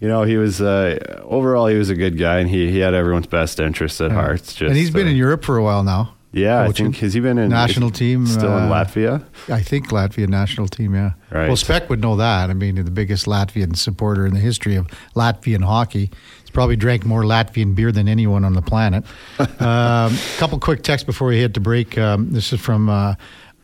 you 0.00 0.08
know, 0.08 0.24
he 0.24 0.36
was 0.36 0.60
uh, 0.60 1.22
overall 1.24 1.66
he 1.66 1.76
was 1.76 1.90
a 1.90 1.94
good 1.94 2.18
guy, 2.18 2.38
and 2.38 2.48
he, 2.48 2.70
he 2.70 2.78
had 2.78 2.94
everyone's 2.94 3.26
best 3.26 3.58
interest 3.58 4.00
at 4.00 4.10
yeah. 4.10 4.16
heart. 4.16 4.42
Just, 4.42 4.60
and 4.60 4.76
he's 4.76 4.90
been 4.90 5.08
uh, 5.08 5.10
in 5.10 5.16
Europe 5.16 5.44
for 5.44 5.56
a 5.56 5.62
while 5.62 5.82
now. 5.82 6.14
Yeah, 6.30 6.60
I 6.60 6.72
think 6.72 6.96
has 6.98 7.14
he 7.14 7.20
been 7.20 7.38
in 7.38 7.48
national 7.48 7.90
team? 7.90 8.26
Still 8.26 8.52
uh, 8.52 8.58
in 8.58 8.70
Latvia? 8.70 9.24
I 9.48 9.62
think 9.62 9.88
Latvia 9.88 10.28
national 10.28 10.68
team. 10.68 10.94
Yeah. 10.94 11.12
Right. 11.30 11.46
Well, 11.46 11.56
Speck 11.56 11.88
would 11.88 12.02
know 12.02 12.16
that. 12.16 12.50
I 12.50 12.52
mean, 12.52 12.74
the 12.74 12.90
biggest 12.90 13.24
Latvian 13.24 13.76
supporter 13.76 14.26
in 14.26 14.34
the 14.34 14.40
history 14.40 14.76
of 14.76 14.88
Latvian 15.16 15.64
hockey. 15.64 16.10
He's 16.40 16.50
probably 16.50 16.76
drank 16.76 17.06
more 17.06 17.22
Latvian 17.22 17.74
beer 17.74 17.92
than 17.92 18.08
anyone 18.08 18.44
on 18.44 18.52
the 18.52 18.62
planet. 18.62 19.04
A 19.38 19.42
um, 19.66 20.18
couple 20.36 20.58
quick 20.58 20.82
texts 20.82 21.06
before 21.06 21.28
we 21.28 21.40
head 21.40 21.54
to 21.54 21.60
break. 21.60 21.96
Um, 21.96 22.30
this 22.30 22.52
is 22.52 22.60
from 22.60 22.90
uh, 22.90 23.14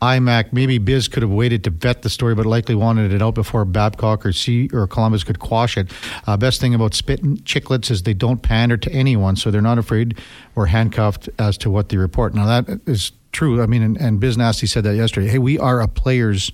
IMAC, 0.05 0.53
maybe 0.53 0.77
Biz 0.77 1.07
could 1.07 1.23
have 1.23 1.31
waited 1.31 1.63
to 1.63 1.69
vet 1.69 2.03
the 2.03 2.09
story, 2.09 2.35
but 2.35 2.45
likely 2.45 2.75
wanted 2.75 3.11
it 3.11 3.21
out 3.21 3.35
before 3.35 3.65
Babcock 3.65 4.25
or 4.25 4.31
C 4.31 4.69
or 4.71 4.87
Columbus 4.87 5.23
could 5.23 5.39
quash 5.39 5.77
it. 5.77 5.91
Uh, 6.27 6.37
best 6.37 6.61
thing 6.61 6.75
about 6.75 6.93
Spittin' 6.93 7.37
Chiclets 7.37 7.89
is 7.89 8.03
they 8.03 8.13
don't 8.13 8.41
pander 8.41 8.77
to 8.77 8.91
anyone, 8.91 9.35
so 9.35 9.49
they're 9.51 9.61
not 9.61 9.77
afraid 9.77 10.17
or 10.55 10.67
handcuffed 10.67 11.29
as 11.39 11.57
to 11.59 11.69
what 11.69 11.89
they 11.89 11.97
report. 11.97 12.33
Now 12.33 12.45
that 12.45 12.81
is 12.85 13.11
true. 13.31 13.61
I 13.61 13.65
mean, 13.65 13.81
and, 13.81 13.97
and 13.97 14.19
Biz 14.19 14.37
Nasty 14.37 14.67
said 14.67 14.83
that 14.83 14.95
yesterday. 14.95 15.27
Hey, 15.27 15.39
we 15.39 15.57
are 15.59 15.81
a 15.81 15.87
players 15.87 16.51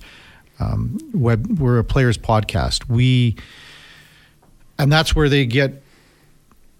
um, 0.58 0.98
web. 1.12 1.58
We're 1.58 1.78
a 1.78 1.84
players 1.84 2.18
podcast. 2.18 2.88
We, 2.88 3.36
and 4.78 4.92
that's 4.92 5.14
where 5.14 5.28
they 5.28 5.46
get 5.46 5.82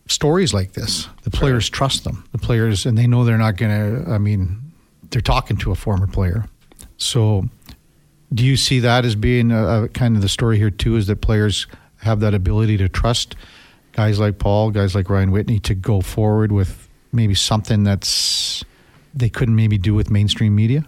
stories 0.08 0.52
like 0.52 0.72
this. 0.72 1.08
The 1.22 1.30
players 1.30 1.66
right. 1.66 1.72
trust 1.72 2.04
them. 2.04 2.24
The 2.32 2.38
players, 2.38 2.86
and 2.86 2.96
they 2.96 3.06
know 3.06 3.24
they're 3.24 3.38
not 3.38 3.56
going 3.56 4.04
to. 4.04 4.10
I 4.10 4.18
mean, 4.18 4.72
they're 5.10 5.20
talking 5.20 5.56
to 5.58 5.70
a 5.70 5.74
former 5.74 6.06
player. 6.06 6.46
So, 7.02 7.48
do 8.32 8.44
you 8.44 8.56
see 8.56 8.80
that 8.80 9.04
as 9.04 9.14
being 9.14 9.50
a, 9.50 9.84
a 9.84 9.88
kind 9.88 10.16
of 10.16 10.22
the 10.22 10.28
story 10.28 10.56
here 10.56 10.70
too? 10.70 10.96
Is 10.96 11.08
that 11.08 11.20
players 11.20 11.66
have 11.98 12.20
that 12.20 12.34
ability 12.34 12.76
to 12.78 12.88
trust 12.88 13.36
guys 13.92 14.18
like 14.18 14.38
Paul, 14.38 14.70
guys 14.70 14.94
like 14.94 15.10
Ryan 15.10 15.30
Whitney, 15.30 15.58
to 15.60 15.74
go 15.74 16.00
forward 16.00 16.52
with 16.52 16.88
maybe 17.12 17.34
something 17.34 17.84
that's 17.84 18.64
they 19.14 19.28
couldn't 19.28 19.56
maybe 19.56 19.78
do 19.78 19.94
with 19.94 20.10
mainstream 20.10 20.54
media? 20.54 20.84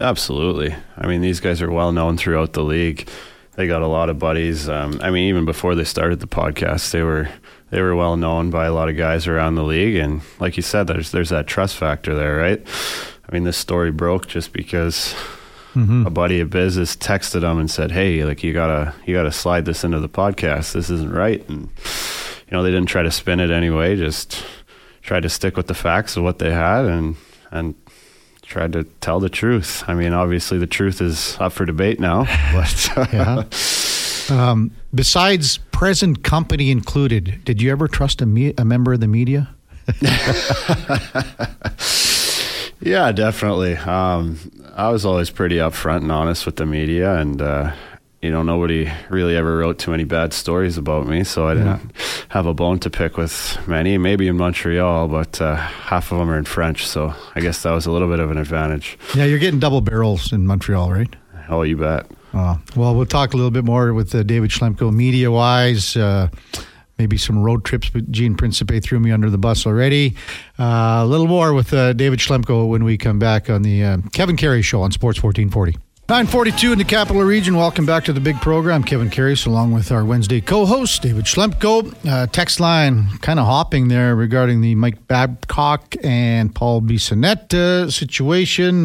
Absolutely. 0.00 0.74
I 0.96 1.06
mean, 1.06 1.20
these 1.20 1.40
guys 1.40 1.62
are 1.62 1.70
well 1.70 1.92
known 1.92 2.16
throughout 2.16 2.52
the 2.52 2.62
league. 2.62 3.08
They 3.56 3.66
got 3.66 3.82
a 3.82 3.86
lot 3.86 4.10
of 4.10 4.18
buddies. 4.18 4.68
Um, 4.68 5.00
I 5.02 5.10
mean, 5.10 5.28
even 5.28 5.44
before 5.44 5.74
they 5.74 5.84
started 5.84 6.20
the 6.20 6.26
podcast, 6.26 6.90
they 6.90 7.02
were 7.02 7.28
they 7.70 7.80
were 7.80 7.96
well 7.96 8.16
known 8.16 8.50
by 8.50 8.66
a 8.66 8.72
lot 8.72 8.88
of 8.88 8.96
guys 8.96 9.26
around 9.26 9.54
the 9.54 9.64
league. 9.64 9.96
And 9.96 10.22
like 10.40 10.56
you 10.56 10.62
said, 10.62 10.88
there's 10.88 11.10
there's 11.10 11.30
that 11.30 11.46
trust 11.46 11.76
factor 11.76 12.14
there, 12.14 12.36
right? 12.36 12.64
I 13.26 13.32
mean, 13.32 13.44
this 13.44 13.56
story 13.56 13.90
broke 13.90 14.26
just 14.26 14.52
because 14.52 15.14
mm-hmm. 15.74 16.06
a 16.06 16.10
buddy 16.10 16.40
of 16.40 16.50
business 16.50 16.96
texted 16.96 17.42
them 17.42 17.58
and 17.58 17.70
said, 17.70 17.90
"Hey, 17.90 18.24
like 18.24 18.42
you 18.42 18.52
gotta 18.52 18.94
you 19.04 19.14
gotta 19.14 19.32
slide 19.32 19.64
this 19.64 19.84
into 19.84 20.00
the 20.00 20.08
podcast. 20.08 20.72
This 20.72 20.90
isn't 20.90 21.12
right." 21.12 21.46
And 21.48 21.62
you 21.62 22.52
know, 22.52 22.62
they 22.62 22.70
didn't 22.70 22.88
try 22.88 23.02
to 23.02 23.10
spin 23.10 23.40
it 23.40 23.50
anyway. 23.50 23.96
Just 23.96 24.44
tried 25.02 25.24
to 25.24 25.28
stick 25.28 25.56
with 25.56 25.66
the 25.66 25.74
facts 25.74 26.16
of 26.16 26.22
what 26.22 26.38
they 26.38 26.52
had 26.52 26.86
and 26.86 27.16
and 27.50 27.74
tried 28.42 28.72
to 28.72 28.84
tell 29.00 29.20
the 29.20 29.28
truth. 29.28 29.84
I 29.86 29.94
mean, 29.94 30.12
obviously 30.12 30.58
the 30.58 30.66
truth 30.66 31.00
is 31.00 31.36
up 31.40 31.52
for 31.52 31.64
debate 31.64 32.00
now, 32.00 32.24
but 32.52 33.12
yeah. 33.12 33.44
Um, 34.30 34.70
besides 34.94 35.58
present 35.70 36.22
company 36.22 36.70
included, 36.70 37.44
did 37.44 37.60
you 37.60 37.70
ever 37.70 37.88
trust 37.88 38.22
a, 38.22 38.26
me- 38.26 38.54
a 38.56 38.64
member 38.64 38.94
of 38.94 39.00
the 39.00 39.08
media? 39.08 39.54
yeah, 42.80 43.12
definitely. 43.12 43.76
Um, 43.76 44.38
I 44.74 44.90
was 44.90 45.04
always 45.04 45.30
pretty 45.30 45.56
upfront 45.56 45.98
and 45.98 46.12
honest 46.12 46.46
with 46.46 46.56
the 46.56 46.66
media, 46.66 47.16
and 47.16 47.40
uh, 47.40 47.72
you 48.24 48.30
know, 48.30 48.42
nobody 48.42 48.90
really 49.10 49.36
ever 49.36 49.58
wrote 49.58 49.78
too 49.78 49.90
many 49.90 50.04
bad 50.04 50.32
stories 50.32 50.78
about 50.78 51.06
me, 51.06 51.24
so 51.24 51.46
I 51.46 51.54
didn't 51.54 51.92
yeah. 51.94 52.02
have 52.30 52.46
a 52.46 52.54
bone 52.54 52.78
to 52.80 52.90
pick 52.90 53.18
with 53.18 53.58
many. 53.68 53.98
Maybe 53.98 54.28
in 54.28 54.36
Montreal, 54.38 55.08
but 55.08 55.40
uh, 55.42 55.56
half 55.56 56.10
of 56.10 56.18
them 56.18 56.30
are 56.30 56.38
in 56.38 56.46
French, 56.46 56.86
so 56.86 57.14
I 57.34 57.40
guess 57.40 57.62
that 57.64 57.72
was 57.72 57.84
a 57.84 57.92
little 57.92 58.08
bit 58.08 58.20
of 58.20 58.30
an 58.30 58.38
advantage. 58.38 58.98
Yeah, 59.14 59.26
you're 59.26 59.38
getting 59.38 59.60
double 59.60 59.82
barrels 59.82 60.32
in 60.32 60.46
Montreal, 60.46 60.90
right? 60.90 61.14
Oh, 61.50 61.62
you 61.62 61.76
bet. 61.76 62.06
Uh, 62.32 62.56
well, 62.74 62.94
we'll 62.94 63.06
talk 63.06 63.34
a 63.34 63.36
little 63.36 63.50
bit 63.50 63.64
more 63.64 63.92
with 63.92 64.14
uh, 64.14 64.22
David 64.22 64.50
Schlemko, 64.50 64.92
media 64.92 65.30
wise. 65.30 65.94
Uh, 66.94 66.98
maybe 66.98 67.16
some 67.16 67.42
road 67.42 67.64
trips. 67.64 67.88
But 67.88 68.10
Gene 68.10 68.36
Principe 68.36 68.80
threw 68.80 69.00
me 69.00 69.10
under 69.10 69.30
the 69.30 69.38
bus 69.38 69.66
already. 69.66 70.16
Uh, 70.58 71.02
a 71.02 71.06
little 71.06 71.26
more 71.26 71.52
with 71.52 71.72
uh, 71.72 71.92
David 71.92 72.18
Schlemko 72.18 72.68
when 72.68 72.84
we 72.84 72.96
come 72.96 73.18
back 73.18 73.50
on 73.50 73.62
the 73.62 74.02
Kevin 74.12 74.36
Karius 74.36 74.64
Show 74.64 74.82
on 74.82 74.92
Sports 74.92 75.22
1440. 75.22 75.78
942 76.06 76.72
in 76.72 76.78
the 76.78 76.84
capital 76.84 77.22
region. 77.22 77.56
Welcome 77.56 77.86
back 77.86 78.04
to 78.04 78.12
the 78.12 78.20
big 78.20 78.36
program. 78.42 78.84
Kevin 78.84 79.08
Karius, 79.08 79.46
along 79.46 79.72
with 79.72 79.90
our 79.90 80.04
Wednesday 80.04 80.38
co 80.42 80.66
host, 80.66 81.00
David 81.00 81.24
Schlemko. 81.24 81.94
Uh, 82.06 82.26
text 82.26 82.60
line 82.60 83.08
kind 83.22 83.40
of 83.40 83.46
hopping 83.46 83.88
there 83.88 84.14
regarding 84.14 84.60
the 84.60 84.74
Mike 84.74 85.08
Babcock 85.08 85.96
and 86.04 86.54
Paul 86.54 86.82
Bissonnette 86.82 87.54
uh, 87.54 87.90
situation. 87.90 88.84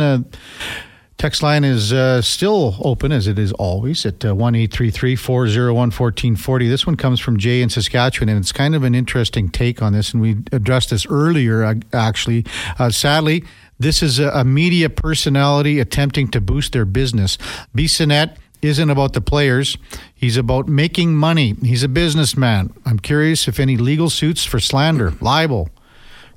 Uh, 1.20 1.22
text 1.22 1.43
line 1.43 1.63
is 1.63 1.91
uh, 1.91 2.22
still 2.22 2.76
open 2.82 3.11
as 3.11 3.28
it 3.28 3.38
is 3.38 3.51
always 3.53 4.05
at 4.05 4.24
uh, 4.24 4.34
1 4.34 4.67
401 4.67 5.76
1440. 5.76 6.67
This 6.67 6.88
one 6.88 6.95
comes 6.95 7.20
from 7.20 7.38
Jay 7.38 7.61
in 7.61 7.70
Saskatchewan, 7.70 8.30
and 8.30 8.39
it's 8.39 8.51
kind 8.51 8.76
of 8.76 8.84
an 8.84 8.95
interesting 8.95 9.49
take 9.49 9.82
on 9.82 9.93
this. 9.93 10.13
And 10.13 10.22
we 10.22 10.38
addressed 10.51 10.89
this 10.91 11.05
earlier, 11.07 11.63
uh, 11.63 11.76
actually. 11.93 12.45
sadly, 12.89 13.43
this 13.80 14.01
is 14.01 14.20
a, 14.20 14.43
media 14.43 14.89
personality 14.89 15.80
attempting 15.80 16.30
to 16.30 16.41
boost 16.41 16.74
their 16.74 16.86
business. 16.86 17.38
Bissonnette 17.76 18.36
isn't 18.61 18.89
about 18.89 19.13
the 19.13 19.22
players. 19.22 19.78
He's 20.13 20.38
about 20.38 20.67
making 20.67 21.15
money. 21.15 21.55
He's 21.61 21.84
a 21.84 21.88
businessman. 21.88 22.74
I'm 22.86 22.99
curious 22.99 23.47
if 23.47 23.59
any 23.59 23.78
legal 23.78 24.09
suits 24.09 24.43
for 24.43 24.59
slander, 24.59 25.13
libel, 25.22 25.70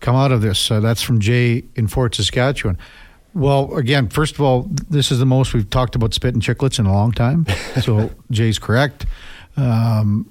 come 0.01 0.15
out 0.15 0.33
of 0.33 0.41
this. 0.41 0.71
Uh, 0.71 0.81
that's 0.81 1.03
from 1.03 1.21
Jay 1.21 1.65
in 1.75 1.89
Fort 1.89 2.15
Saskatchewan. 2.15 2.79
Well, 3.35 3.75
again, 3.77 4.09
first 4.09 4.35
of 4.35 4.43
all, 4.43 4.67
this 4.91 5.11
is 5.11 5.19
the 5.19 5.27
most 5.27 5.55
we've 5.55 5.69
talked 5.71 5.95
about 5.95 6.13
Spittin' 6.13 6.41
Chiclets 6.41 6.79
in 6.79 6.87
a 6.87 6.93
long 6.93 7.13
time. 7.13 7.47
So 7.83 8.11
Jay's 8.31 8.59
correct. 8.59 9.07
Um, 9.57 10.31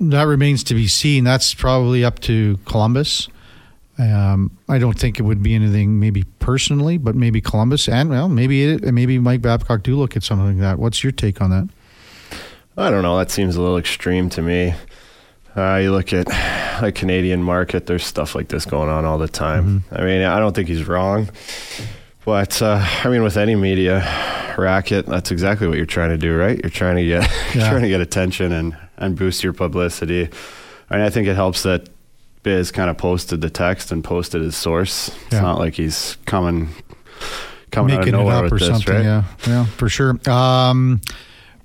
that 0.00 0.24
remains 0.24 0.62
to 0.64 0.74
be 0.74 0.86
seen. 0.86 1.24
That's 1.24 1.54
probably 1.54 2.04
up 2.04 2.20
to 2.20 2.58
Columbus. 2.66 3.28
Um, 3.98 4.56
I 4.68 4.78
don't 4.78 4.96
think 4.98 5.18
it 5.18 5.22
would 5.22 5.42
be 5.42 5.54
anything 5.54 5.98
maybe 5.98 6.24
personally, 6.38 6.98
but 6.98 7.16
maybe 7.16 7.40
Columbus 7.40 7.88
and 7.88 8.10
well, 8.10 8.28
maybe 8.28 8.64
it, 8.64 8.82
maybe 8.94 9.18
Mike 9.18 9.42
Babcock 9.42 9.82
do 9.82 9.96
look 9.96 10.16
at 10.16 10.22
something 10.22 10.46
like 10.46 10.58
that. 10.58 10.78
What's 10.78 11.02
your 11.02 11.10
take 11.10 11.40
on 11.40 11.50
that? 11.50 11.68
I 12.76 12.90
don't 12.90 13.02
know. 13.02 13.18
That 13.18 13.32
seems 13.32 13.56
a 13.56 13.60
little 13.60 13.76
extreme 13.76 14.30
to 14.30 14.42
me. 14.42 14.74
Uh, 15.56 15.76
you 15.82 15.90
look 15.90 16.12
at 16.12 16.28
a 16.82 16.92
Canadian 16.92 17.42
market. 17.42 17.86
There's 17.86 18.04
stuff 18.04 18.36
like 18.36 18.48
this 18.48 18.64
going 18.64 18.88
on 18.88 19.04
all 19.04 19.18
the 19.18 19.26
time. 19.26 19.80
Mm-hmm. 19.80 19.94
I 19.94 20.04
mean, 20.04 20.22
I 20.22 20.38
don't 20.38 20.54
think 20.54 20.68
he's 20.68 20.86
wrong, 20.86 21.28
but 22.28 22.60
uh, 22.60 22.78
I 23.04 23.08
mean, 23.08 23.22
with 23.22 23.38
any 23.38 23.54
media 23.54 24.04
racket, 24.58 25.06
that's 25.06 25.30
exactly 25.30 25.66
what 25.66 25.78
you're 25.78 25.86
trying 25.86 26.10
to 26.10 26.18
do, 26.18 26.36
right? 26.36 26.60
You're 26.62 26.68
trying 26.68 26.96
to 26.96 27.04
get 27.06 27.22
yeah. 27.54 27.70
trying 27.70 27.80
to 27.80 27.88
get 27.88 28.02
attention 28.02 28.52
and 28.52 28.76
and 28.98 29.16
boost 29.16 29.42
your 29.42 29.54
publicity. 29.54 30.28
And 30.90 31.02
I 31.02 31.08
think 31.08 31.26
it 31.26 31.36
helps 31.36 31.62
that 31.62 31.88
Biz 32.42 32.70
kind 32.70 32.90
of 32.90 32.98
posted 32.98 33.40
the 33.40 33.48
text 33.48 33.92
and 33.92 34.04
posted 34.04 34.42
his 34.42 34.56
source. 34.56 35.08
It's 35.08 35.32
yeah. 35.32 35.40
not 35.40 35.58
like 35.58 35.72
he's 35.72 36.18
coming 36.26 36.68
coming 37.70 37.96
making 37.96 38.14
out 38.14 38.20
of 38.20 38.26
nowhere 38.26 38.44
it 38.44 38.46
up 38.48 38.52
or 38.52 38.58
this, 38.58 38.68
something. 38.68 38.94
Right? 38.94 39.04
Yeah, 39.04 39.24
yeah, 39.46 39.64
for 39.64 39.88
sure. 39.88 40.20
Um, 40.28 41.00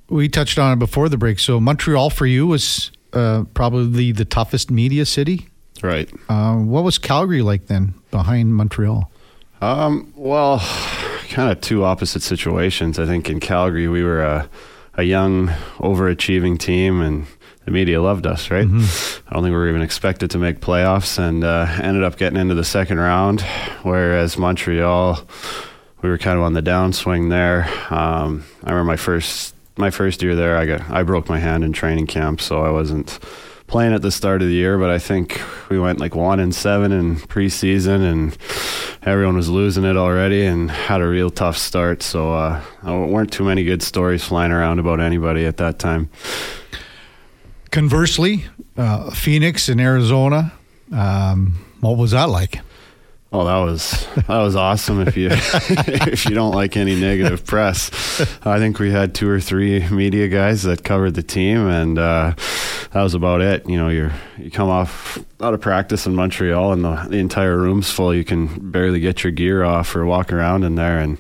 we 0.08 0.30
touched 0.30 0.58
on 0.58 0.72
it 0.72 0.80
before 0.80 1.10
the 1.10 1.18
break. 1.18 1.40
So 1.40 1.60
Montreal 1.60 2.10
for 2.10 2.26
you 2.26 2.48
was 2.48 2.90
uh, 3.12 3.44
probably 3.54 4.14
the 4.14 4.24
toughest 4.24 4.72
media 4.72 5.06
city. 5.06 5.50
Right. 5.82 6.10
Uh, 6.30 6.56
what 6.56 6.86
was 6.86 6.98
Calgary 6.98 7.42
like 7.42 7.66
then 7.66 7.96
behind 8.12 8.56
Montreal? 8.56 9.12
Um, 9.64 10.12
well, 10.18 10.60
kind 11.30 11.50
of 11.50 11.62
two 11.62 11.86
opposite 11.86 12.22
situations. 12.22 13.00
I 13.00 13.06
think 13.06 13.30
in 13.30 13.40
Calgary 13.40 13.88
we 13.88 14.04
were 14.04 14.22
a, 14.22 14.50
a 14.96 15.04
young, 15.04 15.48
overachieving 15.78 16.60
team, 16.60 17.00
and 17.00 17.26
the 17.64 17.72
media 17.72 18.02
loved 18.02 18.28
us, 18.28 18.52
right? 18.52 18.68
Mm-hmm. 18.68 19.28
I 19.30 19.34
don't 19.34 19.44
think 19.44 19.54
we 19.54 19.58
were 19.58 19.70
even 19.70 19.82
expected 19.82 20.32
to 20.32 20.38
make 20.38 20.60
playoffs, 20.60 21.18
and 21.18 21.46
uh, 21.46 21.66
ended 21.82 22.04
up 22.04 22.18
getting 22.18 22.38
into 22.38 22.56
the 22.56 22.66
second 22.66 23.00
round. 23.00 23.40
Whereas 23.84 24.38
Montreal, 24.38 25.26
we 26.02 26.10
were 26.10 26.18
kind 26.18 26.38
of 26.38 26.44
on 26.44 26.52
the 26.52 26.62
downswing 26.62 27.30
there. 27.30 27.64
Um, 27.90 28.44
I 28.66 28.72
remember 28.72 28.84
my 28.84 28.98
first 28.98 29.56
my 29.78 29.92
first 29.92 30.22
year 30.22 30.36
there, 30.36 30.58
I 30.58 30.66
got 30.66 30.82
I 30.90 31.04
broke 31.04 31.30
my 31.30 31.40
hand 31.40 31.64
in 31.64 31.72
training 31.72 32.08
camp, 32.08 32.42
so 32.42 32.64
I 32.64 32.70
wasn't 32.70 33.18
playing 33.68 33.94
at 33.94 34.02
the 34.02 34.12
start 34.12 34.42
of 34.42 34.50
the 34.50 34.54
year. 34.54 34.78
But 34.78 34.90
I 34.90 35.00
think 35.00 35.42
we 35.70 35.80
went 35.80 36.02
like 36.02 36.16
one 36.16 36.42
and 36.42 36.54
seven 36.54 36.92
in 36.92 37.16
preseason, 37.16 38.02
and 38.04 38.38
everyone 39.06 39.36
was 39.36 39.50
losing 39.50 39.84
it 39.84 39.98
already, 39.98 40.46
and 40.46 40.72
had 40.72 41.02
a 41.02 41.08
real 41.08 41.30
tough 41.30 41.58
start. 41.58 42.04
So 42.04 42.34
uh, 42.34 42.62
there 42.84 42.98
weren't 42.98 43.32
too 43.32 43.44
many 43.44 43.64
good 43.64 43.82
stories 43.84 44.24
flying 44.24 44.52
around 44.52 44.80
about 44.80 45.00
anybody 45.00 45.46
at 45.46 45.58
that 45.58 45.80
time. 45.80 46.10
Conversely, 47.72 48.46
uh, 48.78 49.10
Phoenix 49.12 49.68
in 49.70 49.80
Arizona, 49.80 50.54
um, 50.92 51.66
what 51.80 51.98
was 51.98 52.12
that 52.12 52.30
like? 52.30 52.60
Oh, 53.36 53.46
that 53.46 53.58
was 53.58 54.08
that 54.28 54.42
was 54.44 54.56
awesome. 54.56 55.02
If 55.02 55.18
you 55.18 55.30
if 55.32 56.26
you 56.26 56.36
don't 56.36 56.54
like 56.54 56.78
any 56.78 56.94
negative 56.94 57.44
press, 57.48 57.90
I 58.46 58.60
think 58.60 58.78
we 58.78 58.92
had 58.92 59.16
two 59.16 59.28
or 59.28 59.40
three 59.40 59.90
media 59.90 60.28
guys 60.28 60.62
that 60.64 60.84
covered 60.84 61.16
the 61.16 61.24
team, 61.24 61.68
and 61.68 61.98
uh, 61.98 62.36
that 62.92 63.02
was 63.02 63.16
about 63.16 63.42
it. 63.42 63.68
You 63.68 63.78
know, 63.78 63.90
you 63.90 64.12
you 64.38 64.52
come 64.52 64.70
off 64.70 65.18
out 65.42 65.56
of 65.56 65.62
practice 65.62 66.06
in 66.06 66.14
Montreal, 66.14 66.74
and 66.74 66.86
the, 66.86 67.08
the 67.10 67.18
entire 67.18 67.58
room's 67.58 67.90
full. 67.90 68.14
You 68.14 68.24
can 68.24 68.70
barely 68.70 69.00
get 69.00 69.24
your 69.24 69.32
gear 69.32 69.64
off 69.64 69.96
or 69.96 70.06
walk 70.06 70.32
around 70.32 70.64
in 70.64 70.76
there, 70.76 71.00
and 71.00 71.18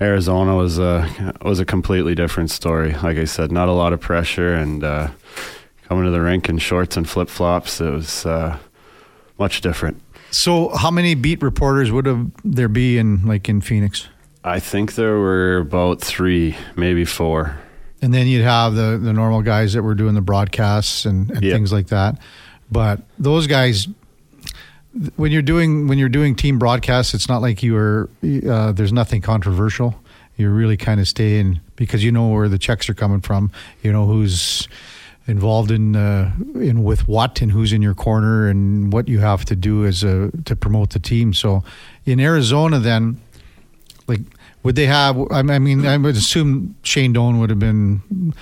Arizona 0.00 0.56
was 0.56 0.80
a 0.80 1.34
was 1.42 1.60
a 1.60 1.64
completely 1.64 2.16
different 2.16 2.50
story. 2.50 2.94
Like 2.94 3.16
I 3.16 3.26
said, 3.26 3.52
not 3.52 3.68
a 3.68 3.72
lot 3.72 3.92
of 3.92 4.00
pressure, 4.00 4.54
and 4.54 4.82
uh, 4.82 5.10
coming 5.84 6.04
to 6.04 6.10
the 6.10 6.20
rink 6.20 6.48
in 6.48 6.58
shorts 6.58 6.96
and 6.96 7.08
flip 7.08 7.28
flops. 7.28 7.80
It 7.80 7.90
was 7.90 8.26
uh, 8.26 8.58
much 9.38 9.60
different. 9.60 10.02
So, 10.30 10.68
how 10.68 10.90
many 10.90 11.14
beat 11.14 11.42
reporters 11.42 11.90
would 11.90 12.06
have 12.06 12.30
there 12.44 12.68
be 12.68 12.98
in 12.98 13.26
like 13.26 13.48
in 13.48 13.60
Phoenix? 13.60 14.08
I 14.44 14.60
think 14.60 14.94
there 14.94 15.18
were 15.18 15.58
about 15.58 16.00
three, 16.00 16.56
maybe 16.76 17.04
four. 17.04 17.58
And 18.00 18.14
then 18.14 18.26
you'd 18.26 18.44
have 18.44 18.74
the 18.74 18.98
the 19.02 19.12
normal 19.12 19.42
guys 19.42 19.72
that 19.72 19.82
were 19.82 19.94
doing 19.94 20.14
the 20.14 20.20
broadcasts 20.20 21.04
and, 21.04 21.30
and 21.30 21.42
yep. 21.42 21.52
things 21.52 21.72
like 21.72 21.88
that. 21.88 22.20
But 22.70 23.02
those 23.18 23.46
guys, 23.46 23.88
when 25.16 25.32
you're 25.32 25.42
doing 25.42 25.88
when 25.88 25.98
you're 25.98 26.08
doing 26.08 26.34
team 26.34 26.58
broadcasts, 26.58 27.14
it's 27.14 27.28
not 27.28 27.42
like 27.42 27.62
you 27.62 27.76
are. 27.76 28.08
Uh, 28.22 28.72
there's 28.72 28.92
nothing 28.92 29.20
controversial. 29.20 30.00
You're 30.36 30.52
really 30.52 30.76
kind 30.76 31.00
of 31.00 31.08
staying 31.08 31.60
because 31.74 32.04
you 32.04 32.12
know 32.12 32.28
where 32.28 32.48
the 32.48 32.58
checks 32.58 32.88
are 32.88 32.94
coming 32.94 33.20
from. 33.20 33.50
You 33.82 33.92
know 33.92 34.06
who's 34.06 34.68
involved 35.28 35.70
in 35.70 35.94
uh, 35.94 36.32
in 36.54 36.82
with 36.82 37.06
what 37.06 37.40
and 37.40 37.52
who's 37.52 37.72
in 37.72 37.82
your 37.82 37.94
corner 37.94 38.48
and 38.48 38.92
what 38.92 39.06
you 39.08 39.20
have 39.20 39.44
to 39.44 39.54
do 39.54 39.84
as 39.84 40.02
a 40.02 40.32
to 40.46 40.56
promote 40.56 40.90
the 40.90 40.98
team. 40.98 41.32
So 41.32 41.62
in 42.04 42.18
Arizona, 42.18 42.78
then, 42.78 43.20
like, 44.08 44.20
would 44.62 44.74
they 44.74 44.86
have? 44.86 45.16
I 45.30 45.42
mean, 45.42 45.86
I 45.86 45.96
would 45.98 46.16
assume 46.16 46.74
Shane 46.82 47.12
Doan 47.12 47.38
would 47.38 47.50
have 47.50 47.60
been. 47.60 48.34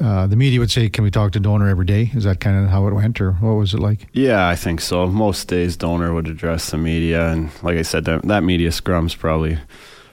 Uh, 0.00 0.26
the 0.26 0.36
media 0.36 0.60
would 0.60 0.70
say, 0.70 0.88
"Can 0.88 1.04
we 1.04 1.10
talk 1.10 1.32
to 1.32 1.40
Doaner 1.40 1.68
every 1.68 1.84
day?" 1.84 2.10
Is 2.14 2.24
that 2.24 2.40
kind 2.40 2.64
of 2.64 2.70
how 2.70 2.86
it 2.86 2.94
went, 2.94 3.20
or 3.20 3.32
what 3.32 3.54
was 3.54 3.74
it 3.74 3.80
like? 3.80 4.06
Yeah, 4.12 4.48
I 4.48 4.56
think 4.56 4.80
so. 4.80 5.06
Most 5.08 5.48
days, 5.48 5.76
Doaner 5.76 6.14
would 6.14 6.28
address 6.28 6.70
the 6.70 6.78
media, 6.78 7.30
and 7.30 7.50
like 7.62 7.76
I 7.76 7.82
said, 7.82 8.04
that, 8.04 8.22
that 8.22 8.44
media 8.44 8.70
scrum's 8.70 9.14
probably 9.16 9.58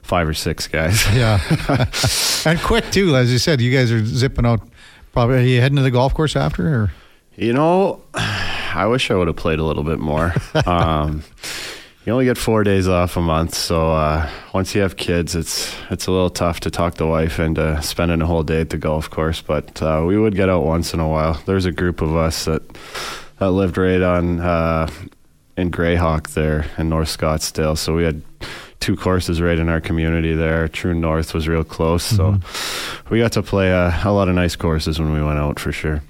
five 0.01 0.27
or 0.27 0.33
six 0.33 0.67
guys. 0.67 1.05
Yeah, 1.15 1.39
and 2.45 2.59
quick 2.59 2.89
too. 2.91 3.15
As 3.15 3.31
you 3.31 3.37
said, 3.37 3.61
you 3.61 3.71
guys 3.71 3.91
are 3.91 4.03
zipping 4.03 4.47
out. 4.47 4.61
Probably 5.17 5.37
are 5.37 5.41
you 5.41 5.61
heading 5.61 5.77
to 5.77 5.81
the 5.81 5.89
golf 5.89 6.13
course 6.13 6.35
after? 6.35 6.67
Or? 6.67 6.91
You 7.35 7.51
know, 7.51 8.03
I 8.13 8.85
wish 8.85 9.09
I 9.09 9.15
would 9.15 9.25
have 9.25 9.35
played 9.35 9.57
a 9.57 9.63
little 9.63 9.83
bit 9.83 9.97
more. 9.97 10.31
um, 10.67 11.23
you 12.05 12.13
only 12.13 12.25
get 12.25 12.37
four 12.37 12.63
days 12.63 12.87
off 12.87 13.17
a 13.17 13.21
month, 13.21 13.55
so 13.55 13.93
uh, 13.93 14.29
once 14.53 14.75
you 14.75 14.81
have 14.81 14.95
kids, 14.95 15.33
it's 15.33 15.75
it's 15.89 16.05
a 16.05 16.11
little 16.11 16.29
tough 16.29 16.59
to 16.59 16.69
talk 16.69 16.97
the 16.97 17.07
wife 17.07 17.39
into 17.39 17.81
spending 17.81 18.21
a 18.21 18.27
whole 18.27 18.43
day 18.43 18.61
at 18.61 18.69
the 18.69 18.77
golf 18.77 19.09
course. 19.09 19.41
But 19.41 19.81
uh, 19.81 20.03
we 20.05 20.19
would 20.19 20.35
get 20.35 20.49
out 20.49 20.63
once 20.63 20.93
in 20.93 20.99
a 20.99 21.09
while. 21.09 21.41
There's 21.47 21.65
a 21.65 21.71
group 21.71 22.03
of 22.03 22.15
us 22.15 22.45
that 22.45 22.61
that 23.39 23.49
lived 23.49 23.79
right 23.79 24.03
on 24.03 24.39
uh, 24.39 24.87
in 25.57 25.71
Grayhawk 25.71 26.35
there 26.35 26.69
in 26.77 26.89
North 26.89 27.17
Scottsdale, 27.17 27.75
so 27.75 27.95
we 27.95 28.03
had 28.03 28.21
two 28.79 28.95
courses 28.95 29.41
right 29.41 29.57
in 29.57 29.69
our 29.69 29.81
community 29.81 30.33
there. 30.33 30.67
Troon 30.67 31.01
North 31.01 31.33
was 31.33 31.47
real 31.47 31.63
close, 31.63 32.13
mm-hmm. 32.13 32.41
so 32.41 33.09
we 33.09 33.19
got 33.19 33.31
to 33.33 33.43
play 33.43 33.71
a, 33.71 33.99
a, 34.03 34.11
lot 34.11 34.29
of 34.29 34.35
nice 34.35 34.55
courses 34.55 34.99
when 34.99 35.13
we 35.13 35.21
went 35.21 35.39
out 35.39 35.59
for 35.59 35.71
sure. 35.71 36.01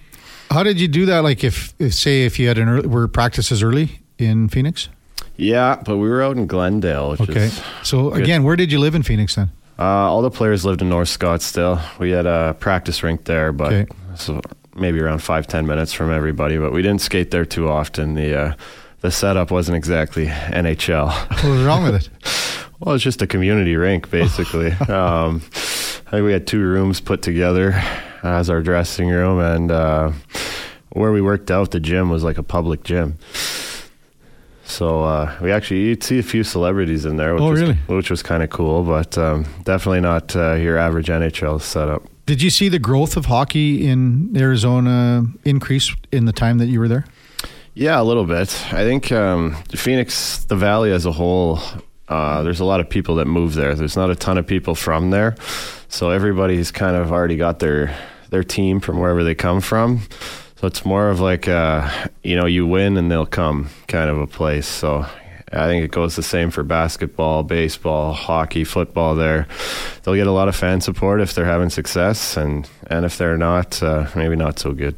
How 0.50 0.64
did 0.64 0.80
you 0.80 0.88
do 0.88 1.06
that? 1.08 1.20
Like, 1.20 1.44
if, 1.44 1.74
if 1.80 1.94
say 1.94 2.24
if 2.24 2.40
you 2.40 2.48
had 2.48 2.58
an 2.58 2.70
early, 2.70 2.88
were 2.88 3.08
practices 3.08 3.64
early 3.64 4.00
in 4.18 4.50
Phoenix? 4.50 4.90
Yeah, 5.36 5.82
but 5.86 5.98
we 5.98 6.10
were 6.10 6.24
out 6.24 6.36
in 6.36 6.48
Glendale. 6.48 7.16
okay. 7.20 7.50
So 7.84 8.10
good. 8.10 8.24
again, 8.24 8.44
where 8.44 8.56
did 8.56 8.72
you 8.72 8.80
live 8.80 8.96
in 8.96 9.04
Phoenix 9.04 9.36
then? 9.36 9.52
Uh, 9.80 9.84
all 9.84 10.24
the 10.24 10.32
players 10.32 10.66
lived 10.66 10.82
in 10.82 10.90
North 10.90 11.08
Scottsdale. 11.08 11.80
We 12.00 12.10
had 12.10 12.26
a 12.26 12.56
practice 12.60 13.04
rink 13.04 13.26
there, 13.26 13.52
but 13.52 13.74
okay. 13.74 13.92
so 14.16 14.42
maybe 14.76 15.00
around 15.00 15.20
five 15.20 15.46
ten 15.46 15.68
minutes 15.68 15.94
from 15.94 16.12
everybody. 16.12 16.58
But 16.58 16.74
we 16.74 16.82
didn't 16.82 17.02
skate 17.02 17.30
there 17.30 17.46
too 17.46 17.70
often. 17.70 18.16
The 18.16 18.40
uh, 18.40 18.54
the 19.02 19.12
setup 19.12 19.52
wasn't 19.52 19.78
exactly 19.78 20.26
NHL. 20.28 21.10
What 21.10 21.44
was 21.44 21.64
wrong 21.64 21.84
with 21.84 21.96
it? 21.96 22.10
well, 22.80 22.96
it's 22.96 23.04
just 23.04 23.22
a 23.22 23.28
community 23.28 23.76
rink, 23.76 24.10
basically. 24.10 24.72
um, 24.90 25.42
I 26.08 26.12
think 26.12 26.26
we 26.26 26.32
had 26.32 26.48
two 26.48 26.62
rooms 26.62 27.02
put 27.02 27.22
together 27.22 27.74
as 28.24 28.50
our 28.50 28.62
dressing 28.62 29.10
room, 29.10 29.40
and 29.40 29.72
uh, 29.72 30.12
where 30.90 31.12
we 31.12 31.22
worked 31.22 31.52
out, 31.52 31.72
the 31.72 31.80
gym 31.80 32.10
was 32.10 32.24
like 32.24 32.38
a 32.38 32.44
public 32.44 32.84
gym. 32.84 33.18
So 34.68 35.04
uh, 35.04 35.36
we 35.42 35.52
actually 35.52 35.82
you'd 35.82 36.04
see 36.04 36.20
a 36.20 36.24
few 36.24 36.44
celebrities 36.44 37.06
in 37.06 37.18
there, 37.18 37.34
which 37.34 37.42
oh, 37.42 37.50
was, 37.52 37.62
really? 37.62 37.76
which 37.88 38.10
was 38.10 38.22
kind 38.22 38.44
of 38.44 38.50
cool, 38.50 38.84
but 38.84 39.18
um, 39.18 39.46
definitely 39.64 40.02
not 40.02 40.36
uh, 40.36 40.54
your 40.54 40.78
average 40.78 41.08
NHL 41.08 41.62
setup. 41.62 42.04
Did 42.26 42.42
you 42.42 42.50
see 42.50 42.68
the 42.68 42.80
growth 42.80 43.16
of 43.16 43.26
hockey 43.26 43.88
in 43.88 44.36
Arizona 44.36 45.26
increase 45.46 45.96
in 46.12 46.26
the 46.26 46.34
time 46.34 46.58
that 46.58 46.68
you 46.68 46.80
were 46.80 46.90
there? 46.90 47.06
Yeah, 47.74 48.02
a 48.02 48.04
little 48.04 48.26
bit. 48.26 48.50
I 48.74 48.84
think 48.84 49.12
um, 49.12 49.56
Phoenix, 49.74 50.44
the 50.44 50.56
Valley 50.58 50.92
as 50.92 51.06
a 51.06 51.12
whole, 51.14 51.60
uh, 52.10 52.44
there's 52.44 52.60
a 52.60 52.66
lot 52.66 52.80
of 52.80 52.90
people 52.90 53.16
that 53.16 53.26
move 53.26 53.54
there. 53.54 53.76
There's 53.76 53.98
not 53.98 54.10
a 54.10 54.16
ton 54.16 54.38
of 54.38 54.48
people 54.48 54.76
from 54.76 55.10
there, 55.10 55.36
so 55.90 56.12
everybody's 56.12 56.72
kind 56.72 56.96
of 56.96 57.12
already 57.12 57.38
got 57.38 57.60
their 57.60 57.96
their 58.30 58.44
team 58.44 58.80
from 58.80 59.00
wherever 59.00 59.24
they 59.24 59.36
come 59.36 59.62
from. 59.62 60.02
So 60.58 60.68
it's 60.68 60.84
more 60.86 61.10
of 61.10 61.20
like, 61.20 61.48
uh, 61.48 61.90
you 62.24 62.36
know, 62.36 62.46
you 62.46 62.66
win 62.66 62.98
and 62.98 63.12
they'll 63.12 63.28
come 63.28 63.70
kind 63.88 64.10
of 64.10 64.18
a 64.18 64.26
place. 64.28 64.68
So 64.68 65.06
I 65.54 65.68
think 65.68 65.86
it 65.86 65.92
goes 65.92 66.16
the 66.16 66.24
same 66.24 66.50
for 66.50 66.64
basketball, 66.64 67.44
baseball, 67.44 68.14
hockey, 68.14 68.64
football. 68.64 69.16
There, 69.16 69.48
they'll 70.04 70.16
get 70.16 70.28
a 70.28 70.32
lot 70.32 70.48
of 70.48 70.56
fan 70.56 70.82
support 70.82 71.22
if 71.22 71.34
they're 71.34 71.46
having 71.46 71.70
success, 71.70 72.38
and 72.38 72.68
and 72.88 73.06
if 73.06 73.18
they're 73.18 73.38
not, 73.38 73.82
uh, 73.84 74.08
maybe 74.16 74.36
not 74.36 74.60
so 74.60 74.74
good. 74.74 74.96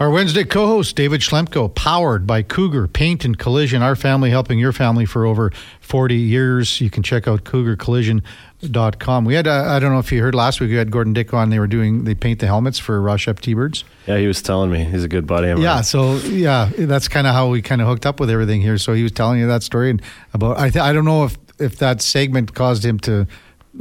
Our 0.00 0.08
Wednesday 0.08 0.44
co 0.44 0.66
host, 0.66 0.96
David 0.96 1.20
Schlemko, 1.20 1.74
powered 1.74 2.26
by 2.26 2.42
Cougar 2.42 2.88
Paint 2.88 3.26
and 3.26 3.38
Collision, 3.38 3.82
our 3.82 3.94
family 3.94 4.30
helping 4.30 4.58
your 4.58 4.72
family 4.72 5.04
for 5.04 5.26
over 5.26 5.52
40 5.82 6.14
years. 6.16 6.80
You 6.80 6.88
can 6.88 7.02
check 7.02 7.28
out 7.28 7.44
cougarcollision.com. 7.44 9.24
We 9.26 9.34
had, 9.34 9.46
uh, 9.46 9.64
I 9.68 9.78
don't 9.78 9.92
know 9.92 9.98
if 9.98 10.10
you 10.10 10.22
heard 10.22 10.34
last 10.34 10.58
week, 10.58 10.70
we 10.70 10.76
had 10.76 10.90
Gordon 10.90 11.12
Dick 11.12 11.34
on. 11.34 11.50
They 11.50 11.58
were 11.58 11.66
doing, 11.66 12.04
they 12.04 12.14
paint 12.14 12.40
the 12.40 12.46
helmets 12.46 12.78
for 12.78 12.98
Rochep 12.98 13.40
T 13.40 13.52
Birds. 13.52 13.84
Yeah, 14.06 14.16
he 14.16 14.26
was 14.26 14.40
telling 14.40 14.70
me. 14.70 14.84
He's 14.84 15.04
a 15.04 15.08
good 15.08 15.26
buddy. 15.26 15.48
Yeah, 15.60 15.82
so 15.82 16.14
yeah, 16.16 16.70
that's 16.78 17.08
kind 17.08 17.26
of 17.26 17.34
how 17.34 17.50
we 17.50 17.60
kind 17.60 17.82
of 17.82 17.86
hooked 17.86 18.06
up 18.06 18.20
with 18.20 18.30
everything 18.30 18.62
here. 18.62 18.78
So 18.78 18.94
he 18.94 19.02
was 19.02 19.12
telling 19.12 19.38
you 19.38 19.48
that 19.48 19.62
story 19.62 19.90
and 19.90 20.00
about, 20.32 20.56
I, 20.56 20.70
th- 20.70 20.82
I 20.82 20.94
don't 20.94 21.04
know 21.04 21.24
if, 21.24 21.36
if 21.58 21.76
that 21.76 22.00
segment 22.00 22.54
caused 22.54 22.86
him 22.86 22.98
to 23.00 23.26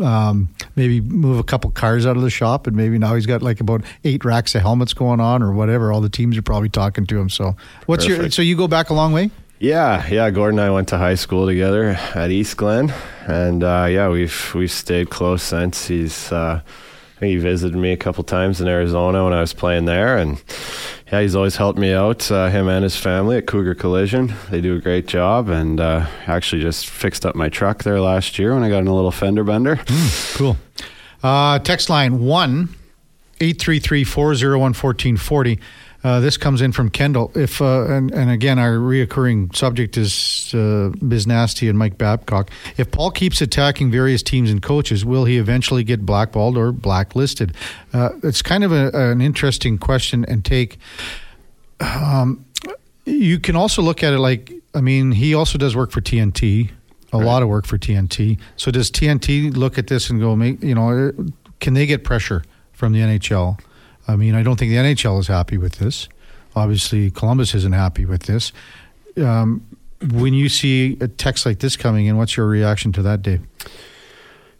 um, 0.02 0.50
maybe 0.76 1.02
move 1.02 1.40
a 1.40 1.44
couple 1.44 1.72
cars 1.72 2.06
out 2.06 2.16
of 2.16 2.22
the 2.22 2.30
shop, 2.30 2.68
and 2.68 2.76
maybe 2.76 2.98
now 2.98 3.16
he's 3.16 3.26
got 3.26 3.42
like 3.42 3.60
about 3.60 3.84
eight 4.04 4.24
racks 4.24 4.54
of 4.56 4.62
helmets 4.62 4.94
going 4.94 5.20
on, 5.20 5.42
or 5.42 5.54
whatever. 5.54 5.92
All 5.92 6.02
the 6.02 6.10
teams 6.10 6.38
are 6.38 6.42
probably 6.42 6.70
talking 6.70 7.06
to 7.08 7.20
him. 7.20 7.30
So, 7.30 7.56
what's 7.86 8.06
Perfect. 8.06 8.22
your? 8.22 8.32
So 8.32 8.42
you 8.42 8.56
go 8.56 8.68
back 8.68 8.90
a 8.90 8.94
long 8.94 9.12
way. 9.14 9.32
Yeah, 9.60 10.08
yeah. 10.08 10.30
Gordon 10.30 10.60
and 10.60 10.68
I 10.68 10.72
went 10.72 10.88
to 10.90 10.98
high 10.98 11.16
school 11.16 11.46
together 11.46 11.90
at 11.90 12.30
Eastglen, 12.30 12.94
and 13.28 13.64
uh, 13.64 13.88
yeah, 13.90 14.08
we've 14.10 14.54
we've 14.54 14.72
stayed 14.72 15.10
close 15.10 15.44
since. 15.44 15.88
He's 15.88 16.32
uh, 16.32 16.62
he 17.20 17.36
visited 17.36 17.78
me 17.78 17.92
a 17.92 17.98
couple 17.98 18.24
times 18.24 18.62
in 18.62 18.68
Arizona 18.68 19.26
when 19.26 19.34
I 19.34 19.42
was 19.42 19.54
playing 19.54 19.86
there, 19.86 20.18
and 20.18 20.42
yeah, 21.12 21.22
he's 21.22 21.36
always 21.36 21.55
helped 21.55 21.80
me 21.80 21.93
out. 21.93 22.32
Uh, 22.32 22.49
him 22.49 22.68
and 22.68 22.84
his 22.84 22.95
family 22.95 23.38
at 23.38 23.47
Cougar 23.47 23.76
Collision, 23.76 24.34
they 24.49 24.62
do 24.62 24.76
a 24.76 24.80
great 24.80 25.07
job, 25.07 25.49
and 25.49 25.80
uh, 25.80 26.05
actually 26.28 26.62
just 26.62 26.88
fixed 26.88 27.26
up 27.26 27.36
my 27.36 27.49
truck 27.49 27.84
there 27.84 27.99
last 27.99 28.38
year 28.38 28.53
when 28.53 28.64
I 28.64 28.70
got 28.70 28.80
in 28.80 28.88
a 28.88 28.95
little 28.95 29.12
fender 29.12 29.43
bender. 29.43 29.78
Mm, 29.78 30.36
cool. 30.38 30.57
Uh, 31.24 31.60
text 31.60 31.89
line 31.89 32.20
one 32.20 32.70
eight 33.41 33.60
three 33.60 33.80
three 33.80 34.03
four 34.03 34.36
zero 34.36 34.60
one 34.60 34.74
fourteen 34.74 35.18
forty. 35.18 35.60
Uh, 36.03 36.20
this 36.22 36.38
comes 36.38 36.62
in 36.62 36.72
from 36.72 36.89
Kendall. 36.89 37.32
If 37.36 37.62
uh, 37.62 37.86
and, 37.88 38.12
and 38.12 38.30
again, 38.30 38.57
our 38.60 38.74
reoccurring 38.74 39.55
subject 39.55 39.97
is 39.97 40.39
uh, 40.54 40.91
Biz 41.08 41.28
Nasty 41.28 41.68
and 41.70 41.78
Mike 41.78 41.97
Babcock. 41.97 42.50
If 42.78 42.91
Paul 42.91 43.12
keeps 43.12 43.41
attacking 43.41 43.91
various 43.91 44.24
teams 44.24 44.52
and 44.52 44.62
coaches, 44.62 45.06
will 45.06 45.26
he 45.26 45.38
eventually 45.38 45.84
get 45.84 46.06
blackballed 46.06 46.58
or 46.58 46.72
blacklisted? 46.72 47.56
Uh, 47.93 48.10
it's 48.24 48.41
kind 48.41 48.64
of 48.64 48.72
a, 48.72 48.91
an 48.93 49.22
interesting 49.22 49.78
question 49.78 50.26
and 50.26 50.43
take. 50.43 50.78
Um, 51.80 52.45
you 53.06 53.39
can 53.39 53.56
also 53.56 53.82
look 53.82 54.04
at 54.04 54.14
it 54.14 54.20
like 54.20 54.54
I 54.74 54.82
mean, 54.82 55.12
he 55.12 55.34
also 55.34 55.58
does 55.58 55.76
work 55.76 55.91
for 55.91 56.02
TNT, 56.02 56.70
a 57.12 57.18
right. 57.18 57.26
lot 57.26 57.41
of 57.41 57.50
work 57.50 57.66
for 57.66 57.78
TNT. 57.78 58.39
So 58.56 58.72
does 58.72 58.91
TNT 58.91 59.56
look 59.56 59.78
at 59.78 59.88
this 59.88 60.10
and 60.10 60.20
go, 60.20 60.36
you 60.36 60.76
know, 60.76 61.12
can 61.60 61.74
they 61.74 61.86
get 61.86 62.04
pressure 62.04 62.43
from 62.74 62.93
the 62.93 63.00
NHL? 63.00 63.60
I 64.08 64.16
mean, 64.16 64.36
I 64.36 64.43
don't 64.43 64.58
think 64.58 64.72
the 64.72 64.78
NHL 64.78 65.20
is 65.20 65.28
happy 65.28 65.58
with 65.58 65.74
this. 65.74 66.08
Obviously, 66.56 67.12
Columbus 67.12 67.54
isn't 67.56 67.74
happy 67.74 68.06
with 68.06 68.24
this. 68.24 68.52
Um, 69.18 69.66
when 70.02 70.34
you 70.34 70.50
see 70.50 70.97
a 71.02 71.08
text 71.08 71.45
like 71.45 71.60
this 71.60 71.76
coming 71.76 72.06
in, 72.06 72.18
what's 72.18 72.38
your 72.38 72.47
reaction 72.47 72.91
to 72.93 73.02
that, 73.04 73.22
Dave? 73.22 73.41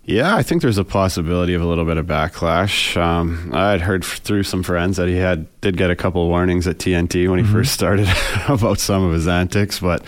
Yeah, 0.04 0.36
I 0.36 0.42
think 0.42 0.64
there's 0.64 0.80
a 0.80 0.84
possibility 0.84 1.54
of 1.54 1.62
a 1.62 1.66
little 1.66 1.86
bit 1.86 1.98
of 1.98 2.08
backlash. 2.08 2.98
Um, 2.98 3.52
I 3.54 3.70
had 3.70 3.82
heard 3.82 4.04
through 4.04 4.42
some 4.44 4.64
friends 4.64 4.98
that 4.98 5.08
he 5.08 5.18
had 5.18 5.48
did 5.62 5.78
get 5.78 5.92
a 5.92 5.96
couple 5.96 6.24
of 6.24 6.30
warnings 6.30 6.68
at 6.68 6.80
TNT 6.80 7.30
when 7.30 7.38
he 7.38 7.44
mm-hmm. 7.44 7.54
first 7.54 7.74
started 7.74 8.08
about 8.48 8.80
some 8.80 9.04
of 9.04 9.14
his 9.14 9.28
antics, 9.28 9.80
but 9.80 10.02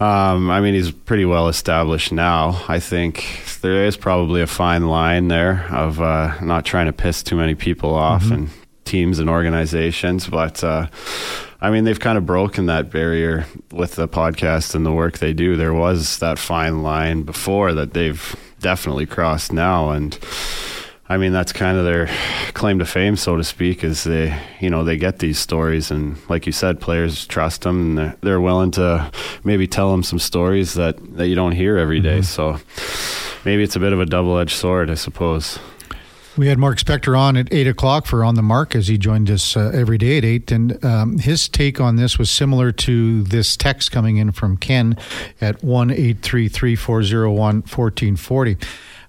um, 0.00 0.50
I 0.50 0.60
mean 0.60 0.74
he's 0.74 0.90
pretty 0.90 1.26
well 1.26 1.46
established 1.46 2.10
now. 2.10 2.64
I 2.66 2.80
think 2.80 3.44
there 3.60 3.84
is 3.84 3.96
probably 3.96 4.42
a 4.42 4.48
fine 4.48 4.88
line 4.88 5.28
there 5.28 5.64
of 5.70 6.00
uh, 6.00 6.34
not 6.42 6.64
trying 6.64 6.86
to 6.86 6.92
piss 6.92 7.22
too 7.22 7.36
many 7.36 7.54
people 7.54 7.94
off 7.94 8.24
mm-hmm. 8.24 8.32
and 8.32 8.50
teams 8.84 9.20
and 9.20 9.30
organizations. 9.30 10.26
But 10.26 10.64
uh, 10.64 10.88
I 11.60 11.70
mean, 11.70 11.84
they've 11.84 12.00
kind 12.00 12.16
of 12.16 12.24
broken 12.24 12.66
that 12.66 12.90
barrier 12.90 13.46
with 13.70 13.96
the 13.96 14.08
podcast 14.08 14.74
and 14.74 14.86
the 14.86 14.92
work 14.92 15.18
they 15.18 15.32
do. 15.32 15.56
There 15.56 15.74
was 15.74 16.18
that 16.18 16.38
fine 16.38 16.82
line 16.82 17.22
before 17.22 17.74
that 17.74 17.92
they've 17.92 18.36
definitely 18.60 19.06
crossed 19.06 19.52
now, 19.52 19.90
and. 19.90 20.18
I 21.08 21.16
mean, 21.16 21.32
that's 21.32 21.52
kind 21.52 21.76
of 21.76 21.84
their 21.84 22.08
claim 22.54 22.78
to 22.78 22.86
fame, 22.86 23.16
so 23.16 23.36
to 23.36 23.42
speak, 23.42 23.82
is 23.82 24.04
they, 24.04 24.32
you 24.60 24.70
know, 24.70 24.84
they 24.84 24.96
get 24.96 25.18
these 25.18 25.40
stories, 25.40 25.90
and 25.90 26.16
like 26.30 26.46
you 26.46 26.52
said, 26.52 26.80
players 26.80 27.26
trust 27.26 27.62
them, 27.62 27.80
and 27.80 27.98
they're, 27.98 28.16
they're 28.20 28.40
willing 28.40 28.70
to 28.72 29.10
maybe 29.42 29.66
tell 29.66 29.90
them 29.90 30.04
some 30.04 30.20
stories 30.20 30.74
that, 30.74 31.16
that 31.16 31.26
you 31.26 31.34
don't 31.34 31.50
hear 31.50 31.76
every 31.76 31.98
day. 31.98 32.20
Mm-hmm. 32.20 32.58
So 32.58 32.60
maybe 33.44 33.64
it's 33.64 33.74
a 33.74 33.80
bit 33.80 33.92
of 33.92 33.98
a 33.98 34.06
double 34.06 34.38
edged 34.38 34.54
sword, 34.54 34.88
I 34.88 34.94
suppose. 34.94 35.58
We 36.36 36.46
had 36.46 36.58
Mark 36.58 36.78
Spector 36.78 37.18
on 37.18 37.36
at 37.36 37.52
eight 37.52 37.66
o'clock 37.66 38.06
for 38.06 38.24
On 38.24 38.36
the 38.36 38.42
Mark 38.42 38.76
as 38.76 38.86
he 38.86 38.96
joined 38.96 39.28
us 39.30 39.56
uh, 39.56 39.72
every 39.74 39.98
day 39.98 40.16
at 40.16 40.24
eight, 40.24 40.52
and 40.52 40.82
um, 40.84 41.18
his 41.18 41.48
take 41.48 41.80
on 41.80 41.96
this 41.96 42.18
was 42.18 42.30
similar 42.30 42.70
to 42.72 43.24
this 43.24 43.56
text 43.56 43.90
coming 43.90 44.16
in 44.16 44.30
from 44.30 44.56
Ken 44.56 44.96
at 45.40 45.62
one 45.64 45.90
eight 45.90 46.22
three 46.22 46.48
three 46.48 46.76
four 46.76 47.02
zero 47.02 47.32
one 47.32 47.62
fourteen 47.62 48.14
forty. 48.14 48.56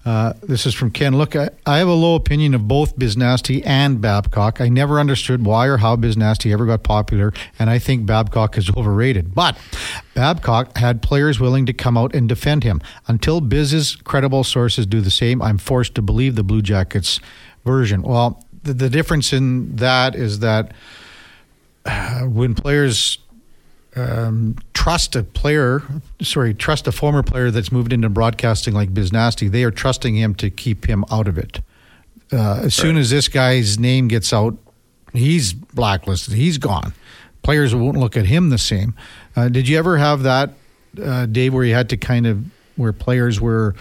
Uh, 0.04 0.34
this 0.42 0.66
is 0.66 0.74
from 0.74 0.90
Ken. 0.90 1.16
Look, 1.16 1.36
I, 1.36 1.50
I, 1.66 1.78
have 1.78 1.88
a 1.88 1.94
low 1.94 2.16
opinion 2.16 2.56
of 2.56 2.68
both 2.68 2.98
Biznasty 2.98 3.62
and 3.66 4.02
Babcock. 4.02 4.60
I 4.60 4.68
never 4.68 5.00
understood 5.00 5.46
why 5.46 5.68
or 5.68 5.78
how 5.78 5.96
Biznasty 5.96 6.52
ever 6.52 6.66
got 6.66 6.82
popular, 6.82 7.32
and 7.60 7.70
I 7.70 7.78
think 7.78 8.08
Babcock 8.08 8.58
is 8.58 8.72
overrated. 8.76 9.36
But 9.36 9.60
Babcock 10.16 10.76
had 10.76 11.04
players 11.04 11.40
willing 11.40 11.68
to 11.68 11.74
come 11.74 11.98
out 11.98 12.16
and 12.16 12.28
defend 12.28 12.64
him. 12.64 12.82
Until 13.08 13.42
Biz's 13.42 13.96
credible 13.96 14.44
sources 14.44 14.88
do 14.88 15.02
the 15.02 15.12
same, 15.12 15.40
I'm 15.40 15.60
forced 15.60 15.94
to 15.96 16.02
believe 16.02 16.36
the 16.36 16.44
Blue 16.44 16.64
Jackets 16.64 17.20
version. 17.64 18.02
Well, 18.02 18.44
the, 18.64 18.74
the 18.74 18.90
difference 18.90 19.34
in 19.34 19.76
that 19.76 20.16
is 20.16 20.40
that 20.40 20.74
uh, 21.86 22.22
when 22.22 22.56
players 22.56 23.20
um, 23.96 24.56
trust 24.74 25.16
a 25.16 25.24
player, 25.24 25.84
sorry, 26.22 26.54
trust 26.54 26.88
a 26.88 26.92
former 26.92 27.24
player 27.24 27.52
that's 27.52 27.72
moved 27.72 27.92
into 27.92 28.10
broadcasting 28.10 28.74
like 28.74 28.94
Biznasty, 28.94 29.52
they 29.52 29.64
are 29.64 29.72
trusting 29.72 30.16
him 30.16 30.34
to 30.36 30.50
keep 30.50 30.86
him 30.86 31.04
out 31.12 31.28
of 31.28 31.38
it. 31.38 31.62
Uh, 32.32 32.56
as 32.58 32.64
right. 32.64 32.72
soon 32.72 32.98
as 32.98 33.10
this 33.10 33.28
guy's 33.28 33.78
name 33.78 34.08
gets 34.08 34.32
out, 34.32 34.58
he's 35.14 35.54
blacklisted. 35.54 36.34
He's 36.34 36.58
gone. 36.58 36.94
Players 37.44 37.76
won't 37.76 37.98
look 37.98 38.16
at 38.16 38.26
him 38.26 38.50
the 38.50 38.58
same. 38.58 38.96
Uh, 39.36 39.50
did 39.50 39.68
you 39.68 39.78
ever 39.78 39.98
have 39.98 40.24
that, 40.24 40.52
uh, 41.04 41.26
Dave, 41.26 41.54
where 41.54 41.66
you 41.66 41.74
had 41.74 41.90
to 41.90 41.98
kind 41.98 42.26
of, 42.26 42.46
where 42.78 42.94
players 42.94 43.42
were, 43.42 43.76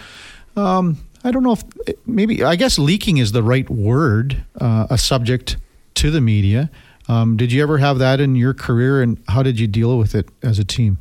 um, 0.55 0.97
I 1.23 1.31
don't 1.31 1.43
know 1.43 1.53
if 1.53 1.63
maybe, 2.05 2.43
I 2.43 2.55
guess 2.55 2.77
leaking 2.77 3.17
is 3.17 3.31
the 3.31 3.43
right 3.43 3.69
word, 3.69 4.43
uh, 4.59 4.87
a 4.89 4.97
subject 4.97 5.57
to 5.95 6.11
the 6.11 6.19
media. 6.19 6.69
Um, 7.11 7.35
did 7.35 7.51
you 7.51 7.61
ever 7.61 7.77
have 7.77 7.99
that 7.99 8.21
in 8.21 8.37
your 8.37 8.53
career, 8.53 9.01
and 9.01 9.21
how 9.27 9.43
did 9.43 9.59
you 9.59 9.67
deal 9.67 9.97
with 9.97 10.15
it 10.15 10.29
as 10.41 10.59
a 10.59 10.63
team? 10.63 10.97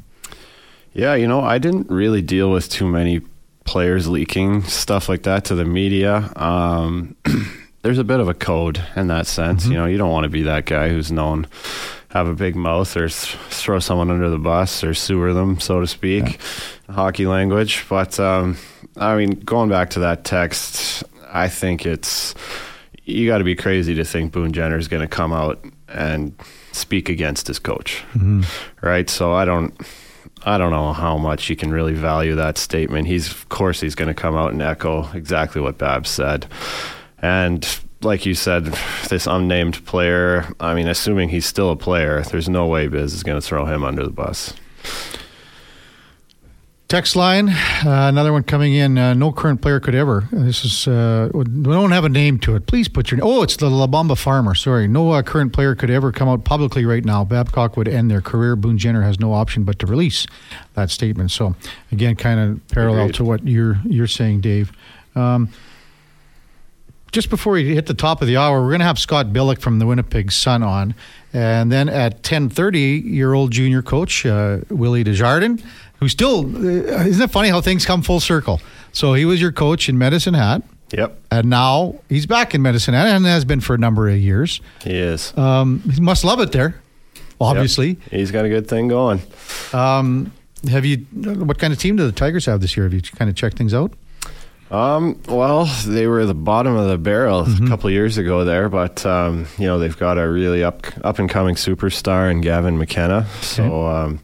Yeah, 0.93 1.15
you 1.15 1.29
know, 1.29 1.41
I 1.41 1.59
didn't 1.59 1.89
really 1.89 2.21
deal 2.21 2.51
with 2.51 2.69
too 2.69 2.89
many 2.89 3.21
players 3.65 4.09
leaking 4.09 4.65
stuff 4.65 5.09
like 5.09 5.23
that 5.23 5.45
to 5.45 5.55
the 5.55 5.65
media. 5.65 6.33
Um, 6.35 7.15
there's 7.83 7.99
a 7.99 8.03
bit 8.05 8.19
of 8.19 8.29
a 8.29 8.35
code 8.35 8.85
in 8.97 9.07
that 9.07 9.29
sense. 9.29 9.63
Mm-hmm. 9.63 9.73
You 9.73 9.79
know, 9.79 9.87
you 9.87 9.99
don't 9.99 10.11
want 10.11 10.25
to 10.25 10.31
be 10.31 10.43
that 10.43 10.67
guy 10.67 10.89
who's 10.89 11.13
known 11.13 11.47
have 12.09 12.27
a 12.27 12.35
big 12.35 12.57
mouth 12.57 12.97
or 12.97 13.09
th- 13.09 13.37
throw 13.51 13.79
someone 13.79 14.11
under 14.11 14.31
the 14.31 14.39
bus 14.39 14.83
or 14.83 14.95
sewer 14.95 15.33
them, 15.33 15.61
so 15.61 15.81
to 15.81 15.87
speak, 15.87 16.25
yeah. 16.89 16.95
hockey 16.97 17.29
language. 17.29 17.87
But 17.89 18.19
um, 18.19 18.57
I 18.97 19.15
mean, 19.15 19.31
going 19.31 19.69
back 19.69 19.91
to 19.91 20.01
that 20.01 20.25
text, 20.25 21.05
I 21.29 21.49
think 21.49 21.87
it's 21.87 22.35
you 23.05 23.29
got 23.29 23.39
to 23.39 23.45
be 23.45 23.55
crazy 23.55 23.95
to 23.95 24.05
think 24.05 24.33
Boone 24.33 24.53
Jenner 24.53 24.77
is 24.77 24.89
going 24.89 25.03
to 25.03 25.09
come 25.09 25.33
out 25.33 25.65
and 25.91 26.35
speak 26.73 27.09
against 27.09 27.47
his 27.47 27.59
coach, 27.59 28.03
mm-hmm. 28.13 28.43
right? 28.85 29.09
So 29.09 29.33
I 29.33 29.45
don't. 29.45 29.75
I 30.43 30.57
don't 30.57 30.71
know 30.71 30.95
how 30.95 31.19
much 31.19 31.51
you 31.51 31.57
can 31.57 31.71
really 31.71 31.93
value 31.93 32.35
that 32.37 32.57
statement. 32.57 33.07
He's, 33.07 33.31
of 33.31 33.51
course, 33.51 33.79
he's 33.79 33.95
going 33.95 34.09
to 34.09 34.15
come 34.15 34.35
out 34.35 34.53
and 34.53 34.63
echo 34.63 35.11
exactly 35.13 35.61
what 35.61 35.77
Babs 35.77 36.09
said. 36.09 36.47
And 37.21 37.67
like 38.03 38.25
you 38.25 38.35
said, 38.35 38.65
this 39.11 39.27
unnamed 39.27 39.85
player, 39.85 40.51
I 40.59 40.73
mean, 40.73 40.89
assuming 40.89 41.29
he's 41.29 41.45
still 41.45 41.71
a 41.71 41.77
player, 41.77 42.23
there's 42.23 42.49
no 42.49 42.67
way 42.67 42.89
Biz 42.89 43.13
is 43.13 43.23
going 43.23 43.39
to 43.39 43.47
throw 43.47 43.67
him 43.67 43.85
under 43.85 44.03
the 44.03 44.11
bus. 44.11 44.55
Text 46.91 47.15
line, 47.15 47.51
uh, 47.51 47.55
another 47.85 48.33
one 48.33 48.43
coming 48.43 48.75
in. 48.75 48.99
Uh, 48.99 49.15
no 49.15 49.31
current 49.31 49.63
player 49.63 49.79
could 49.79 49.95
ever. 49.95 50.27
This 50.33 50.65
is 50.65 50.89
uh, 50.89 51.31
we 51.33 51.45
don't 51.45 51.93
have 51.93 52.05
a 52.05 52.09
name 52.09 52.41
to 52.41 52.57
it. 52.57 52.67
Please 52.67 52.89
put 52.89 53.13
your. 53.13 53.21
Oh, 53.23 53.45
it's 53.45 53.57
the 53.57 53.71
La 53.71 53.87
Bamba 53.87 54.19
Farmer. 54.19 54.57
Sorry, 54.57 54.89
no 54.89 55.13
uh, 55.13 55.23
current 55.23 55.53
player 55.53 55.77
could 55.77 55.89
ever 55.89 56.11
come 56.11 56.29
out 56.29 56.43
publicly 56.43 56.85
right 56.85 57.05
now. 57.05 57.25
Babcock 57.25 57.77
would 57.77 57.87
end 57.87 58.11
their 58.11 58.21
career. 58.21 58.57
Boone 58.57 58.77
Jenner 58.77 59.03
has 59.03 59.21
no 59.21 59.33
option 59.33 59.63
but 59.63 59.79
to 59.79 59.87
release 59.87 60.27
that 60.75 60.91
statement. 60.91 61.31
So 61.31 61.55
again, 61.93 62.17
kind 62.17 62.41
of 62.41 62.69
parallel 62.73 63.03
Agreed. 63.03 63.15
to 63.15 63.25
what 63.25 63.47
you're 63.47 63.79
you're 63.85 64.09
saying, 64.09 64.41
Dave. 64.41 64.73
Um, 65.15 65.49
just 67.13 67.31
before 67.31 67.53
we 67.53 67.73
hit 67.73 67.87
the 67.87 67.95
top 67.95 68.21
of 68.21 68.27
the 68.27 68.37
hour, 68.37 68.63
we're 68.63 68.71
going 68.71 68.81
to 68.81 68.85
have 68.85 68.99
Scott 68.99 69.27
Billeck 69.27 69.61
from 69.61 69.79
the 69.79 69.87
Winnipeg 69.87 70.33
Sun 70.33 70.65
on, 70.65 70.97
and 71.33 71.71
then 71.71 71.89
at 71.89 72.25
ten 72.25 72.49
thirty, 72.49 73.01
your 73.05 73.33
old 73.33 73.53
junior 73.53 73.81
coach 73.81 74.27
uh, 74.27 74.59
Willie 74.71 75.05
Desjardins 75.05 75.63
who 76.01 76.09
still 76.09 76.41
uh, 76.41 77.05
isn't 77.05 77.23
it 77.23 77.31
funny 77.31 77.51
how 77.51 77.61
things 77.61 77.87
come 77.87 78.03
full 78.03 78.21
circle? 78.21 78.61
So 78.93 79.15
he 79.15 79.25
was 79.25 79.41
your 79.41 79.53
coach 79.53 79.89
in 79.89 79.99
Medicine 79.99 80.35
Hat. 80.35 80.63
Yep. 80.93 81.21
And 81.31 81.49
now 81.49 82.01
he's 82.09 82.27
back 82.27 82.55
in 82.55 82.63
Medicine 82.63 82.95
Hat 82.95 83.07
and 83.07 83.25
has 83.25 83.45
been 83.45 83.61
for 83.61 83.75
a 83.75 83.79
number 83.79 84.09
of 84.09 84.17
years. 84.17 84.61
He 84.83 84.99
is. 84.99 85.37
Um, 85.39 85.81
he 85.93 86.01
must 86.01 86.25
love 86.25 86.41
it 86.41 86.51
there, 86.51 86.81
obviously. 87.41 87.91
Yep. 87.91 87.99
He's 88.11 88.31
got 88.33 88.45
a 88.45 88.49
good 88.49 88.67
thing 88.67 88.89
going. 88.89 89.23
Um, 89.73 90.33
have 90.69 90.85
you? 90.85 90.99
What 91.13 91.59
kind 91.59 91.73
of 91.73 91.79
team 91.79 91.97
do 91.97 92.05
the 92.05 92.13
Tigers 92.13 92.47
have 92.47 92.61
this 92.61 92.77
year? 92.77 92.85
Have 92.85 92.95
you 92.95 93.03
kind 93.03 93.31
of 93.31 93.37
checked 93.37 93.57
things 93.57 93.73
out? 93.73 93.93
Um, 94.71 95.21
well, 95.27 95.65
they 95.87 96.07
were 96.07 96.25
the 96.27 96.35
bottom 96.35 96.77
of 96.77 96.89
the 96.89 96.99
barrel 96.99 97.45
mm-hmm. 97.45 97.65
a 97.65 97.69
couple 97.69 97.91
years 97.91 98.19
ago 98.19 98.45
there, 98.45 98.69
but 98.69 99.05
um, 99.05 99.47
you 99.59 99.67
know 99.67 99.79
they've 99.79 99.97
got 99.97 100.17
a 100.17 100.29
really 100.29 100.63
up 100.63 100.87
up 101.05 101.19
and 101.19 101.29
coming 101.29 101.57
superstar 101.57 102.31
in 102.31 102.41
Gavin 102.41 102.79
McKenna. 102.79 103.27
So 103.43 103.87
um, 103.87 104.21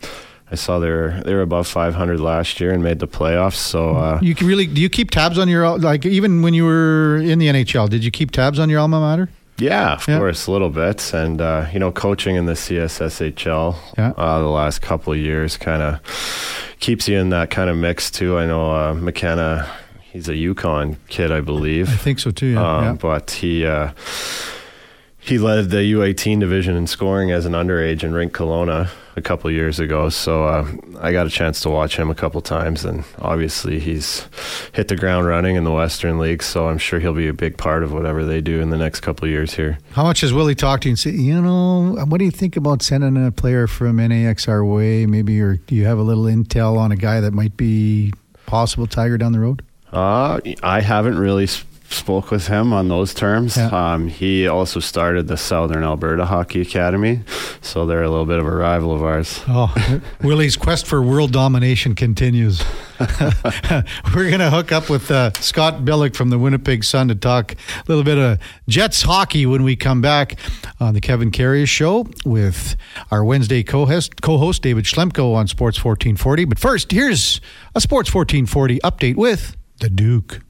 I 0.51 0.55
saw 0.55 0.79
they're 0.79 1.21
they 1.23 1.35
were 1.35 1.43
above 1.43 1.67
500 1.67 2.21
last 2.21 2.61
year 2.61 2.73
and 2.73 2.83
made 2.83 3.01
the 3.01 3.09
playoffs. 3.09 3.57
So 3.57 3.97
uh, 3.97 4.21
you 4.23 4.35
can 4.35 4.47
really 4.47 4.67
do 4.67 4.81
you 4.81 4.89
keep 4.89 5.11
tabs 5.11 5.39
on 5.39 5.49
your 5.49 5.79
like 5.79 6.07
even 6.07 6.43
when 6.43 6.55
you 6.55 6.65
were 6.65 7.17
in 7.17 7.39
the 7.39 7.49
NHL? 7.49 7.89
Did 7.89 8.05
you 8.05 8.11
keep 8.11 8.31
tabs 8.31 8.59
on 8.59 8.71
your 8.71 8.81
alma 8.81 9.01
mater? 9.01 9.29
Yeah, 9.59 9.95
of 9.95 10.07
yeah. 10.07 10.19
course, 10.19 10.47
a 10.47 10.53
little 10.53 10.69
bit, 10.69 11.15
and 11.15 11.41
uh, 11.41 11.67
you 11.73 11.79
know, 11.79 11.91
coaching 11.91 12.37
in 12.37 12.45
the 12.45 12.53
CSSHL 12.53 13.77
yeah. 13.97 14.13
uh, 14.17 14.39
the 14.41 14.49
last 14.49 14.83
couple 14.83 15.15
of 15.15 15.19
years 15.19 15.57
kind 15.57 15.83
of 15.83 16.77
keeps 16.79 17.09
you 17.09 17.19
in 17.19 17.31
that 17.31 17.51
kind 17.51 17.71
of 17.71 17.77
mix 17.77 18.11
too. 18.11 18.37
I 18.37 18.47
know 18.47 18.71
uh, 18.71 18.95
McKenna, 18.95 19.67
he's 20.13 20.29
a 20.29 20.37
Yukon 20.37 20.99
kid, 21.09 21.33
I 21.33 21.41
believe. 21.41 21.89
I 21.89 21.97
think 21.97 22.19
so 22.19 22.31
too. 22.31 22.49
Yeah, 22.49 22.91
um, 22.91 22.97
but 22.97 23.31
he 23.31 23.65
uh, 23.65 23.93
he 25.27 25.39
led 25.39 25.71
the 25.71 25.79
U18 25.79 26.39
division 26.39 26.77
in 26.77 26.87
scoring 26.87 27.33
as 27.33 27.47
an 27.47 27.53
underage 27.53 28.05
in 28.05 28.15
Rink 28.15 28.33
Kelowna 28.33 28.89
a 29.17 29.23
couple 29.23 29.51
years 29.51 29.81
ago. 29.81 30.09
So 30.09 30.45
uh, 30.45 30.71
I 31.01 31.11
got 31.11 31.27
a 31.27 31.31
chance 31.31 31.61
to 31.63 31.71
watch 31.71 31.97
him 31.97 32.11
a 32.11 32.15
couple 32.15 32.41
times, 32.41 32.85
and 32.85 33.03
obviously 33.19 33.81
he's 33.81 34.29
hit 34.73 34.87
the 34.89 34.95
ground 34.95 35.27
running 35.27 35.57
in 35.57 35.65
the 35.65 35.73
Western 35.73 36.19
League. 36.19 36.43
So 36.43 36.69
I'm 36.69 36.79
sure 36.79 37.01
he'll 37.01 37.13
be 37.13 37.27
a 37.27 37.33
big 37.33 37.59
part 37.59 37.83
of 37.83 37.93
whatever 37.93 38.25
they 38.25 38.41
do 38.41 38.61
in 38.61 38.71
the 38.71 38.77
next 38.77 39.01
couple 39.01 39.27
years 39.27 39.55
here. 39.55 39.79
How 39.93 40.05
much 40.05 40.21
has 40.21 40.33
Willie 40.33 40.55
talked 40.55 40.85
to 40.85 40.91
you 40.91 40.93
and 40.93 40.99
said, 40.99 41.15
you 41.15 41.41
know, 41.41 41.97
what 42.07 42.19
do 42.19 42.25
you 42.25 42.31
think 42.31 42.57
about 42.57 42.83
sending 42.83 43.27
a 43.27 43.33
player 43.33 43.67
from 43.67 43.97
NAX 43.97 44.47
our 44.47 44.65
way? 44.65 45.07
Maybe, 45.07 45.41
or 45.41 45.57
do 45.57 45.75
you 45.75 45.87
have 45.87 45.99
a 45.99 46.03
little 46.03 46.25
intel 46.25 46.77
on 46.77 46.93
a 46.93 46.97
guy 46.97 47.21
that 47.21 47.33
might 47.33 47.57
be 47.57 48.13
possible 48.47 48.87
Tiger 48.87 49.19
down 49.19 49.33
the 49.33 49.41
road? 49.41 49.63
Uh, 49.93 50.41
I 50.63 50.81
haven't 50.83 51.19
really 51.19 51.49
spoke 51.93 52.31
with 52.31 52.49
him 52.49 52.73
on 52.73 52.89
those 52.89 53.15
terms. 53.15 53.57
Yeah. 53.57 53.69
Um, 53.69 54.09
he 54.09 54.47
also 54.47 54.81
started 54.81 55.29
the 55.29 55.37
Southern 55.37 55.83
Alberta 55.83 56.25
Hockey 56.25 56.61
Academy, 56.61 57.21
so 57.61 57.87
they're 57.87 58.03
a 58.03 58.11
little 58.11 58.27
bit 58.27 58.39
of 58.39 58.47
a 58.47 58.51
rival 58.55 58.95
of 58.95 59.03
ours. 59.03 59.41
Oh, 59.49 59.75
Willie's 60.23 60.57
quest 60.57 60.87
for 60.87 61.03
world 61.03 61.33
domination 61.33 61.95
continues. 61.95 62.63
We're 64.15 64.29
going 64.29 64.39
to 64.41 64.51
hook 64.51 64.73
up 64.73 64.89
with 64.89 65.11
uh, 65.11 65.33
Scott 65.35 65.85
Billeck 65.85 66.17
from 66.17 66.31
the 66.31 66.39
Winnipeg 66.39 66.83
Sun 66.85 67.09
to 67.09 67.15
talk 67.15 67.53
a 67.53 67.57
little 67.89 68.05
bit 68.05 68.19
of 68.19 68.39
Jets 68.69 69.03
hockey 69.03 69.47
when 69.47 69.63
we 69.63 69.77
come 69.77 70.01
back 70.01 70.37
on 70.81 70.95
the 70.95 71.01
Kevin 71.01 71.31
Karius 71.31 71.69
Show 71.69 72.07
with 72.25 72.77
our 73.11 73.25
Wednesday 73.25 73.63
co-host, 73.63 74.23
co-host 74.23 74.63
David 74.63 74.85
Schlemko 74.85 75.35
on 75.35 75.47
Sports 75.47 75.83
1440. 75.85 76.45
But 76.47 76.59
first, 76.59 76.91
here's 76.91 77.41
a 77.75 77.81
Sports 77.81 78.15
1440 78.15 78.81
update 78.81 79.17
with 79.17 79.57
the 79.81 79.91
Duke. 79.91 80.41